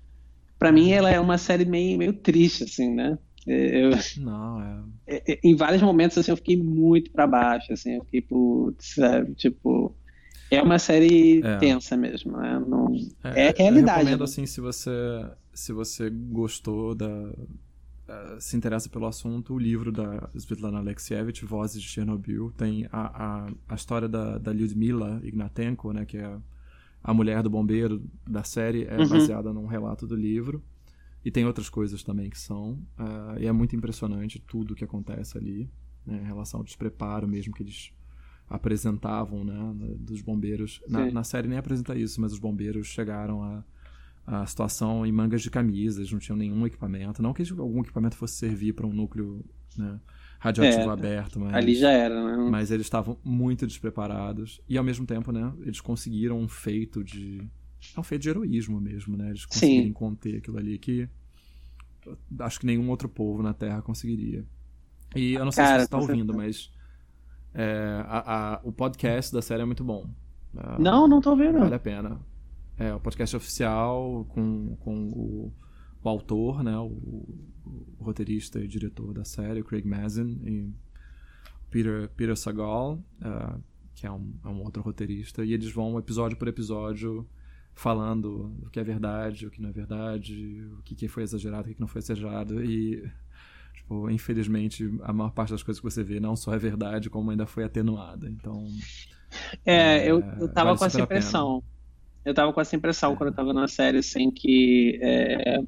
para 0.59 0.73
mim 0.73 0.91
ela 0.91 1.11
é 1.11 1.19
uma 1.19 1.39
série 1.39 1.65
meio, 1.65 1.97
meio 1.97 2.13
triste, 2.13 2.65
assim, 2.65 2.95
né? 2.95 3.19
Eu, 3.47 3.91
Não, 4.19 4.91
é... 5.09 5.41
em 5.43 5.57
vários 5.57 5.81
momentos, 5.81 6.19
assim, 6.19 6.31
eu 6.31 6.37
fiquei 6.37 6.57
muito 6.57 7.11
para 7.11 7.27
baixo, 7.27 7.73
assim, 7.73 7.95
eu 7.95 8.05
fiquei, 8.05 8.21
putz, 8.21 8.95
sabe, 8.95 9.35
tipo 9.35 9.97
é 10.51 10.63
uma 10.63 10.79
série 10.79 11.41
é. 11.43 11.57
tensa 11.59 11.97
mesmo, 11.97 12.37
né? 12.37 12.63
Não... 12.67 12.93
É, 13.23 13.49
é 13.49 13.55
realidade. 13.57 13.71
Eu 13.71 13.97
recomendo, 13.97 14.19
né? 14.19 14.25
assim, 14.25 14.47
se 14.47 14.61
você, 14.61 14.91
se 15.55 15.73
você 15.73 16.11
gostou 16.11 16.95
da... 16.95 17.09
Uh, 17.09 18.41
se 18.41 18.57
interessa 18.57 18.89
pelo 18.89 19.07
assunto, 19.07 19.55
o 19.55 19.59
livro 19.59 19.93
da 19.93 20.29
Svetlana 20.35 20.79
Alexievich, 20.79 21.45
Vozes 21.45 21.81
de 21.81 21.89
Chernobyl, 21.89 22.53
tem 22.57 22.89
a, 22.91 23.45
a, 23.45 23.53
a 23.69 23.75
história 23.77 24.09
da, 24.09 24.37
da 24.37 24.53
Lyudmila 24.53 25.21
Ignatenko, 25.23 25.93
né, 25.93 26.05
que 26.05 26.19
é 26.19 26.37
a 27.05 27.15
mulher 27.15 27.41
do 27.43 27.49
bombeiro 27.49 28.03
da 28.29 28.43
série, 28.43 28.85
é 28.85 28.99
uhum. 28.99 29.09
baseada 29.09 29.53
num 29.53 29.67
relato 29.67 30.09
do 30.09 30.17
livro. 30.17 30.61
E 31.25 31.31
tem 31.31 31.47
outras 31.47 31.69
coisas 31.69 32.03
também 32.03 32.29
que 32.29 32.39
são. 32.39 32.73
Uh, 32.99 33.39
e 33.39 33.47
é 33.47 33.53
muito 33.53 33.77
impressionante 33.77 34.41
tudo 34.41 34.73
o 34.73 34.75
que 34.75 34.83
acontece 34.83 35.39
ali, 35.39 35.71
né, 36.05 36.21
em 36.21 36.27
relação 36.27 36.59
ao 36.59 36.65
despreparo 36.65 37.29
mesmo 37.29 37.55
que 37.55 37.63
eles 37.63 37.93
apresentavam, 38.51 39.45
né, 39.45 39.75
dos 40.01 40.21
bombeiros. 40.21 40.83
Na, 40.89 41.09
na, 41.11 41.25
série 41.25 41.47
nem 41.47 41.57
apresenta 41.57 41.97
isso, 41.97 42.21
mas 42.21 42.33
os 42.33 42.41
bombeiros 42.41 42.89
chegaram 42.89 43.43
a, 43.45 43.65
a 44.27 44.45
situação 44.45 45.07
em 45.07 45.13
mangas 45.13 45.41
de 45.41 45.51
camisas, 45.51 46.11
não 46.11 46.19
tinham 46.19 46.37
nenhum 46.37 46.67
equipamento. 46.67 47.23
Não 47.23 47.33
que 47.33 47.45
algum 47.53 47.81
equipamento 47.81 48.17
fosse 48.17 48.35
servir 48.35 48.73
para 48.73 48.85
um 48.85 48.93
núcleo 48.93 49.45
né, 49.79 50.01
radioativo 50.41 50.91
é, 50.91 50.93
aberto, 50.93 51.39
mas 51.39 51.55
ali 51.55 51.77
já 51.77 51.91
era, 51.91 52.37
né? 52.37 52.51
Mas 52.51 52.73
eles 52.73 52.87
estavam 52.87 53.17
muito 53.23 53.67
despreparados 53.69 54.61
e 54.69 54.77
ao 54.77 54.83
mesmo 54.83 55.07
tempo, 55.07 55.31
né, 55.31 55.53
eles 55.61 55.81
conseguiram 55.81 56.39
um 56.39 56.49
feito 56.49 57.05
de 57.05 57.49
é 57.97 58.01
um 58.01 58.03
feito 58.03 58.23
de 58.23 58.31
heroísmo 58.31 58.81
mesmo, 58.81 59.17
né? 59.17 59.29
Eles 59.31 59.47
conseguiram 59.47 59.93
conter 59.93 60.39
aquilo 60.39 60.59
ali 60.59 60.77
que 60.77 61.09
acho 62.41 62.59
que 62.59 62.67
nenhum 62.67 62.91
outro 62.91 63.09
povo 63.09 63.43
na 63.43 63.55
Terra 63.55 63.81
conseguiria. 63.81 64.45
E 65.15 65.35
eu 65.35 65.45
não 65.45 65.53
sei 65.53 65.65
Cara, 65.65 65.75
se 65.75 65.81
você 65.81 65.85
está 65.85 65.99
ouvindo, 65.99 66.35
mas 66.35 66.71
é, 67.55 68.03
a, 68.07 68.55
a, 68.55 68.61
o 68.63 68.73
podcast 68.73 69.33
da 69.33 69.43
série 69.43 69.63
é 69.63 69.65
muito 69.65 69.85
bom. 69.85 70.09
É, 70.57 70.81
não, 70.81 71.09
não 71.09 71.21
tô 71.21 71.35
vendo. 71.37 71.59
Vale 71.59 71.75
a 71.75 71.79
pena. 71.79 72.21
É 72.79 72.95
o 72.95 73.01
podcast 73.01 73.37
oficial 73.37 74.25
com, 74.31 74.77
com 74.77 75.09
o, 75.09 75.53
o 76.03 76.09
autor, 76.09 76.63
né, 76.63 76.77
o, 76.79 76.87
o, 76.89 77.97
roteirista 78.01 78.59
e 78.59 78.67
diretor 78.67 79.13
da 79.13 79.25
série, 79.25 79.63
Craig 79.63 79.87
Mazin, 79.87 80.41
e 80.47 80.73
Peter, 81.71 82.09
Peter 82.17 82.37
Sagal, 82.37 82.95
uh, 83.21 83.61
que 83.95 84.07
é 84.07 84.11
um, 84.11 84.33
é 84.43 84.49
um, 84.49 84.63
outro 84.63 84.83
roteirista, 84.83 85.45
e 85.45 85.53
eles 85.53 85.71
vão 85.71 85.99
episódio 85.99 86.39
por 86.39 86.49
episódio 86.49 87.29
falando 87.75 88.57
o 88.63 88.71
que 88.71 88.81
é 88.81 88.85
verdade, 88.85 89.47
o 89.47 89.51
que 89.51 89.61
não 89.61 89.69
é 89.69 89.73
verdade, 89.73 90.67
o 90.79 90.83
que 90.83 91.07
foi 91.07 91.23
exagerado, 91.23 91.71
o 91.71 91.75
que 91.75 91.81
não 91.81 91.87
foi 91.87 92.01
exagerado. 92.01 92.65
E, 92.65 93.07
tipo, 93.75 94.11
infelizmente, 94.11 94.89
a 95.03 95.13
maior 95.13 95.31
parte 95.31 95.51
das 95.51 95.63
coisas 95.63 95.81
que 95.81 95.91
você 95.91 96.03
vê 96.03 96.21
não 96.21 96.37
só 96.37 96.55
é 96.55 96.59
verdade, 96.59 97.11
como 97.11 97.31
ainda 97.31 97.47
foi 97.47 97.65
atenuada. 97.65 98.29
Então. 98.29 98.67
É, 99.65 99.99
é 99.99 100.11
eu, 100.11 100.21
eu 100.41 100.49
tava 100.49 100.69
vale 100.69 100.79
com 100.79 100.85
essa 100.85 101.01
impressão. 101.01 101.63
Eu 102.25 102.35
tava 102.35 102.53
com 102.53 102.61
essa 102.61 102.77
impressão 102.77 103.13
é. 103.13 103.17
quando 103.17 103.31
eu 103.31 103.35
tava 103.35 103.53
na 103.53 103.67
série, 103.67 103.99
assim, 103.99 104.31
que. 104.31 104.99
É, 105.03 105.63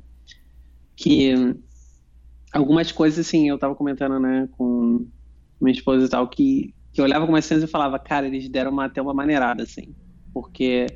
que 0.94 1.34
algumas 2.52 2.92
coisas, 2.92 3.26
assim, 3.26 3.48
eu 3.48 3.58
tava 3.58 3.74
comentando, 3.74 4.20
né, 4.20 4.48
com 4.52 5.06
minha 5.60 5.72
esposa 5.72 6.04
e 6.04 6.08
tal, 6.08 6.28
que, 6.28 6.74
que 6.92 7.00
eu 7.00 7.04
olhava 7.04 7.22
algumas 7.22 7.44
cenas 7.44 7.64
e 7.64 7.66
falava, 7.66 7.98
cara, 7.98 8.26
eles 8.26 8.48
deram 8.48 8.70
uma, 8.70 8.84
até 8.84 9.00
uma 9.00 9.14
maneirada, 9.14 9.62
assim. 9.62 9.94
Porque. 10.32 10.86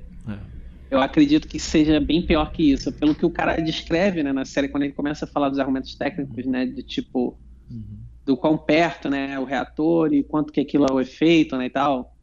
É 0.91 0.95
eu 0.95 1.01
acredito 1.01 1.49
que 1.49 1.59
seja 1.59 2.01
bem 2.01 2.24
pior 2.24 2.51
que 2.53 2.72
isso. 2.72 2.93
Pelo 2.93 3.14
que 3.14 3.26
o 3.26 3.30
cara 3.30 3.57
descreve 3.61 4.22
né, 4.22 4.32
na 4.32 4.45
série, 4.45 4.68
quando 4.68 4.84
ele 4.84 4.93
começa 4.93 5.24
a 5.24 5.28
falar 5.28 5.49
dos 5.49 5.59
argumentos 5.59 5.95
técnicos, 5.95 6.45
né? 6.47 6.66
De 6.66 6.82
tipo, 6.82 7.39
uhum. 7.70 7.99
do 8.24 8.37
quão 8.37 8.57
perto 8.57 9.09
né, 9.09 9.39
o 9.39 9.45
reator 9.45 10.12
e 10.12 10.22
quanto 10.22 10.53
que 10.53 10.61
aquilo 10.61 10.87
é 10.89 10.93
o 10.93 11.01
efeito 11.01 11.57
né, 11.57 11.66
e 11.66 11.70
tal. 11.70 12.16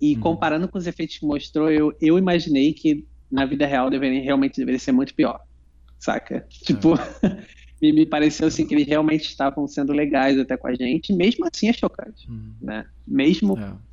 E 0.00 0.14
uhum. 0.14 0.20
comparando 0.20 0.68
com 0.68 0.78
os 0.78 0.86
efeitos 0.86 1.18
que 1.18 1.26
mostrou, 1.26 1.70
eu, 1.70 1.94
eu 2.00 2.18
imaginei 2.18 2.72
que 2.72 3.06
na 3.30 3.44
vida 3.44 3.66
real 3.66 3.88
deveria, 3.88 4.22
realmente 4.22 4.56
deveria 4.56 4.78
ser 4.78 4.92
muito 4.92 5.14
pior. 5.14 5.40
Saca? 5.98 6.46
Tipo, 6.48 6.94
é. 7.22 7.44
me, 7.80 7.92
me 7.92 8.06
pareceu 8.06 8.48
assim 8.48 8.66
que 8.66 8.74
eles 8.74 8.86
realmente 8.86 9.28
estavam 9.28 9.66
sendo 9.68 9.92
legais 9.92 10.38
até 10.38 10.56
com 10.56 10.66
a 10.66 10.74
gente. 10.74 11.12
Mesmo 11.12 11.46
assim 11.46 11.68
é 11.68 11.72
chocante. 11.72 12.28
Uhum. 12.28 12.54
Né? 12.60 12.84
Mesmo. 13.06 13.58
É 13.58 13.91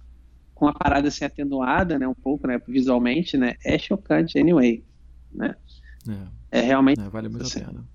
com 0.59 0.67
a 0.67 0.73
parada 0.73 1.07
assim 1.07 1.23
atenuada, 1.23 1.97
né, 1.97 2.05
um 2.05 2.13
pouco, 2.13 2.45
né, 2.45 2.61
visualmente, 2.67 3.37
né, 3.37 3.55
é 3.63 3.79
chocante 3.79 4.37
anyway, 4.37 4.83
né? 5.33 5.55
É, 6.51 6.59
é 6.59 6.61
realmente. 6.61 6.99
É, 6.99 7.09
vale 7.09 7.29
muito 7.29 7.45
assim. 7.45 7.61
a 7.61 7.67
pena. 7.67 7.85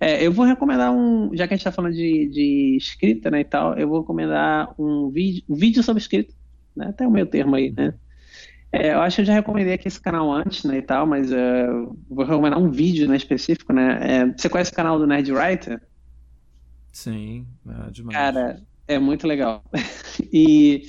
É, 0.00 0.26
eu 0.26 0.32
vou 0.32 0.46
recomendar 0.46 0.90
um, 0.90 1.30
já 1.34 1.46
que 1.46 1.52
a 1.52 1.56
gente 1.56 1.60
está 1.60 1.72
falando 1.72 1.92
de, 1.92 2.28
de 2.28 2.76
escrita, 2.78 3.30
né, 3.30 3.40
e 3.40 3.44
tal, 3.44 3.78
eu 3.78 3.86
vou 3.86 4.00
recomendar 4.00 4.74
um 4.78 5.10
vídeo, 5.10 5.44
um 5.46 5.54
vídeo 5.54 5.82
sobre 5.82 6.00
escrita, 6.00 6.32
né, 6.74 6.86
até 6.88 7.06
o 7.06 7.10
meu 7.10 7.26
termo 7.26 7.54
aí, 7.54 7.70
né. 7.70 7.92
É, 8.72 8.94
eu 8.94 9.00
acho 9.00 9.16
que 9.16 9.22
eu 9.22 9.26
já 9.26 9.34
recomendei 9.34 9.74
aqui 9.74 9.88
esse 9.88 10.00
canal 10.00 10.32
antes, 10.32 10.64
né, 10.64 10.78
e 10.78 10.82
tal, 10.82 11.06
mas 11.06 11.30
uh, 11.30 11.96
vou 12.08 12.24
recomendar 12.24 12.58
um 12.58 12.70
vídeo, 12.70 13.06
né, 13.06 13.16
específico, 13.16 13.72
né. 13.74 13.98
É, 14.00 14.26
você 14.26 14.48
conhece 14.48 14.72
o 14.72 14.74
canal 14.74 14.98
do 14.98 15.06
Nerd 15.06 15.30
Writer? 15.30 15.80
Sim, 16.90 17.46
é 17.68 17.90
demais. 17.90 18.16
Cara, 18.16 18.62
é 18.86 18.98
muito 18.98 19.26
legal. 19.26 19.62
e 20.32 20.82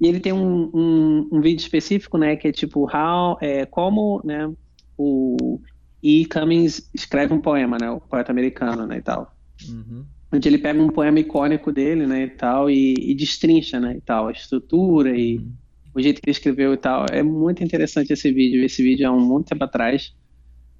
e 0.00 0.06
ele 0.06 0.20
tem 0.20 0.32
um, 0.32 0.70
um, 0.72 1.28
um, 1.32 1.40
vídeo 1.40 1.60
específico, 1.60 2.16
né, 2.16 2.36
que 2.36 2.46
é 2.46 2.52
tipo 2.52 2.84
how, 2.84 3.36
é, 3.40 3.66
como, 3.66 4.20
né, 4.24 4.50
o 4.96 5.60
E. 6.02 6.24
Cummings 6.26 6.88
escreve 6.94 7.34
um 7.34 7.40
poema, 7.40 7.78
né, 7.80 7.90
o 7.90 8.00
poeta 8.00 8.30
americano, 8.30 8.86
né, 8.86 8.98
e 8.98 9.02
tal. 9.02 9.34
Uhum. 9.68 10.04
Onde 10.32 10.48
ele 10.48 10.58
pega 10.58 10.80
um 10.80 10.88
poema 10.88 11.18
icônico 11.18 11.72
dele, 11.72 12.06
né, 12.06 12.24
e 12.24 12.30
tal, 12.30 12.70
e, 12.70 12.94
e 12.96 13.14
destrincha, 13.14 13.80
né, 13.80 13.96
e 13.96 14.00
tal, 14.00 14.28
a 14.28 14.32
estrutura 14.32 15.16
e 15.16 15.38
uhum. 15.38 15.52
o 15.94 16.00
jeito 16.00 16.20
que 16.20 16.28
ele 16.28 16.36
escreveu 16.36 16.74
e 16.74 16.76
tal. 16.76 17.06
É 17.10 17.22
muito 17.22 17.64
interessante 17.64 18.12
esse 18.12 18.30
vídeo. 18.30 18.64
Esse 18.64 18.82
vídeo 18.82 19.08
há 19.08 19.12
um 19.12 19.20
muito 19.20 19.48
tempo 19.48 19.64
atrás. 19.64 20.14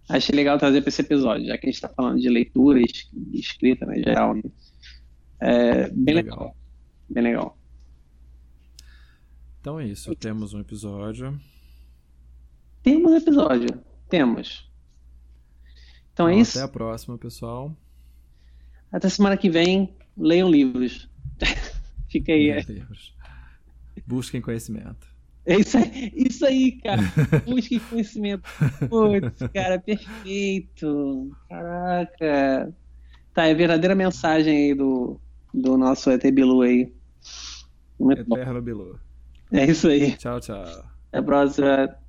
Achei 0.09 0.35
legal 0.35 0.59
trazer 0.59 0.81
para 0.81 0.89
esse 0.91 1.03
episódio, 1.03 1.47
já 1.47 1.59
que 1.59 1.67
a 1.67 1.69
gente 1.69 1.75
está 1.75 1.89
falando 1.89 2.21
de 2.21 2.29
leitura 2.29 2.81
e 2.81 2.85
escrita, 3.39 3.85
né, 3.85 3.97
geral. 3.97 4.35
Né? 4.35 4.43
É 5.41 5.91
bem 5.91 6.15
legal. 6.15 6.39
legal. 6.39 6.57
Bem 7.11 7.23
legal. 7.25 7.58
Então 9.61 9.79
é 9.79 9.87
isso, 9.87 10.15
temos 10.15 10.55
um 10.55 10.61
episódio. 10.61 11.39
Temos 12.83 13.13
um 13.13 13.17
episódio, 13.17 13.69
temos. 14.09 14.71
Então, 16.13 16.29
é 16.29 16.33
então 16.33 16.39
é 16.39 16.41
isso. 16.41 16.59
Até 16.59 16.65
a 16.65 16.69
próxima, 16.69 17.19
pessoal. 17.19 17.77
Até 18.91 19.09
semana 19.09 19.37
que 19.37 19.51
vem, 19.51 19.95
leiam 20.17 20.51
livros. 20.51 21.09
Fica 22.09 22.33
aí. 22.33 22.51
É. 22.51 22.61
Livros. 22.63 23.15
Busquem 24.07 24.41
conhecimento. 24.41 25.07
É 25.45 25.57
isso 25.57 25.79
aí, 25.79 26.13
isso 26.15 26.47
aí 26.47 26.73
cara. 26.81 27.03
Busquem 27.47 27.79
conhecimento. 27.79 28.43
Putz, 28.89 29.39
cara, 29.53 29.79
perfeito. 29.79 31.31
Caraca. 31.49 32.75
Tá, 33.35 33.47
é 33.47 33.53
a 33.53 33.55
verdadeira 33.55 33.95
mensagem 33.95 34.57
aí 34.57 34.75
do, 34.75 35.21
do 35.53 35.77
nosso 35.77 36.11
ET 36.11 36.23
Bilu 36.33 36.63
aí. 36.63 36.93
Muito 37.99 38.23
Eterno 38.23 38.55
bom. 38.55 38.63
Bilu. 38.63 39.08
É 39.53 39.65
isso 39.65 39.89
aí. 39.89 40.17
Tchau, 40.17 40.41
tchau. 40.41 40.63
Até 41.09 41.19
a 41.19 41.23
próxima. 41.23 42.08